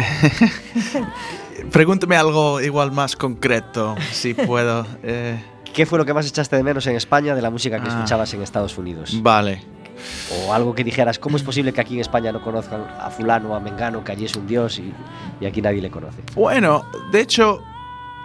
Pregúntame 1.72 2.16
algo 2.16 2.60
igual 2.60 2.92
más 2.92 3.16
concreto, 3.16 3.94
si 4.12 4.34
puedo. 4.46 4.86
Eh, 5.02 5.38
¿Qué 5.74 5.86
fue 5.86 5.98
lo 5.98 6.04
que 6.04 6.14
más 6.14 6.26
echaste 6.26 6.56
de 6.56 6.62
menos 6.62 6.86
en 6.86 6.96
España 6.96 7.34
de 7.34 7.42
la 7.42 7.50
música 7.50 7.80
que 7.80 7.88
Ah. 7.88 7.92
escuchabas 7.94 8.32
en 8.34 8.42
Estados 8.42 8.76
Unidos? 8.78 9.18
vale. 9.22 9.62
O 10.46 10.54
algo 10.54 10.74
que 10.74 10.82
dijeras, 10.82 11.18
¿cómo 11.18 11.36
es 11.36 11.42
posible 11.42 11.74
que 11.74 11.80
aquí 11.82 11.92
en 11.94 12.00
España 12.00 12.32
no 12.32 12.40
conozcan 12.40 12.82
a 12.98 13.10
fulano 13.10 13.50
o 13.50 13.54
a 13.54 13.60
Mengano, 13.60 14.02
que 14.02 14.12
allí 14.12 14.24
es 14.24 14.34
un 14.34 14.46
dios 14.46 14.78
y, 14.78 14.90
y 15.42 15.44
aquí 15.46 15.60
nadie 15.60 15.82
le 15.82 15.90
conoce? 15.90 16.22
Bueno, 16.34 16.86
de 17.12 17.20
hecho, 17.20 17.62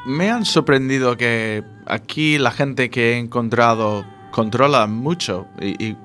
me 0.06 0.32
han 0.32 0.46
sorprendido 0.46 1.18
que 1.18 1.66
aquí 1.86 2.38
la 2.38 2.52
gente 2.52 2.90
que 2.90 3.12
he 3.14 3.18
encontrado 3.18 4.06
controla 4.32 4.88
mucho 4.88 5.48
y, 5.60 5.84
y 5.86 5.98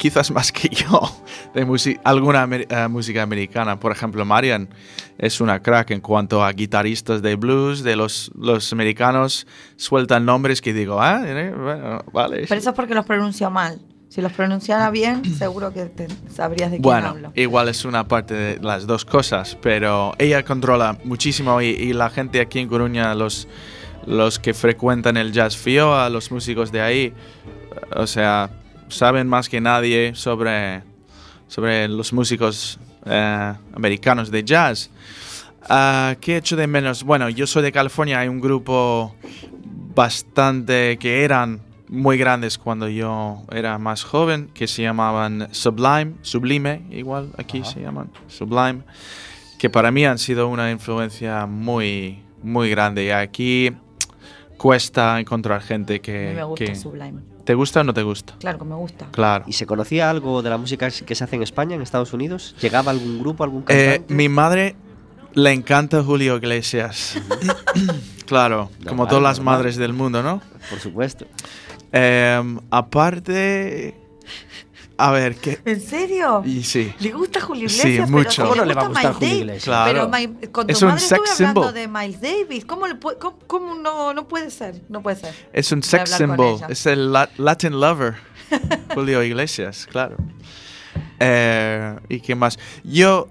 quizás 0.00 0.30
más 0.30 0.50
que 0.50 0.68
yo 0.70 1.02
de 1.54 2.00
alguna 2.04 2.42
amer- 2.46 2.66
eh, 2.70 2.88
música 2.88 3.22
americana. 3.22 3.78
Por 3.78 3.92
ejemplo, 3.92 4.24
Marian 4.24 4.70
es 5.18 5.42
una 5.42 5.60
crack 5.62 5.90
en 5.90 6.00
cuanto 6.00 6.42
a 6.42 6.50
guitarristas 6.52 7.20
de 7.20 7.34
blues, 7.36 7.82
de 7.82 7.96
los, 7.96 8.30
los 8.34 8.72
americanos 8.72 9.46
sueltan 9.76 10.24
nombres 10.24 10.62
que 10.62 10.72
digo, 10.72 11.02
ah, 11.02 11.20
eh, 11.26 11.52
bueno, 11.54 12.02
vale. 12.14 12.46
Pero 12.48 12.58
eso 12.60 12.70
es 12.70 12.76
porque 12.76 12.94
los 12.94 13.04
pronuncio 13.04 13.50
mal. 13.50 13.78
Si 14.08 14.22
los 14.22 14.32
pronunciara 14.32 14.90
bien, 14.90 15.22
seguro 15.36 15.72
que 15.72 15.84
te 15.84 16.08
sabrías 16.34 16.70
de 16.70 16.78
quién 16.78 16.82
Bueno, 16.82 17.08
hablo. 17.08 17.32
igual 17.36 17.68
es 17.68 17.84
una 17.84 18.08
parte 18.08 18.34
de 18.34 18.58
las 18.60 18.86
dos 18.86 19.04
cosas, 19.04 19.56
pero 19.60 20.14
ella 20.18 20.42
controla 20.44 20.98
muchísimo 21.04 21.60
y, 21.60 21.66
y 21.66 21.92
la 21.92 22.08
gente 22.10 22.40
aquí 22.40 22.58
en 22.58 22.66
Coruña, 22.68 23.14
los, 23.14 23.46
los 24.06 24.38
que 24.40 24.52
frecuentan 24.54 25.16
el 25.18 25.30
jazz 25.32 25.56
fioa, 25.56 26.08
los 26.08 26.32
músicos 26.32 26.72
de 26.72 26.80
ahí, 26.80 27.12
o 27.94 28.06
sea, 28.08 28.50
saben 28.90 29.26
más 29.28 29.48
que 29.48 29.60
nadie 29.60 30.14
sobre, 30.14 30.82
sobre 31.48 31.88
los 31.88 32.12
músicos 32.12 32.78
eh, 33.06 33.54
americanos 33.74 34.30
de 34.30 34.44
jazz. 34.44 34.90
Ah, 35.68 36.16
¿Qué 36.20 36.34
he 36.34 36.36
hecho 36.38 36.56
de 36.56 36.66
menos? 36.66 37.02
Bueno, 37.04 37.28
yo 37.28 37.46
soy 37.46 37.62
de 37.62 37.72
California, 37.72 38.20
hay 38.20 38.28
un 38.28 38.40
grupo 38.40 39.14
bastante 39.94 40.98
que 40.98 41.24
eran 41.24 41.60
muy 41.88 42.16
grandes 42.16 42.56
cuando 42.56 42.88
yo 42.88 43.42
era 43.52 43.76
más 43.78 44.04
joven, 44.04 44.48
que 44.54 44.66
se 44.68 44.82
llamaban 44.82 45.48
Sublime, 45.52 46.14
Sublime, 46.22 46.82
igual 46.90 47.30
aquí 47.36 47.64
se 47.64 47.80
llaman, 47.80 48.10
Sublime, 48.28 48.82
que 49.58 49.68
para 49.70 49.90
mí 49.90 50.04
han 50.06 50.18
sido 50.18 50.48
una 50.48 50.70
influencia 50.70 51.46
muy, 51.46 52.22
muy 52.42 52.70
grande. 52.70 53.06
Y 53.06 53.10
aquí 53.10 53.72
cuesta 54.56 55.18
encontrar 55.18 55.62
gente 55.62 55.96
A 55.96 55.98
que... 55.98 56.28
mí 56.30 56.34
me 56.36 56.44
gusta 56.44 56.64
que- 56.64 56.74
Sublime. 56.76 57.20
¿Te 57.50 57.54
gusta 57.54 57.80
o 57.80 57.82
no 57.82 57.92
te 57.92 58.04
gusta? 58.04 58.34
Claro 58.38 58.60
que 58.60 58.64
me 58.64 58.76
gusta. 58.76 59.08
Claro. 59.10 59.42
¿Y 59.48 59.54
se 59.54 59.66
conocía 59.66 60.08
algo 60.08 60.40
de 60.40 60.50
la 60.50 60.56
música 60.56 60.88
que 60.88 61.14
se 61.16 61.24
hace 61.24 61.34
en 61.34 61.42
España, 61.42 61.74
en 61.74 61.82
Estados 61.82 62.12
Unidos? 62.12 62.54
¿Llegaba 62.60 62.92
algún 62.92 63.18
grupo, 63.18 63.42
algún 63.42 63.64
Eh, 63.66 63.94
cantante? 63.96 64.14
mi 64.14 64.28
madre 64.28 64.76
le 65.34 65.50
encanta 65.50 66.00
Julio 66.04 66.36
Iglesias. 66.36 67.16
claro, 68.26 68.70
como 68.86 69.08
todas 69.08 69.24
las 69.24 69.40
madres 69.40 69.74
del 69.74 69.92
mundo, 69.92 70.22
¿no? 70.22 70.40
Por 70.70 70.78
supuesto. 70.78 71.26
Em, 71.90 72.60
aparte, 72.70 73.96
a 75.08 75.10
ver, 75.12 75.36
¿qué? 75.36 75.58
¿En 75.64 75.80
serio? 75.80 76.42
Y 76.44 76.62
sí, 76.62 76.92
¿Le 77.00 77.10
gusta 77.12 77.40
Julio 77.40 77.68
Sí, 77.68 77.78
Iglesias? 77.80 78.10
mucho. 78.10 78.22
Pero 78.22 78.30
si 78.30 78.40
¿Cómo 78.42 78.54
no 78.56 78.64
le 78.64 78.74
va 78.74 78.82
a 78.82 78.88
gusta 78.88 79.10
gustar 79.10 79.12
Miles 79.12 79.18
Julio 79.18 79.28
Davis. 79.28 79.40
Iglesias? 79.40 79.64
Claro. 79.64 80.10
Pero 80.10 80.28
Mi- 80.40 80.46
con 80.48 80.66
tu 80.66 80.72
Es 80.72 80.82
un 80.82 80.88
madre 80.88 81.00
sex 81.00 81.12
estuve 81.30 81.46
hablando 81.48 81.62
symbol. 81.68 81.74
de 81.74 81.88
Miles 81.88 82.20
Davis. 82.20 82.64
¿Cómo, 82.64 82.86
le 82.86 82.98
cómo- 82.98 83.38
cómo 83.46 83.74
no, 83.74 84.12
no 84.14 84.28
puede 84.28 84.50
ser? 84.50 84.80
No 84.88 85.02
puede 85.02 85.16
ser. 85.16 85.34
es 85.52 85.72
un 85.72 85.82
sex 85.82 86.10
symbol, 86.10 86.60
es 86.68 86.86
el 86.86 87.12
la- 87.12 87.28
Latin 87.36 87.78
lover, 87.80 88.14
Julio 88.94 89.22
Iglesias, 89.22 89.86
claro. 89.90 90.16
Eh, 91.18 91.96
¿Y 92.08 92.20
qué 92.20 92.34
más? 92.34 92.58
Yo 92.84 93.28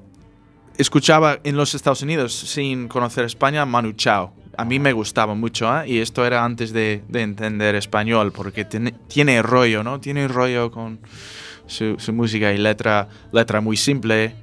escuchaba 0.77 1.39
en 1.43 1.57
los 1.57 1.73
Estados 1.75 2.01
Unidos, 2.01 2.33
sin 2.33 2.87
conocer 2.87 3.25
España, 3.25 3.65
Manu 3.65 3.93
Chao. 3.93 4.33
A 4.57 4.65
mí 4.65 4.77
me 4.79 4.91
gustaba 4.93 5.35
mucho, 5.35 5.67
¿eh? 5.81 5.87
Y 5.89 5.99
esto 5.99 6.25
era 6.25 6.43
antes 6.43 6.73
de, 6.73 7.01
de 7.07 7.21
entender 7.21 7.75
español, 7.75 8.31
porque 8.33 8.65
tiene, 8.65 8.91
tiene 9.07 9.41
rollo, 9.41 9.83
¿no? 9.83 9.99
Tiene 10.01 10.27
rollo 10.27 10.69
con 10.69 10.99
su, 11.69 11.95
su 11.99 12.11
música 12.13 12.51
y 12.51 12.57
letra, 12.57 13.07
letra 13.31 13.61
muy 13.61 13.77
simple, 13.77 14.35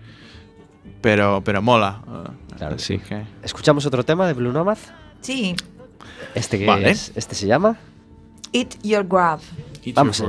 pero, 1.00 1.42
pero 1.44 1.60
mola. 1.62 2.00
Claro 2.56 2.76
así 2.76 2.98
sí. 2.98 3.02
que... 3.06 3.24
¿Escuchamos 3.42 3.84
otro 3.86 4.02
tema 4.04 4.26
de 4.26 4.32
Blue 4.32 4.52
Nomad? 4.52 4.78
Sí. 5.20 5.54
Este, 6.34 6.58
que 6.58 6.66
Vale. 6.66 6.90
es- 6.90 7.12
este 7.14 7.34
se 7.34 7.46
llama 7.46 7.76
Eat 8.52 8.76
Your 8.82 9.06
Grab. 9.06 9.40
Vamos. 9.94 10.22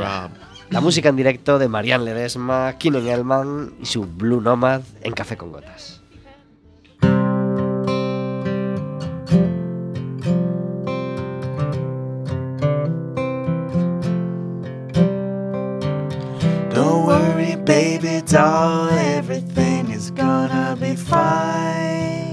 La 0.69 0.81
música 0.81 1.07
en 1.09 1.15
directo 1.15 1.57
de 1.59 1.69
Marianne 1.69 2.03
Ledesma, 2.05 2.73
Keenan 2.77 3.07
Elman 3.07 3.73
y 3.81 3.85
su 3.85 4.03
Blue 4.05 4.41
Nomad 4.41 4.81
en 5.01 5.13
Café 5.13 5.37
con 5.37 5.51
Gotas. 5.53 6.01
Doll, 18.27 18.89
everything 18.89 19.89
is 19.89 20.11
gonna 20.11 20.77
be 20.79 20.95
fine. 20.95 22.27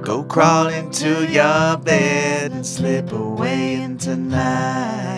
Go 0.00 0.22
crawl 0.22 0.68
into 0.68 1.26
your 1.26 1.76
bed 1.78 2.52
and 2.52 2.64
slip 2.64 3.12
away 3.12 3.74
into 3.74 4.16
night. 4.16 5.11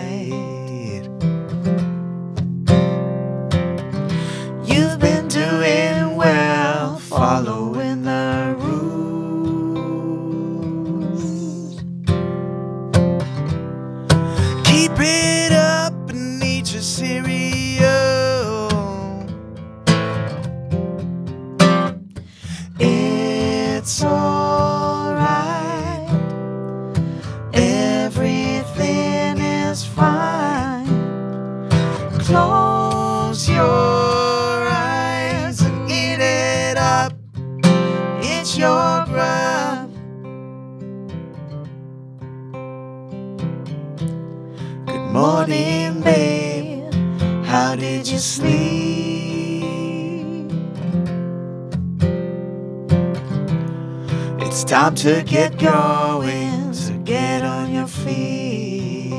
Time 54.75 54.93
to 54.93 55.23
get 55.23 55.57
going, 55.57 56.73
so 56.73 56.93
get 57.05 57.45
on 57.45 57.73
your 57.73 57.87
feet. 57.87 59.15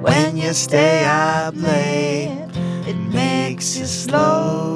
When 0.00 0.36
you 0.36 0.52
stay 0.52 1.04
up 1.04 1.54
late, 1.56 2.46
it 2.86 2.96
makes 3.12 3.76
you 3.76 3.86
slow. 3.86 4.75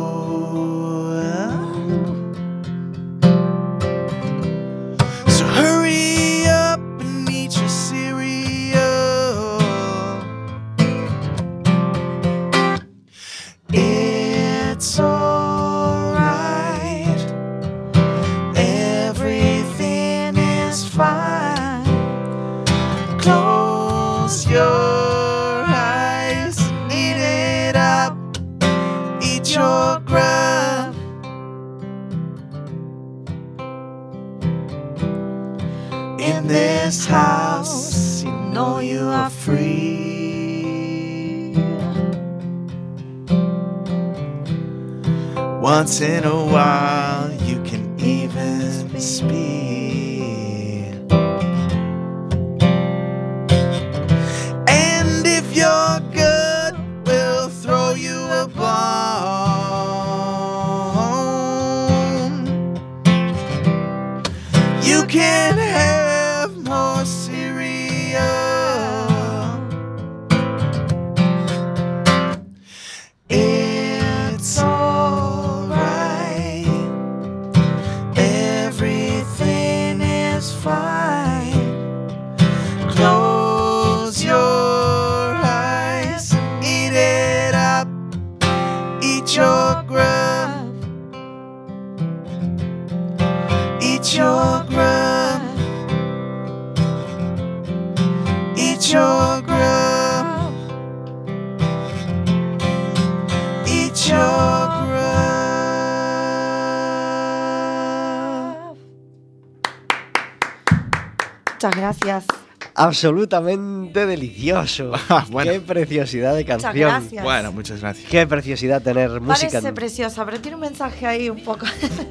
Muchas 111.62 111.76
gracias. 111.76 112.39
Absolutamente 112.80 114.06
delicioso. 114.06 114.92
Ah, 115.10 115.26
bueno. 115.28 115.50
Qué 115.52 115.60
preciosidad 115.60 116.34
de 116.36 116.44
Muchas 116.44 116.62
canción. 116.62 116.88
gracias. 116.90 117.24
Bueno, 117.24 117.50
muchas 117.52 117.80
gracias. 117.80 118.08
Qué 118.08 118.26
preciosidad 118.28 118.80
tener 118.80 119.20
música. 119.20 119.48
Parece 119.50 119.72
preciosa, 119.72 120.24
pero 120.24 120.40
tiene 120.40 120.54
un 120.54 120.60
mensaje 120.60 121.04
ahí 121.06 121.28
un 121.28 121.42
poco. 121.42 121.66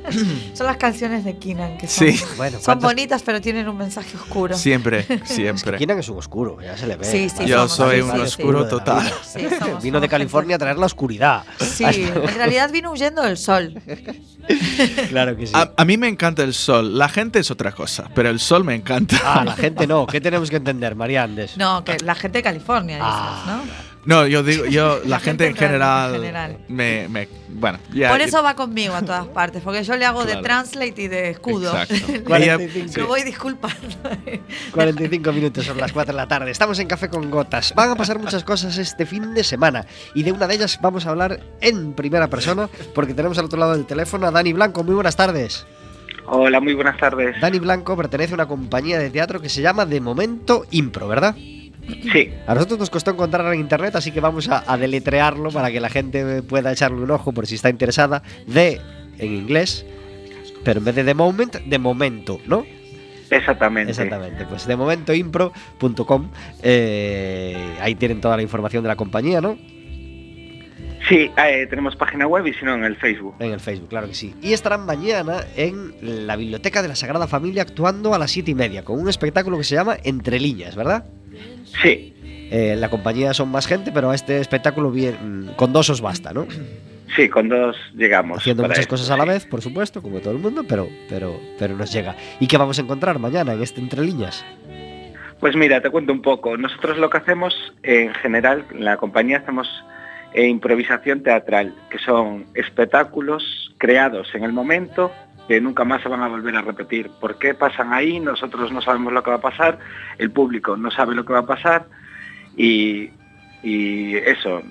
son 0.53 0.65
las 0.67 0.75
canciones 0.77 1.23
de 1.23 1.37
Kinan 1.37 1.77
que 1.77 1.87
son, 1.87 2.11
Sí, 2.11 2.21
Bueno, 2.35 2.57
son 2.57 2.65
¿cuántas- 2.65 2.89
bonitas, 2.89 3.23
pero 3.23 3.39
tienen 3.39 3.69
un 3.69 3.77
mensaje 3.77 4.17
oscuro. 4.17 4.57
siempre, 4.57 5.05
siempre. 5.23 5.77
Kinan 5.77 5.99
es 5.99 6.09
un 6.09 6.17
oscuro, 6.17 6.59
ya 6.61 6.77
se 6.77 6.87
le 6.87 6.97
ve. 6.97 7.05
Sí, 7.05 7.29
sí, 7.29 7.45
Yo 7.45 7.69
soy 7.69 7.97
sí, 7.97 8.01
un 8.01 8.11
sí, 8.11 8.17
sí. 8.17 8.23
oscuro 8.23 8.67
total. 8.67 9.03
vida. 9.03 9.13
Sí, 9.23 9.47
somos- 9.59 9.83
Vino 9.83 9.99
de 10.01 10.09
California 10.09 10.57
a 10.57 10.59
traer 10.59 10.77
la 10.77 10.87
oscuridad. 10.87 11.43
Sí, 11.59 11.85
en 11.85 12.35
realidad 12.35 12.69
vino 12.71 12.91
huyendo 12.91 13.21
del 13.23 13.37
sol. 13.37 13.81
Claro 15.09 15.35
que 15.37 15.45
sí. 15.45 15.53
A, 15.55 15.71
a 15.77 15.85
mí 15.85 15.97
me 15.97 16.07
encanta 16.07 16.41
el 16.43 16.55
sol. 16.55 16.97
La 16.97 17.07
gente 17.07 17.37
es 17.37 17.51
otra 17.51 17.71
cosa, 17.71 18.09
pero 18.15 18.29
el 18.29 18.39
sol 18.39 18.63
me 18.63 18.73
encanta. 18.73 19.17
Ah, 19.23 19.43
la 19.45 19.53
gente 19.53 19.85
no. 19.85 20.07
¿Qué 20.07 20.19
tenemos 20.21 20.49
que 20.49 20.58
entender, 20.59 20.95
María 20.95 21.23
Andes? 21.23 21.57
No, 21.57 21.83
que 21.83 21.97
la 22.03 22.15
gente 22.15 22.37
de 22.39 22.43
California, 22.43 22.95
dices, 22.97 23.09
Ah, 23.11 23.61
¿no? 23.65 23.89
No, 24.05 24.25
yo 24.25 24.43
digo, 24.43 24.65
yo, 24.65 24.99
la, 25.03 25.09
La 25.09 25.19
gente, 25.19 25.43
gente 25.45 25.45
en 25.45 25.49
en 25.51 25.55
general, 25.57 26.11
general. 26.13 26.57
Me, 26.69 27.07
me- 27.09 27.27
bueno, 27.49 27.79
ya. 27.93 28.09
Por 28.09 28.21
eso 28.21 28.41
va 28.41 28.55
conmigo 28.55 28.95
a 28.95 29.01
todas 29.01 29.27
partes, 29.27 29.61
porque 29.61 29.83
yo 29.83 29.97
le 29.97 30.05
hago 30.05 30.21
Claro. 30.23 30.37
de 30.37 30.43
translate 30.43 31.01
y 31.01 31.07
de 31.09 31.29
escudo. 31.31 31.77
Exacto. 31.77 32.11
Le- 32.13 32.23
45. 32.23 33.01
Lo 33.01 33.07
voy 33.07 33.23
disculpando. 33.23 33.77
45 34.71 35.31
minutos 35.33 35.65
son 35.65 35.77
las 35.77 35.91
4 35.91 36.13
de 36.13 36.17
la 36.17 36.27
tarde. 36.27 36.51
Estamos 36.51 36.79
en 36.79 36.87
Café 36.87 37.09
con 37.09 37.29
Gotas. 37.29 37.73
Van 37.75 37.89
a 37.91 37.95
pasar 37.95 38.19
muchas 38.19 38.43
cosas 38.43 38.77
este 38.77 39.05
fin 39.05 39.33
de 39.33 39.43
semana 39.43 39.85
y 40.13 40.23
de 40.23 40.31
una 40.31 40.47
de 40.47 40.55
ellas 40.55 40.79
vamos 40.81 41.05
a 41.05 41.09
hablar 41.09 41.39
en 41.61 41.93
primera 41.93 42.29
persona 42.29 42.69
porque 42.95 43.13
tenemos 43.13 43.37
al 43.37 43.45
otro 43.45 43.59
lado 43.59 43.73
del 43.73 43.85
teléfono 43.85 44.27
a 44.27 44.31
Dani 44.31 44.53
Blanco. 44.53 44.83
Muy 44.83 44.95
buenas 44.95 45.15
tardes. 45.15 45.65
Hola, 46.31 46.59
muy 46.59 46.73
buenas 46.73 46.97
tardes. 46.97 47.39
Dani 47.41 47.59
Blanco 47.59 47.97
pertenece 47.97 48.33
a 48.33 48.35
una 48.35 48.47
compañía 48.47 48.99
de 48.99 49.09
teatro 49.09 49.41
que 49.41 49.49
se 49.49 49.61
llama 49.61 49.85
De 49.85 49.99
Momento 49.99 50.65
Impro, 50.71 51.07
¿verdad? 51.07 51.35
Sí, 51.35 52.29
A 52.45 52.53
nosotros 52.53 52.77
nos 52.77 52.89
costó 52.91 53.11
encontrar 53.11 53.51
en 53.51 53.59
internet, 53.59 53.95
así 53.95 54.11
que 54.11 54.19
vamos 54.19 54.47
a, 54.47 54.63
a 54.71 54.77
deletrearlo 54.77 55.49
para 55.49 55.71
que 55.71 55.79
la 55.79 55.89
gente 55.89 56.43
pueda 56.43 56.71
echarle 56.71 57.01
un 57.01 57.09
ojo 57.09 57.31
por 57.31 57.47
si 57.47 57.55
está 57.55 57.69
interesada. 57.69 58.21
De 58.45 58.79
en 59.17 59.33
inglés, 59.33 59.85
pero 60.63 60.79
en 60.79 60.85
vez 60.85 60.95
de 60.95 61.03
The 61.03 61.13
Moment, 61.15 61.55
de 61.55 61.79
momento, 61.79 62.39
¿no? 62.45 62.65
exactamente. 63.31 63.91
Exactamente, 63.91 64.45
pues 64.45 64.65
de 64.65 64.75
momentoimpro.com. 64.75 66.29
eh, 66.63 67.77
ahí 67.81 67.95
tienen 67.95 68.21
toda 68.21 68.35
la 68.35 68.41
información 68.41 68.83
de 68.83 68.87
la 68.87 68.95
compañía, 68.95 69.41
¿no? 69.41 69.57
Sí, 71.09 71.31
eh, 71.43 71.65
tenemos 71.67 71.95
página 71.95 72.27
web 72.27 72.45
y 72.45 72.53
si 72.53 72.63
no 72.63 72.75
en 72.75 72.83
el 72.83 72.95
Facebook. 72.95 73.35
En 73.39 73.51
el 73.51 73.59
Facebook, 73.59 73.89
claro 73.89 74.07
que 74.07 74.13
sí. 74.13 74.35
Y 74.43 74.53
estarán 74.53 74.85
mañana 74.85 75.43
en 75.55 76.27
la 76.27 76.35
Biblioteca 76.35 76.83
de 76.83 76.87
la 76.87 76.95
Sagrada 76.95 77.25
Familia 77.27 77.63
actuando 77.63 78.13
a 78.13 78.19
las 78.19 78.29
siete 78.29 78.51
y 78.51 78.55
media 78.55 78.83
con 78.83 78.99
un 78.99 79.09
espectáculo 79.09 79.57
que 79.57 79.63
se 79.63 79.73
llama 79.75 79.97
Entre 80.03 80.39
Líneas, 80.39 80.75
¿verdad? 80.75 81.05
Sí, 81.81 82.13
Eh, 82.51 82.73
en 82.73 82.81
la 82.81 82.89
compañía 82.89 83.33
son 83.33 83.49
más 83.49 83.65
gente, 83.67 83.91
pero 83.91 84.09
a 84.11 84.15
este 84.15 84.39
espectáculo 84.39 84.91
bien, 84.91 85.51
con 85.55 85.73
dos 85.73 85.89
os 85.89 86.01
basta, 86.01 86.31
¿no? 86.31 86.47
sí, 87.15 87.27
con 87.27 87.49
dos 87.49 87.75
llegamos. 87.95 88.37
Haciendo 88.39 88.63
muchas 88.67 88.87
cosas 88.87 89.09
a 89.09 89.17
la 89.17 89.25
vez, 89.25 89.45
por 89.45 89.61
supuesto, 89.61 90.01
como 90.01 90.19
todo 90.19 90.33
el 90.33 90.39
mundo, 90.39 90.63
pero, 90.67 90.87
pero, 91.09 91.39
pero 91.57 91.75
nos 91.75 91.91
llega. 91.91 92.15
¿Y 92.39 92.45
qué 92.47 92.57
vamos 92.57 92.77
a 92.77 92.81
encontrar 92.83 93.17
mañana 93.19 93.53
en 93.53 93.61
este 93.63 93.81
Entre 93.81 94.01
Líneas? 94.01 94.45
Pues 95.39 95.55
mira, 95.55 95.81
te 95.81 95.89
cuento 95.89 96.11
un 96.11 96.21
poco. 96.21 96.55
Nosotros 96.57 96.97
lo 96.97 97.09
que 97.09 97.17
hacemos, 97.17 97.53
en 97.83 98.13
general, 98.15 98.65
en 98.71 98.83
la 98.83 98.97
compañía 98.97 99.37
hacemos 99.37 99.67
eh, 100.33 100.47
improvisación 100.47 101.23
teatral, 101.23 101.73
que 101.89 101.99
son 101.99 102.45
espectáculos 102.53 103.73
creados 103.77 104.33
en 104.35 104.43
el 104.43 104.53
momento 104.53 105.11
que 105.47 105.59
nunca 105.59 105.83
más 105.83 106.03
se 106.03 106.09
van 106.09 106.21
a 106.21 106.27
volver 106.27 106.55
a 106.55 106.61
repetir. 106.61 107.09
¿Por 107.19 107.39
qué 107.39 107.55
pasan 107.55 107.91
ahí? 107.91 108.19
Nosotros 108.19 108.71
no 108.71 108.83
sabemos 108.83 109.11
lo 109.11 109.23
que 109.23 109.31
va 109.31 109.37
a 109.37 109.41
pasar, 109.41 109.79
el 110.19 110.29
público 110.29 110.77
no 110.77 110.91
sabe 110.91 111.15
lo 111.15 111.25
que 111.25 111.33
va 111.33 111.39
a 111.39 111.47
pasar 111.47 111.87
y, 112.55 113.09
y 113.63 114.15
eso, 114.17 114.61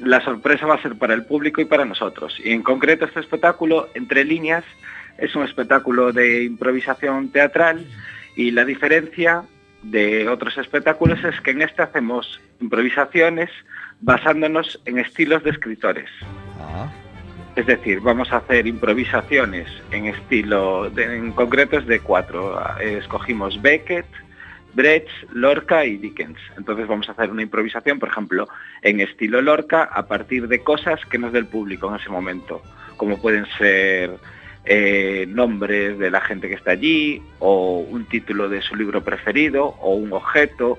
la 0.00 0.20
sorpresa 0.20 0.66
va 0.66 0.74
a 0.74 0.82
ser 0.82 0.98
para 0.98 1.14
el 1.14 1.24
público 1.24 1.62
y 1.62 1.64
para 1.64 1.86
nosotros. 1.86 2.38
Y 2.44 2.52
en 2.52 2.62
concreto 2.62 3.06
este 3.06 3.20
espectáculo, 3.20 3.88
Entre 3.94 4.22
líneas, 4.22 4.64
es 5.16 5.34
un 5.34 5.44
espectáculo 5.44 6.12
de 6.12 6.44
improvisación 6.44 7.30
teatral 7.30 7.86
y 8.36 8.50
la 8.50 8.66
diferencia 8.66 9.44
de 9.82 10.28
otros 10.28 10.58
espectáculos 10.58 11.22
es 11.24 11.40
que 11.40 11.52
en 11.52 11.62
este 11.62 11.82
hacemos 11.82 12.40
improvisaciones 12.60 13.50
basándonos 14.00 14.80
en 14.84 14.98
estilos 14.98 15.42
de 15.44 15.50
escritores. 15.50 16.08
Ah, 16.60 16.90
Es 17.56 17.66
decir, 17.66 17.98
vamos 18.00 18.30
a 18.32 18.36
hacer 18.36 18.68
improvisaciones 18.68 19.66
en 19.90 20.06
estilo, 20.06 20.90
de- 20.90 21.16
en 21.16 21.32
concreto 21.32 21.76
es 21.78 21.86
de 21.86 21.98
cuatro. 21.98 22.56
Eh, 22.80 22.98
Escogimos 23.00 23.60
Beckett, 23.60 24.06
Brecht, 24.74 25.08
Lorca 25.32 25.84
y 25.84 25.96
Dickens. 25.96 26.38
Entonces 26.56 26.86
vamos 26.86 27.08
a 27.08 27.12
hacer 27.12 27.30
una 27.30 27.42
improvisación, 27.42 27.98
por 27.98 28.10
ejemplo, 28.10 28.48
en 28.82 29.00
estilo 29.00 29.42
Lorca 29.42 29.82
a 29.82 30.06
partir 30.06 30.46
de 30.46 30.60
cosas 30.62 31.00
que 31.10 31.18
nos 31.18 31.32
dé 31.32 31.40
el 31.40 31.46
público 31.46 31.88
en 31.88 31.96
ese 32.00 32.10
momento. 32.10 32.62
como 32.96 33.20
pueden 33.20 33.46
ser 33.58 34.16
eh, 34.64 35.24
nombres 35.28 35.98
de 35.98 36.10
la 36.10 36.20
gente 36.20 36.48
que 36.48 36.54
está 36.54 36.72
allí, 36.72 37.22
o 37.38 37.78
un 37.80 38.04
título 38.06 38.48
de 38.48 38.60
su 38.60 38.74
libro 38.76 39.02
preferido, 39.02 39.66
o 39.80 39.94
un 39.94 40.12
objeto. 40.12 40.78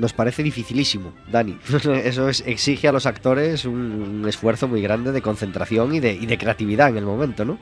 Nos 0.00 0.14
parece 0.14 0.42
dificilísimo, 0.42 1.12
Dani. 1.30 1.58
Eso 2.04 2.28
es- 2.30 2.42
exige 2.46 2.88
a 2.88 2.92
los 2.92 3.04
actores 3.04 3.66
un, 3.66 4.24
esfuerzo 4.26 4.66
muy 4.66 4.80
grande 4.80 5.12
de 5.12 5.20
concentración 5.20 5.94
y 5.94 6.00
de, 6.00 6.38
creatividad 6.38 6.88
en 6.88 6.96
el 6.96 7.04
momento, 7.04 7.44
¿no? 7.44 7.58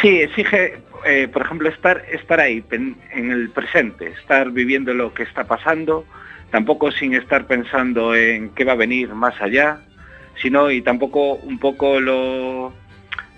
Sí, 0.00 0.20
exige, 0.20 0.78
eh, 1.04 1.28
por 1.28 1.42
ejemplo, 1.42 1.68
estar, 1.68 2.00
ahí, 2.40 2.64
en 2.70 3.30
el 3.30 3.50
presente, 3.50 4.08
estar 4.08 4.50
viviendo 4.50 4.94
lo 4.94 5.12
que 5.12 5.24
está 5.24 5.44
pasando, 5.44 6.06
tampoco 6.50 6.90
sin 6.90 7.12
estar 7.12 7.46
pensando 7.46 8.14
en 8.14 8.48
qué 8.54 8.64
va 8.64 8.72
a 8.72 8.76
venir 8.76 9.12
más 9.14 9.38
allá, 9.42 9.80
sino 10.40 10.70
y 10.70 10.80
tampoco 10.80 11.34
un 11.34 11.58
poco 11.58 12.00
lo, 12.00 12.72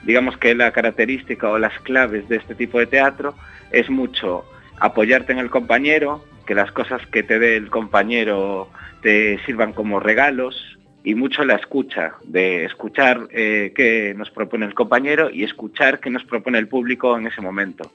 digamos 0.04 0.36
que 0.36 0.54
la 0.54 0.70
característica 0.70 1.48
o 1.48 1.58
las 1.58 1.76
claves 1.80 2.28
de 2.28 2.36
este 2.36 2.54
tipo 2.54 2.78
de 2.78 2.86
teatro 2.86 3.34
es 3.72 3.90
mucho 3.90 4.44
apoyarte 4.78 5.32
en 5.32 5.40
el 5.40 5.50
compañero, 5.50 6.24
que 6.47 6.55
las 6.55 6.72
cosas 6.72 7.07
que 7.07 7.22
te 7.22 7.38
dé 7.38 7.57
el 7.57 7.70
compañero 7.70 8.70
te 9.03 9.38
sirvan 9.45 9.72
como 9.72 10.01
regalos 10.01 10.78
y 11.05 11.14
mucho 11.14 11.45
la 11.45 11.57
escucha, 11.57 12.14
de 12.24 12.64
escuchar 12.64 13.28
eh, 13.30 13.72
qué 13.74 14.14
nos 14.16 14.30
propone 14.30 14.64
el 14.64 14.74
compañero 14.74 15.30
y 15.30 15.45
escuchar 15.45 16.01
qué 16.01 16.09
nos 16.09 16.24
propone 16.24 16.59
el 16.59 16.68
público 16.68 17.16
en 17.16 17.26
ese 17.26 17.42
momento. 17.42 17.92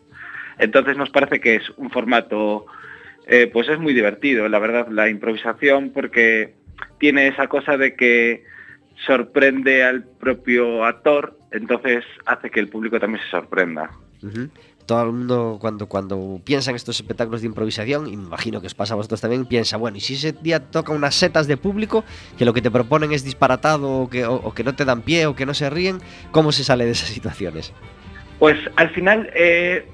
Entonces 0.60 0.96
nos 0.96 1.10
parece 1.10 1.40
que 1.40 1.56
es 1.56 1.70
un 1.78 1.90
formato, 1.90 2.68
eh, 3.26 3.50
pues 3.52 3.68
es 3.68 3.80
muy 3.80 3.94
divertido, 3.94 4.48
la 4.48 4.60
verdad, 4.60 4.88
la 4.90 5.10
improvisación, 5.10 5.90
porque 5.90 6.54
tiene 7.00 7.28
esa 7.28 7.48
cosa 7.48 7.78
de 7.78 7.96
que 7.96 8.44
sorprende 9.08 9.84
al 9.84 10.04
propio 10.04 10.86
actor, 10.86 11.38
entonces 11.52 12.06
hace 12.26 12.52
que 12.52 12.60
el 12.60 12.68
público 12.68 13.00
también 13.00 13.24
se 13.24 13.32
sorprenda. 13.32 13.90
Todo 14.90 15.04
el 15.04 15.12
mundo 15.12 15.58
cuando, 15.62 15.86
cuando 15.86 16.42
piensa 16.44 16.72
en 16.72 16.76
estos 16.76 16.96
espectáculos 17.00 17.42
de 17.42 17.48
improvisación, 17.48 18.08
imagino 18.08 18.60
que 18.60 18.66
os 18.66 18.74
pasa 18.74 18.96
a 18.96 18.98
vosotros 18.98 19.22
también, 19.22 19.46
piensa, 19.46 19.78
bueno, 19.78 19.98
y 19.98 20.00
si 20.00 20.16
ese 20.16 20.32
día 20.32 20.62
toca 20.72 20.92
unas 20.92 21.14
setas 21.14 21.46
de 21.46 21.58
público, 21.58 22.04
que 22.40 22.44
lo 22.44 22.54
que 22.56 22.62
te 22.64 22.72
proponen 22.72 23.12
es 23.12 23.24
disparatado 23.24 23.88
o 23.88 24.10
que, 24.10 24.26
o- 24.26 24.34
o 24.34 24.52
que 24.56 24.64
no 24.64 24.74
te 24.74 24.86
dan 24.86 25.04
pie 25.04 25.28
o 25.28 25.36
que 25.36 25.46
no 25.46 25.54
se 25.54 25.70
ríen, 25.70 26.00
¿cómo 26.32 26.52
se 26.52 26.64
sale 26.64 26.86
de 26.86 26.92
esas 26.94 27.10
situaciones? 27.10 27.72
Pues 28.40 28.58
al 28.78 28.90
final 28.90 29.30
eh, 29.36 29.86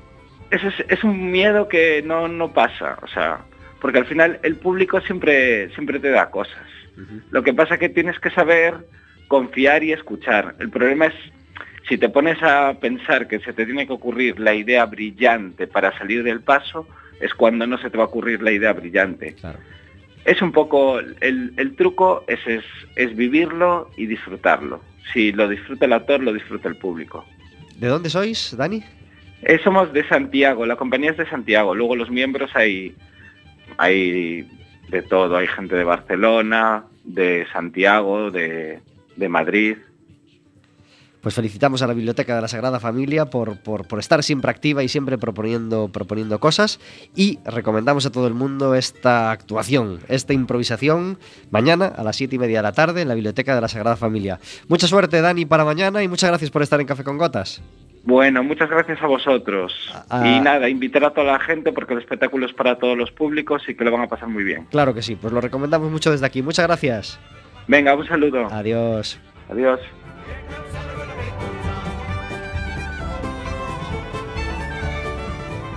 es 0.87 1.03
un 1.03 1.29
miedo 1.29 1.67
que 1.67 2.01
no, 2.01 2.29
no 2.29 2.53
pasa, 2.53 2.97
o 3.03 3.07
sea, 3.09 3.39
porque 3.81 3.97
al 3.97 4.05
final 4.05 4.39
el 4.43 4.55
público 4.55 5.01
siempre, 5.01 5.73
siempre 5.73 5.99
te 5.99 6.09
da 6.09 6.29
cosas. 6.31 6.63
Lo 7.31 7.43
que 7.43 7.53
pasa 7.53 7.73
es 7.73 7.81
que 7.81 7.89
tienes 7.89 8.17
que 8.21 8.29
saber 8.31 8.75
confiar 9.27 9.83
y 9.83 9.91
escuchar. 9.91 10.55
El 10.59 10.69
problema 10.69 11.07
es 11.07 11.15
si 11.87 11.97
te 11.97 12.09
pones 12.09 12.41
a 12.41 12.73
pensar 12.79 13.27
que 13.27 13.39
se 13.39 13.53
te 13.53 13.65
tiene 13.65 13.85
que 13.85 13.93
ocurrir 13.93 14.39
la 14.39 14.53
idea 14.53 14.85
brillante 14.85 15.67
para 15.67 15.97
salir 15.97 16.23
del 16.23 16.41
paso, 16.41 16.87
es 17.19 17.33
cuando 17.33 17.67
no 17.67 17.77
se 17.77 17.89
te 17.89 17.97
va 17.97 18.05
a 18.05 18.07
ocurrir 18.07 18.41
la 18.41 18.51
idea 18.51 18.73
brillante. 18.73 19.35
Claro. 19.35 19.59
Es 20.25 20.41
un 20.41 20.51
poco, 20.51 20.99
el, 20.99 21.53
el 21.55 21.75
truco 21.75 22.23
es, 22.27 22.39
es, 22.47 22.63
es 22.95 23.15
vivirlo 23.15 23.91
y 23.95 24.07
disfrutarlo. 24.07 24.81
Si 25.13 25.31
lo 25.31 25.47
disfruta 25.47 25.85
el 25.85 25.93
actor, 25.93 26.21
lo 26.21 26.33
disfruta 26.33 26.67
el 26.67 26.77
público. 26.77 27.23
¿De 27.77 27.87
dónde 27.87 28.09
sois, 28.09 28.55
Dani? 28.57 28.83
Eh, 29.43 29.59
somos 29.63 29.93
de 29.93 30.07
Santiago, 30.07 30.65
la 30.65 30.75
compañía 30.75 31.11
es 31.11 31.17
de 31.17 31.29
Santiago. 31.29 31.75
Luego 31.75 31.95
los 31.95 32.09
miembros 32.09 32.49
hay, 32.55 32.95
hay 33.77 34.49
de 34.89 35.01
todo. 35.03 35.37
Hay 35.37 35.47
gente 35.47 35.75
de 35.75 35.83
Barcelona, 35.83 36.85
de 37.03 37.45
Santiago, 37.53 38.31
de, 38.31 38.79
de 39.15 39.29
Madrid. 39.29 39.77
Pues 41.25 41.33
felicitamos 41.33 41.81
a 41.81 41.87
la 41.87 41.95
Biblioteca 41.95 42.35
de 42.35 42.41
la 42.43 42.47
Sagrada 42.47 42.79
Familia 42.79 43.25
por, 43.25 43.57
por, 43.57 43.87
por 43.87 43.97
estar 43.97 44.21
siempre 44.21 44.51
activa 44.51 44.83
y 44.83 44.87
siempre 44.87 45.17
proponiendo, 45.17 45.87
proponiendo 45.91 46.39
cosas. 46.39 46.79
Y 47.15 47.39
recomendamos 47.43 48.05
a 48.05 48.11
todo 48.11 48.27
el 48.27 48.35
mundo 48.35 48.75
esta 48.75 49.31
actuación, 49.31 50.01
esta 50.07 50.33
improvisación, 50.33 51.17
mañana 51.49 51.87
a 51.87 52.03
las 52.03 52.17
7 52.17 52.35
y 52.35 52.37
media 52.37 52.59
de 52.59 52.61
la 52.61 52.73
tarde 52.73 53.01
en 53.01 53.07
la 53.07 53.15
Biblioteca 53.15 53.55
de 53.55 53.61
la 53.61 53.67
Sagrada 53.67 53.95
Familia. 53.95 54.39
Mucha 54.67 54.85
suerte, 54.85 55.19
Dani, 55.19 55.47
para 55.47 55.65
mañana 55.65 56.03
y 56.03 56.07
muchas 56.07 56.29
gracias 56.29 56.51
por 56.51 56.61
estar 56.61 56.79
en 56.79 56.85
Café 56.85 57.03
con 57.03 57.17
Gotas. 57.17 57.63
Bueno, 58.03 58.43
muchas 58.43 58.69
gracias 58.69 59.01
a 59.01 59.07
vosotros. 59.07 59.73
Ah. 60.11 60.27
Y 60.27 60.39
nada, 60.41 60.69
invitar 60.69 61.05
a 61.05 61.09
toda 61.09 61.31
la 61.31 61.39
gente 61.39 61.71
porque 61.71 61.93
el 61.93 62.01
espectáculo 62.01 62.45
es 62.45 62.53
para 62.53 62.77
todos 62.77 62.95
los 62.95 63.09
públicos 63.09 63.63
y 63.67 63.73
que 63.73 63.83
lo 63.83 63.91
van 63.91 64.03
a 64.03 64.07
pasar 64.07 64.27
muy 64.27 64.43
bien. 64.43 64.65
Claro 64.65 64.93
que 64.93 65.01
sí, 65.01 65.15
pues 65.15 65.33
lo 65.33 65.41
recomendamos 65.41 65.89
mucho 65.89 66.11
desde 66.11 66.27
aquí. 66.27 66.43
Muchas 66.43 66.67
gracias. 66.67 67.19
Venga, 67.67 67.95
un 67.95 68.05
saludo. 68.05 68.45
Adiós. 68.51 69.19
Adiós. 69.49 69.79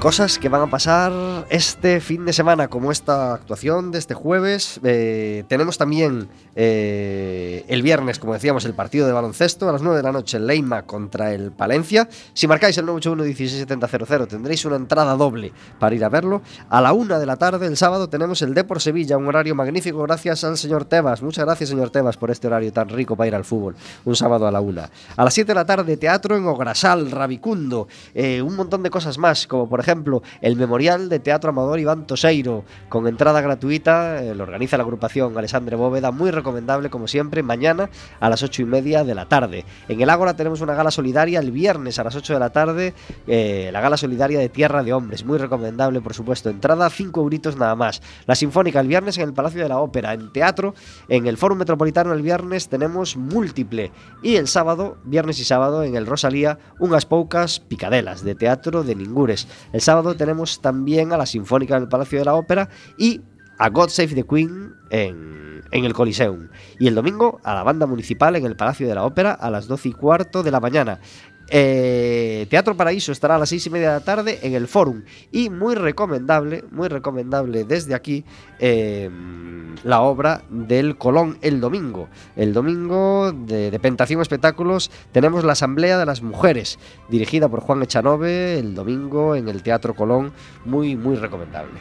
Cosas 0.00 0.38
que 0.38 0.48
van 0.48 0.62
a 0.62 0.70
pasar 0.70 1.12
este 1.50 2.00
fin 2.00 2.24
de 2.24 2.32
semana, 2.32 2.68
como 2.68 2.92
esta 2.92 3.34
actuación 3.34 3.90
de 3.90 3.98
este 3.98 4.14
jueves. 4.14 4.78
Eh, 4.84 5.42
tenemos 5.48 5.76
también 5.76 6.28
eh, 6.54 7.64
el 7.66 7.82
viernes, 7.82 8.20
como 8.20 8.32
decíamos, 8.32 8.64
el 8.64 8.74
partido 8.74 9.08
de 9.08 9.12
baloncesto 9.12 9.68
a 9.68 9.72
las 9.72 9.82
9 9.82 9.96
de 9.96 10.02
la 10.04 10.12
noche, 10.12 10.38
Leima 10.38 10.82
contra 10.82 11.34
el 11.34 11.50
Palencia. 11.50 12.08
Si 12.32 12.46
marcáis 12.46 12.78
el 12.78 12.86
981-16700 12.86 14.28
tendréis 14.28 14.64
una 14.64 14.76
entrada 14.76 15.16
doble 15.16 15.52
para 15.80 15.96
ir 15.96 16.04
a 16.04 16.08
verlo. 16.08 16.42
A 16.70 16.80
la 16.80 16.92
1 16.92 17.18
de 17.18 17.26
la 17.26 17.36
tarde, 17.36 17.66
el 17.66 17.76
sábado, 17.76 18.08
tenemos 18.08 18.40
el 18.42 18.54
Depor 18.54 18.80
Sevilla, 18.80 19.16
un 19.16 19.26
horario 19.26 19.56
magnífico 19.56 20.00
gracias 20.04 20.44
al 20.44 20.56
señor 20.58 20.84
Tebas. 20.84 21.22
Muchas 21.22 21.44
gracias, 21.44 21.70
señor 21.70 21.90
Tebas, 21.90 22.16
por 22.16 22.30
este 22.30 22.46
horario 22.46 22.72
tan 22.72 22.88
rico 22.88 23.16
para 23.16 23.26
ir 23.26 23.34
al 23.34 23.44
fútbol. 23.44 23.74
Un 24.04 24.14
sábado 24.14 24.46
a 24.46 24.52
la 24.52 24.60
1. 24.60 24.80
A 25.16 25.24
las 25.24 25.34
7 25.34 25.48
de 25.48 25.54
la 25.56 25.66
tarde, 25.66 25.96
teatro 25.96 26.36
en 26.36 26.46
Ograsal, 26.46 27.10
Rabicundo. 27.10 27.88
Eh, 28.14 28.40
un 28.40 28.54
montón 28.54 28.84
de 28.84 28.90
cosas 28.90 29.18
más, 29.18 29.48
como 29.48 29.68
por 29.68 29.87
ejemplo 29.88 30.22
el 30.42 30.56
Memorial 30.56 31.08
de 31.08 31.18
Teatro 31.18 31.48
Amador 31.48 31.80
Iván 31.80 32.06
Toseiro, 32.06 32.64
con 32.90 33.06
entrada 33.06 33.40
gratuita, 33.40 34.22
eh, 34.22 34.34
lo 34.34 34.42
organiza 34.42 34.76
la 34.76 34.82
agrupación 34.82 35.36
Alessandre 35.36 35.76
Bóveda, 35.76 36.10
muy 36.10 36.30
recomendable 36.30 36.90
como 36.90 37.08
siempre, 37.08 37.42
mañana 37.42 37.88
a 38.20 38.28
las 38.28 38.42
8 38.42 38.62
y 38.62 38.64
media 38.66 39.02
de 39.02 39.14
la 39.14 39.26
tarde. 39.26 39.64
En 39.88 40.02
el 40.02 40.10
Ágora 40.10 40.36
tenemos 40.36 40.60
una 40.60 40.74
gala 40.74 40.90
solidaria 40.90 41.40
el 41.40 41.52
viernes 41.52 41.98
a 41.98 42.04
las 42.04 42.14
8 42.16 42.34
de 42.34 42.38
la 42.38 42.50
tarde, 42.50 42.92
eh, 43.26 43.70
la 43.72 43.80
gala 43.80 43.96
solidaria 43.96 44.38
de 44.38 44.50
Tierra 44.50 44.82
de 44.82 44.92
Hombres, 44.92 45.24
muy 45.24 45.38
recomendable 45.38 46.02
por 46.02 46.12
supuesto, 46.12 46.50
entrada 46.50 46.90
5 46.90 47.20
euritos 47.20 47.56
nada 47.56 47.74
más. 47.74 48.02
La 48.26 48.34
Sinfónica 48.34 48.80
el 48.80 48.88
viernes 48.88 49.16
en 49.16 49.24
el 49.24 49.32
Palacio 49.32 49.62
de 49.62 49.70
la 49.70 49.78
Ópera, 49.78 50.12
en 50.12 50.30
teatro, 50.32 50.74
en 51.08 51.26
el 51.26 51.38
Fórum 51.38 51.56
Metropolitano 51.56 52.12
el 52.12 52.20
viernes 52.20 52.68
tenemos 52.68 53.16
múltiple 53.16 53.90
y 54.22 54.36
el 54.36 54.48
sábado, 54.48 54.98
viernes 55.04 55.40
y 55.40 55.44
sábado 55.44 55.82
en 55.82 55.96
el 55.96 56.06
Rosalía, 56.06 56.58
unas 56.78 57.06
poucas 57.06 57.60
picadelas 57.60 58.22
de 58.22 58.34
teatro 58.34 58.82
de 58.82 58.94
Ningures. 58.94 59.48
Sábado 59.80 60.16
tenemos 60.16 60.60
también 60.60 61.12
a 61.12 61.16
la 61.16 61.26
Sinfónica 61.26 61.78
del 61.78 61.88
Palacio 61.88 62.18
de 62.18 62.24
la 62.24 62.34
Ópera 62.34 62.68
y 62.96 63.20
a 63.58 63.70
God 63.70 63.88
Save 63.88 64.14
the 64.14 64.24
Queen 64.24 64.74
en, 64.90 65.62
en 65.70 65.84
el 65.84 65.92
Coliseum. 65.92 66.48
Y 66.78 66.86
el 66.86 66.94
domingo 66.94 67.40
a 67.44 67.54
la 67.54 67.62
banda 67.62 67.86
municipal 67.86 68.36
en 68.36 68.46
el 68.46 68.56
Palacio 68.56 68.88
de 68.88 68.94
la 68.94 69.04
Ópera 69.04 69.32
a 69.32 69.50
las 69.50 69.66
12 69.66 69.90
y 69.90 69.92
cuarto 69.92 70.42
de 70.42 70.50
la 70.50 70.60
mañana. 70.60 71.00
Eh, 71.50 72.46
Teatro 72.50 72.76
Paraíso 72.76 73.12
estará 73.12 73.36
a 73.36 73.38
las 73.38 73.48
6 73.48 73.66
y 73.66 73.70
media 73.70 73.88
de 73.88 73.94
la 73.94 74.04
tarde 74.04 74.38
en 74.42 74.54
el 74.54 74.68
Fórum. 74.68 75.02
Y 75.32 75.50
muy 75.50 75.74
recomendable, 75.74 76.64
muy 76.70 76.88
recomendable 76.88 77.64
desde 77.64 77.94
aquí, 77.94 78.24
eh, 78.58 79.10
la 79.84 80.00
obra 80.00 80.42
del 80.50 80.96
Colón 80.96 81.38
el 81.42 81.60
domingo. 81.60 82.08
El 82.36 82.52
domingo 82.52 83.32
de, 83.32 83.70
de 83.70 83.78
Pentación 83.80 84.20
Espectáculos 84.20 84.90
tenemos 85.12 85.44
la 85.44 85.52
Asamblea 85.52 85.98
de 85.98 86.06
las 86.06 86.22
Mujeres, 86.22 86.78
dirigida 87.08 87.48
por 87.48 87.60
Juan 87.60 87.82
Echanove, 87.82 88.58
el 88.58 88.74
domingo 88.74 89.34
en 89.34 89.48
el 89.48 89.62
Teatro 89.62 89.94
Colón. 89.94 90.32
Muy, 90.64 90.96
muy 90.96 91.16
recomendable. 91.16 91.78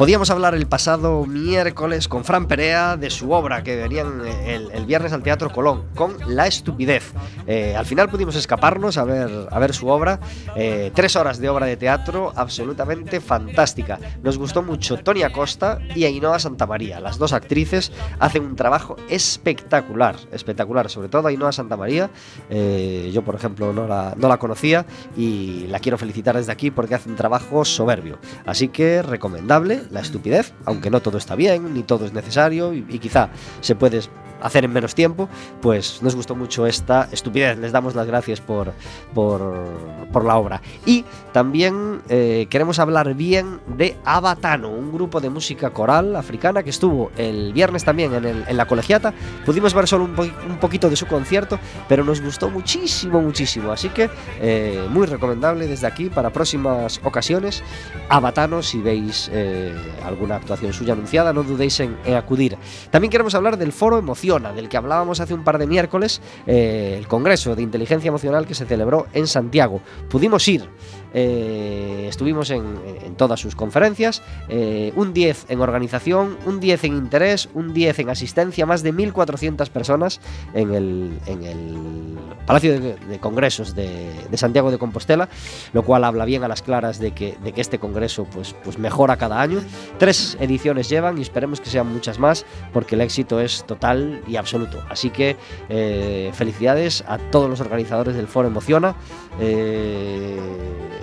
Podíamos 0.00 0.30
hablar 0.30 0.54
el 0.54 0.66
pasado 0.66 1.26
miércoles 1.26 2.08
con 2.08 2.24
Fran 2.24 2.48
Perea 2.48 2.96
de 2.96 3.10
su 3.10 3.32
obra 3.32 3.62
que 3.62 3.76
venían 3.76 4.26
el, 4.26 4.70
el 4.70 4.86
viernes 4.86 5.12
al 5.12 5.22
Teatro 5.22 5.52
Colón, 5.52 5.88
con 5.94 6.16
La 6.26 6.46
Estupidez. 6.46 7.12
Eh, 7.46 7.76
al 7.76 7.84
final 7.84 8.08
pudimos 8.08 8.34
escaparnos 8.34 8.96
a 8.96 9.04
ver, 9.04 9.30
a 9.50 9.58
ver 9.58 9.74
su 9.74 9.88
obra. 9.88 10.18
Eh, 10.56 10.90
tres 10.94 11.16
horas 11.16 11.38
de 11.38 11.50
obra 11.50 11.66
de 11.66 11.76
teatro 11.76 12.32
absolutamente 12.34 13.20
fantástica. 13.20 13.98
Nos 14.22 14.38
gustó 14.38 14.62
mucho 14.62 14.96
Tony 14.96 15.22
Acosta 15.22 15.80
y 15.94 16.06
Ainhoa 16.06 16.38
Santamaría. 16.38 16.98
Las 16.98 17.18
dos 17.18 17.34
actrices 17.34 17.92
hacen 18.20 18.46
un 18.46 18.56
trabajo 18.56 18.96
espectacular, 19.10 20.16
espectacular. 20.32 20.88
Sobre 20.88 21.10
todo 21.10 21.28
Ainhoa 21.28 21.52
Santamaría. 21.52 22.08
Eh, 22.48 23.10
yo, 23.12 23.20
por 23.20 23.34
ejemplo, 23.34 23.74
no 23.74 23.86
la, 23.86 24.14
no 24.16 24.28
la 24.28 24.38
conocía 24.38 24.86
y 25.14 25.66
la 25.66 25.78
quiero 25.78 25.98
felicitar 25.98 26.38
desde 26.38 26.52
aquí 26.52 26.70
porque 26.70 26.94
hace 26.94 27.10
un 27.10 27.16
trabajo 27.16 27.66
soberbio. 27.66 28.18
Así 28.46 28.68
que 28.68 29.02
recomendable 29.02 29.89
la 29.90 30.00
estupidez, 30.00 30.52
aunque 30.64 30.90
no 30.90 31.00
todo 31.00 31.18
está 31.18 31.34
bien, 31.34 31.74
ni 31.74 31.82
todo 31.82 32.06
es 32.06 32.12
necesario 32.12 32.72
y, 32.72 32.82
quizá 32.98 33.30
se 33.60 33.74
puede 33.74 34.00
hacer 34.42 34.64
en 34.64 34.72
menos 34.72 34.94
tiempo, 34.94 35.28
pues 35.60 36.02
nos 36.02 36.14
gustó 36.14 36.34
mucho 36.34 36.66
esta 36.66 37.08
estupidez. 37.12 37.58
Les 37.58 37.72
damos 37.72 37.94
las 37.94 38.06
gracias 38.06 38.40
por, 38.40 38.72
por, 39.14 39.64
por 40.12 40.24
la 40.24 40.36
obra. 40.36 40.62
Y 40.86 41.04
también 41.32 42.02
eh, 42.08 42.46
queremos 42.50 42.78
hablar 42.78 43.14
bien 43.14 43.60
de 43.76 43.96
Abatano, 44.04 44.68
un 44.70 44.92
grupo 44.92 45.20
de 45.20 45.30
música 45.30 45.70
coral 45.70 46.16
africana 46.16 46.62
que 46.62 46.70
estuvo 46.70 47.10
el 47.16 47.52
viernes 47.52 47.84
también 47.84 48.14
en, 48.14 48.24
el- 48.24 48.44
en 48.46 48.56
la 48.56 48.66
colegiata. 48.66 49.12
Pudimos 49.46 49.74
ver 49.74 49.86
solo 49.88 50.04
un, 50.04 50.14
po- 50.14 50.22
un 50.22 50.58
poquito 50.60 50.88
de 50.90 50.96
su 50.96 51.06
concierto, 51.06 51.58
pero 51.88 52.04
nos 52.04 52.20
gustó 52.20 52.48
muchísimo, 52.50 53.20
muchísimo. 53.20 53.70
Así 53.72 53.88
que 53.90 54.10
eh, 54.40 54.86
muy 54.90 55.06
recomendable 55.06 55.66
desde 55.66 55.86
aquí 55.86 56.08
para 56.08 56.30
próximas 56.30 57.00
ocasiones. 57.04 57.62
Abatano, 58.08 58.62
si 58.62 58.80
veis 58.80 59.30
eh, 59.32 59.74
alguna 60.04 60.36
actuación 60.36 60.72
suya 60.72 60.92
anunciada, 60.94 61.32
no 61.32 61.42
dudéis 61.42 61.78
en, 61.80 61.96
en 62.04 62.14
acudir. 62.14 62.56
También 62.90 63.10
queremos 63.10 63.34
hablar 63.34 63.56
del 63.56 63.72
Foro 63.72 63.98
Del 64.30 64.68
que 64.68 64.76
hablábamos 64.76 65.18
hace 65.18 65.34
un 65.34 65.42
par 65.42 65.58
de 65.58 65.66
miércoles, 65.66 66.22
eh, 66.46 66.94
el 66.96 67.08
Congreso 67.08 67.56
de 67.56 67.62
Inteligencia 67.62 68.06
Emocional 68.06 68.46
que 68.46 68.54
se 68.54 68.64
celebró 68.64 69.08
en 69.12 69.26
Santiago. 69.26 69.80
Pudimos 70.08 70.46
ir. 70.46 70.68
Eh, 71.14 72.06
estuvimos 72.08 72.50
en, 72.50 73.14
todas 73.16 73.40
sus 73.40 73.54
conferencias, 73.54 74.22
eh, 74.48 74.92
un 74.96 75.12
10 75.12 75.46
en 75.48 75.60
organización, 75.60 76.38
un 76.46 76.60
10 76.60 76.84
en 76.84 76.96
interés, 76.96 77.48
un 77.54 77.72
10 77.72 77.98
en 78.00 78.10
asistencia, 78.10 78.66
más 78.66 78.82
de 78.82 78.94
1.400 78.94 79.68
personas 79.68 80.20
en 80.54 80.74
el, 80.74 81.18
en 81.26 81.42
el 81.44 82.18
Palacio 82.46 82.80
de, 82.80 83.18
Congresos 83.20 83.74
de, 83.74 84.10
de 84.30 84.36
Santiago 84.36 84.70
de 84.70 84.78
Compostela, 84.78 85.28
lo 85.72 85.84
cual 85.84 86.04
habla 86.04 86.24
bien 86.24 86.44
a 86.44 86.48
las 86.48 86.62
claras 86.62 86.98
de 86.98 87.12
que, 87.12 87.36
de 87.42 87.52
que 87.52 87.60
este 87.60 87.78
congreso 87.78 88.24
pues, 88.24 88.54
pues 88.64 88.78
mejora 88.78 89.16
cada 89.16 89.40
año. 89.40 89.60
Tres 89.98 90.36
ediciones 90.40 90.88
llevan 90.88 91.18
y 91.18 91.22
esperemos 91.22 91.60
que 91.60 91.70
sean 91.70 91.92
muchas 91.92 92.18
más 92.18 92.44
porque 92.72 92.94
el 92.94 93.00
éxito 93.02 93.40
es 93.40 93.64
total 93.66 94.22
y 94.26 94.36
absoluto. 94.36 94.82
Así 94.88 95.10
que 95.10 95.36
eh, 95.68 96.30
felicidades 96.34 97.04
a 97.06 97.18
todos 97.18 97.48
los 97.48 97.60
organizadores 97.60 98.14
del 98.14 98.26
Foro 98.26 98.48
Emociona. 98.48 98.94
Eh, 99.38 100.38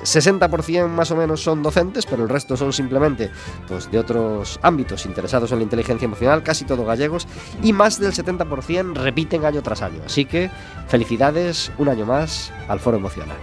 60% 0.03 0.88
más 0.88 1.11
o 1.11 1.15
menos 1.15 1.43
son 1.43 1.61
docentes, 1.61 2.05
pero 2.05 2.23
el 2.23 2.30
resto 2.30 2.55
son 2.55 2.71
simplemente 2.71 3.30
pues, 3.67 3.91
de 3.91 3.99
otros 3.99 4.59
ámbitos 4.61 5.05
interesados 5.05 5.51
en 5.51 5.57
la 5.59 5.63
inteligencia 5.63 6.05
emocional, 6.05 6.43
casi 6.43 6.65
todos 6.65 6.86
gallegos, 6.86 7.28
y 7.61 7.73
más 7.73 7.99
del 7.99 8.13
70% 8.13 8.93
repiten 8.93 9.45
año 9.45 9.61
tras 9.61 9.82
año. 9.82 10.01
Así 10.05 10.25
que 10.25 10.49
felicidades 10.88 11.71
un 11.78 11.89
año 11.89 12.05
más 12.05 12.51
al 12.67 12.80
Foro 12.80 12.97
Emociona. 12.97 13.36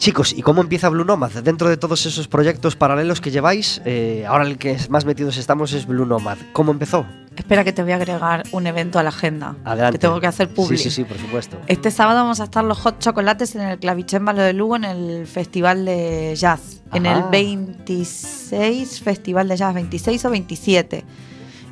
Chicos, 0.00 0.32
¿y 0.32 0.40
cómo 0.40 0.62
empieza 0.62 0.88
Blue 0.88 1.04
Nomad? 1.04 1.30
Dentro 1.44 1.68
de 1.68 1.76
todos 1.76 2.06
esos 2.06 2.26
proyectos 2.26 2.74
paralelos 2.74 3.20
que 3.20 3.30
lleváis, 3.30 3.82
eh, 3.84 4.24
ahora 4.26 4.44
el 4.46 4.56
que 4.56 4.78
más 4.88 5.04
metidos 5.04 5.36
estamos 5.36 5.74
es 5.74 5.86
Blue 5.86 6.06
Nomad. 6.06 6.38
¿Cómo 6.54 6.72
empezó? 6.72 7.04
Espera 7.36 7.64
que 7.64 7.74
te 7.74 7.82
voy 7.82 7.92
a 7.92 7.96
agregar 7.96 8.44
un 8.52 8.66
evento 8.66 8.98
a 8.98 9.02
la 9.02 9.10
agenda. 9.10 9.56
Adelante. 9.62 9.98
Que 9.98 10.00
tengo 10.00 10.18
que 10.18 10.26
hacer 10.26 10.48
público. 10.48 10.82
Sí, 10.82 10.88
sí, 10.88 10.90
sí, 10.90 11.04
por 11.04 11.18
supuesto. 11.18 11.58
Este 11.66 11.90
sábado 11.90 12.20
vamos 12.20 12.40
a 12.40 12.44
estar 12.44 12.64
los 12.64 12.78
Hot 12.78 12.98
Chocolates 12.98 13.54
en 13.56 13.60
el 13.60 13.78
Clavichémbalo 13.78 14.40
de 14.40 14.54
Lugo 14.54 14.76
en 14.76 14.84
el 14.84 15.26
Festival 15.26 15.84
de 15.84 16.34
Jazz. 16.34 16.80
En 16.94 17.04
el 17.04 17.18
Ajá. 17.18 17.28
26 17.30 19.02
Festival 19.02 19.48
de 19.48 19.56
Jazz, 19.58 19.74
26 19.74 20.24
o 20.24 20.30
27. 20.30 21.04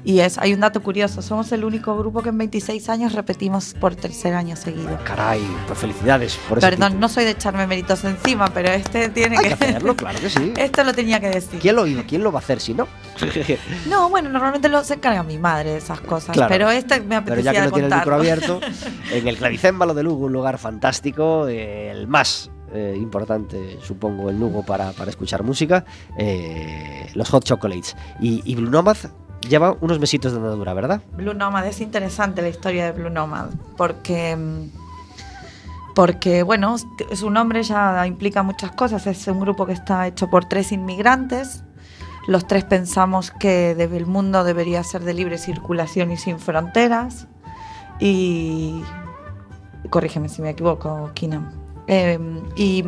Y 0.04 0.20
es, 0.20 0.38
hay 0.38 0.54
un 0.54 0.60
dato 0.60 0.82
curioso, 0.82 1.22
somos 1.22 1.50
el 1.52 1.64
único 1.64 1.96
grupo 1.98 2.22
que 2.22 2.28
en 2.30 2.38
26 2.38 2.88
años 2.88 3.12
repetimos 3.12 3.74
por 3.74 3.94
tercer 3.96 4.34
año 4.34 4.56
seguido. 4.56 4.98
Caray, 5.04 5.42
pues 5.66 5.78
felicidades 5.78 6.38
por 6.48 6.60
Perdón, 6.60 6.88
título. 6.90 7.00
no 7.00 7.08
soy 7.08 7.24
de 7.24 7.30
echarme 7.32 7.66
méritos 7.66 8.04
encima, 8.04 8.48
pero 8.54 8.70
este 8.70 9.08
tiene 9.10 9.36
Hay 9.38 9.42
que... 9.42 9.48
que 9.48 9.54
hacerlo, 9.66 9.96
claro 9.96 10.18
que 10.20 10.30
sí. 10.30 10.52
Esto 10.56 10.84
lo 10.84 10.94
tenía 10.94 11.20
que 11.20 11.28
decir. 11.30 11.58
¿Quién 11.60 11.76
lo, 11.76 11.84
¿Quién 12.06 12.22
lo 12.22 12.30
va 12.32 12.38
a 12.38 12.42
hacer 12.42 12.60
si 12.60 12.74
no? 12.74 12.86
No, 13.88 14.08
bueno, 14.08 14.28
normalmente 14.30 14.68
lo 14.68 14.82
se 14.84 14.94
encarga 14.94 15.22
mi 15.22 15.38
madre 15.38 15.70
de 15.72 15.78
esas 15.78 16.00
cosas, 16.00 16.34
Claro. 16.34 16.48
pero 16.48 16.70
este 16.70 17.00
me 17.00 17.20
Pero 17.22 17.40
ya 17.40 17.50
apetecía 17.50 17.52
que 17.52 17.60
no 17.68 17.72
tiene 17.72 17.88
el 17.88 17.94
micro 17.94 18.14
abierto, 18.14 18.60
en 19.12 19.28
el 19.28 19.36
Clavicémbalo 19.36 19.94
de 19.94 20.02
Lugo, 20.02 20.26
un 20.26 20.32
lugar 20.32 20.58
fantástico, 20.58 21.48
eh, 21.48 21.90
el 21.90 22.06
más 22.06 22.50
eh, 22.72 22.94
importante, 22.96 23.78
supongo, 23.82 24.30
el 24.30 24.38
Lugo 24.38 24.62
para, 24.64 24.92
para 24.92 25.10
escuchar 25.10 25.42
música, 25.42 25.84
eh, 26.18 27.10
los 27.14 27.28
Hot 27.30 27.44
Chocolates. 27.44 27.96
Y, 28.20 28.42
y 28.44 28.54
Blue 28.54 28.70
Nomad 28.70 28.96
lleva 29.46 29.76
unos 29.80 29.98
mesitos 29.98 30.32
de 30.32 30.38
andadura, 30.38 30.74
¿verdad? 30.74 31.02
Blue 31.12 31.34
Nomad, 31.34 31.66
es 31.66 31.80
interesante 31.80 32.42
la 32.42 32.48
historia 32.48 32.86
de 32.86 32.92
Blue 32.92 33.10
Nomad, 33.10 33.50
porque, 33.76 34.36
porque 35.94 36.42
bueno, 36.42 36.76
su 37.12 37.30
nombre 37.30 37.62
ya 37.62 38.06
implica 38.06 38.42
muchas 38.42 38.72
cosas, 38.72 39.06
es 39.06 39.26
un 39.28 39.40
grupo 39.40 39.66
que 39.66 39.72
está 39.72 40.06
hecho 40.06 40.28
por 40.28 40.46
tres 40.46 40.72
inmigrantes, 40.72 41.64
los 42.26 42.46
tres 42.46 42.64
pensamos 42.64 43.30
que 43.30 43.70
el 43.70 44.06
mundo 44.06 44.44
debería 44.44 44.82
ser 44.84 45.02
de 45.02 45.14
libre 45.14 45.38
circulación 45.38 46.10
y 46.10 46.16
sin 46.16 46.38
fronteras, 46.38 47.26
y 48.00 48.82
corrígeme 49.90 50.28
si 50.28 50.42
me 50.42 50.50
equivoco, 50.50 51.10
Keenan. 51.14 51.50
Eh, 51.86 52.18
y 52.54 52.84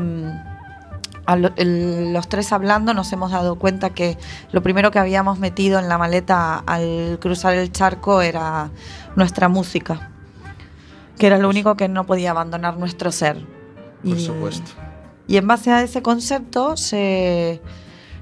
a 1.26 1.36
lo- 1.36 1.50
el- 1.56 2.12
los 2.12 2.28
tres 2.28 2.52
hablando 2.52 2.94
nos 2.94 3.12
hemos 3.12 3.30
dado 3.30 3.56
cuenta 3.56 3.90
que 3.90 4.18
lo 4.52 4.62
primero 4.62 4.90
que 4.90 4.98
habíamos 4.98 5.38
metido 5.38 5.78
en 5.78 5.88
la 5.88 5.98
maleta 5.98 6.58
al 6.66 7.18
cruzar 7.20 7.54
el 7.54 7.70
charco 7.72 8.20
era 8.22 8.70
nuestra 9.16 9.48
música, 9.48 10.10
que 11.18 11.26
era 11.26 11.38
lo 11.38 11.48
único 11.48 11.76
que 11.76 11.88
no 11.88 12.04
podía 12.06 12.30
abandonar 12.30 12.76
nuestro 12.78 13.12
ser. 13.12 13.44
Por 14.02 14.16
Y- 14.16 14.24
supuesto. 14.24 14.70
y 15.26 15.36
en 15.36 15.46
base 15.46 15.70
a 15.70 15.82
ese 15.82 16.02
concepto 16.02 16.76
se, 16.76 17.60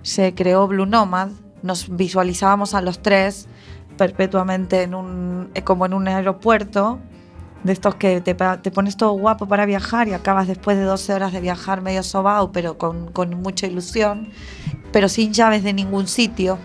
se 0.02 0.34
creó 0.34 0.66
Blue 0.66 0.86
Nomad. 0.86 1.28
Nos 1.62 1.94
visualizábamos 1.96 2.74
a 2.74 2.82
los 2.82 3.00
tres 3.00 3.48
perpetuamente 3.96 4.82
en 4.82 4.94
un, 4.94 5.50
eh, 5.54 5.62
como 5.62 5.86
en 5.86 5.92
un 5.94 6.06
aeropuerto, 6.08 6.98
de 7.64 7.72
estos 7.72 7.96
que 7.96 8.20
te, 8.20 8.34
te 8.34 8.70
pones 8.70 8.96
todo 8.96 9.12
guapo 9.12 9.46
para 9.46 9.66
viajar 9.66 10.08
y 10.08 10.12
acabas 10.12 10.46
después 10.46 10.76
de 10.76 10.84
12 10.84 11.12
horas 11.12 11.32
de 11.32 11.40
viajar 11.40 11.80
medio 11.80 12.02
sobao, 12.02 12.52
pero 12.52 12.78
con, 12.78 13.10
con 13.12 13.30
mucha 13.40 13.66
ilusión, 13.66 14.30
pero 14.92 15.08
sin 15.08 15.32
llaves 15.32 15.62
de 15.62 15.72
ningún 15.72 16.06
sitio. 16.06 16.58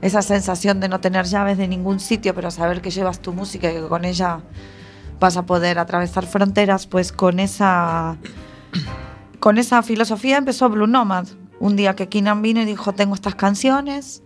Esa 0.00 0.20
sensación 0.20 0.80
de 0.80 0.88
no 0.88 1.00
tener 1.00 1.26
llaves 1.26 1.58
de 1.58 1.68
ningún 1.68 2.00
sitio, 2.00 2.34
pero 2.34 2.50
saber 2.50 2.82
que 2.82 2.90
llevas 2.90 3.20
tu 3.20 3.32
música 3.32 3.70
y 3.70 3.74
que 3.74 3.82
con 3.82 4.04
ella 4.04 4.40
vas 5.20 5.36
a 5.36 5.46
poder 5.46 5.78
atravesar 5.78 6.26
fronteras, 6.26 6.86
pues 6.86 7.12
con 7.12 7.38
esa 7.38 8.18
con 9.38 9.58
esa 9.58 9.82
filosofía 9.82 10.36
empezó 10.36 10.68
Blue 10.68 10.86
Nomad. 10.86 11.26
Un 11.58 11.76
día 11.76 11.94
que 11.94 12.08
Keenan 12.08 12.42
vino 12.42 12.60
y 12.60 12.64
dijo, 12.64 12.92
tengo 12.92 13.14
estas 13.14 13.34
canciones. 13.34 14.22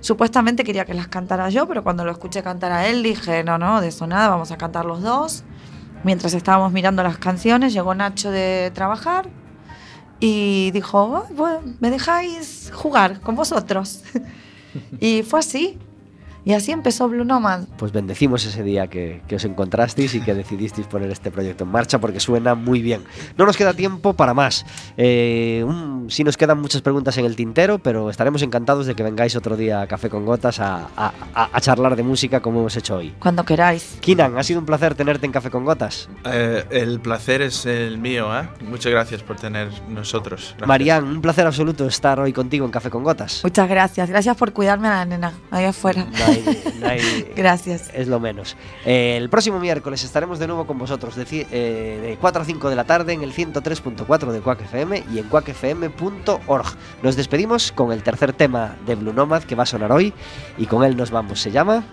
Supuestamente 0.00 0.64
quería 0.64 0.84
que 0.84 0.94
las 0.94 1.08
cantara 1.08 1.48
yo, 1.50 1.66
pero 1.66 1.82
cuando 1.82 2.04
lo 2.04 2.12
escuché 2.12 2.42
cantar 2.42 2.72
a 2.72 2.86
él 2.86 3.02
dije, 3.02 3.42
no, 3.42 3.58
no, 3.58 3.80
de 3.80 3.88
eso 3.88 4.06
nada, 4.06 4.28
vamos 4.28 4.52
a 4.52 4.56
cantar 4.56 4.84
los 4.84 5.02
dos. 5.02 5.44
Mientras 6.04 6.34
estábamos 6.34 6.72
mirando 6.72 7.02
las 7.02 7.18
canciones, 7.18 7.72
llegó 7.72 7.94
Nacho 7.94 8.30
de 8.30 8.70
trabajar 8.72 9.28
y 10.20 10.70
dijo, 10.70 11.16
"Ah, 11.16 11.24
bueno, 11.34 11.60
¿me 11.80 11.90
dejáis 11.90 12.70
jugar 12.74 13.20
con 13.20 13.34
vosotros? 13.34 14.02
y 15.00 15.22
fue 15.24 15.40
así. 15.40 15.78
Y 16.48 16.54
así 16.54 16.72
empezó 16.72 17.10
Blue 17.10 17.26
Nomad. 17.26 17.64
Pues 17.76 17.92
bendecimos 17.92 18.42
ese 18.46 18.62
día 18.62 18.86
que, 18.86 19.20
que 19.28 19.36
os 19.36 19.44
encontrasteis 19.44 20.14
y 20.14 20.22
que 20.22 20.32
decidisteis 20.32 20.86
poner 20.86 21.10
este 21.10 21.30
proyecto 21.30 21.64
en 21.64 21.70
marcha 21.70 21.98
porque 21.98 22.20
suena 22.20 22.54
muy 22.54 22.80
bien. 22.80 23.04
No 23.36 23.44
nos 23.44 23.54
queda 23.54 23.74
tiempo 23.74 24.14
para 24.14 24.32
más. 24.32 24.64
Eh, 24.96 25.62
un- 25.66 26.06
sí 26.10 26.24
nos 26.24 26.38
quedan 26.38 26.58
muchas 26.58 26.80
preguntas 26.80 27.18
en 27.18 27.26
el 27.26 27.36
tintero, 27.36 27.78
pero 27.80 28.08
estaremos 28.08 28.40
encantados 28.40 28.86
de 28.86 28.94
que 28.94 29.02
vengáis 29.02 29.36
otro 29.36 29.58
día 29.58 29.82
a 29.82 29.86
Café 29.86 30.08
con 30.08 30.24
Gotas 30.24 30.58
a, 30.58 30.88
a- 30.96 31.12
a- 31.34 31.50
a 31.52 31.60
charlar 31.60 31.96
de 31.96 32.02
música 32.02 32.40
como 32.40 32.60
hemos 32.60 32.74
hecho 32.78 32.96
hoy. 32.96 33.12
Cuando 33.18 33.44
queráis. 33.44 33.98
Kinan, 34.00 34.38
ha 34.38 34.42
sido 34.42 34.60
un 34.60 34.64
placer 34.64 34.94
tenerte 34.94 35.26
en 35.26 35.32
Café 35.32 35.50
con 35.50 35.66
Gotas. 35.66 36.08
Eh, 36.24 36.64
el 36.70 36.98
placer 37.00 37.42
es 37.42 37.66
el 37.66 37.98
mío, 37.98 38.34
¿eh? 38.34 38.48
Muchas 38.66 38.90
gracias 38.90 39.22
por 39.22 39.36
tener 39.36 39.68
nosotros. 39.90 40.56
Marian, 40.66 41.04
un 41.04 41.20
placer 41.20 41.46
absoluto 41.46 41.86
estar 41.86 42.18
hoy 42.20 42.32
contigo 42.32 42.64
en 42.64 42.70
Café 42.70 42.88
con 42.88 43.04
Gotas. 43.04 43.42
Muchas 43.44 43.68
gracias. 43.68 44.08
Gracias 44.08 44.34
por 44.34 44.54
cuidarme 44.54 44.88
a 44.88 44.92
la 44.92 45.04
nena 45.04 45.32
ahí 45.50 45.66
afuera. 45.66 46.06
Hay- 46.46 46.62
no 46.80 46.86
hay- 46.88 47.32
Gracias. 47.36 47.90
Es 47.94 48.08
lo 48.08 48.20
menos. 48.20 48.56
Eh, 48.84 49.16
el 49.16 49.28
próximo 49.28 49.58
miércoles 49.60 50.02
estaremos 50.04 50.38
de 50.38 50.46
nuevo 50.46 50.66
con 50.66 50.78
vosotros 50.78 51.16
de, 51.16 51.24
eh, 51.30 52.00
de 52.02 52.16
4 52.20 52.42
a 52.42 52.44
5 52.44 52.70
de 52.70 52.76
la 52.76 52.84
tarde 52.84 53.12
en 53.12 53.22
el 53.22 53.32
103.4 53.32 54.32
de 54.32 54.40
Quack 54.40 54.62
FM 54.62 55.04
y 55.12 55.18
en 55.18 55.28
quackfm.org. 55.28 56.66
Nos 57.02 57.16
despedimos 57.16 57.72
con 57.72 57.92
el 57.92 58.02
tercer 58.02 58.32
tema 58.32 58.76
de 58.86 58.94
Blue 58.94 59.12
Nomad 59.12 59.42
que 59.44 59.54
va 59.54 59.62
a 59.64 59.66
sonar 59.66 59.92
hoy 59.92 60.12
y 60.56 60.66
con 60.66 60.84
él 60.84 60.96
nos 60.96 61.10
vamos. 61.10 61.40
¿Se 61.40 61.50
llama? 61.50 61.84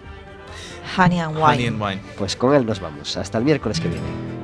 Honey 0.98 1.20
and 1.20 1.36
Wine. 1.36 1.46
Honey 1.46 1.68
and 1.68 1.82
Wine. 1.82 2.02
Pues 2.18 2.36
con 2.36 2.54
él 2.56 2.66
nos 2.66 2.80
vamos. 2.80 3.18
Hasta 3.18 3.38
el 3.38 3.44
miércoles 3.44 3.80
que 3.80 3.88
viene. 3.88 4.35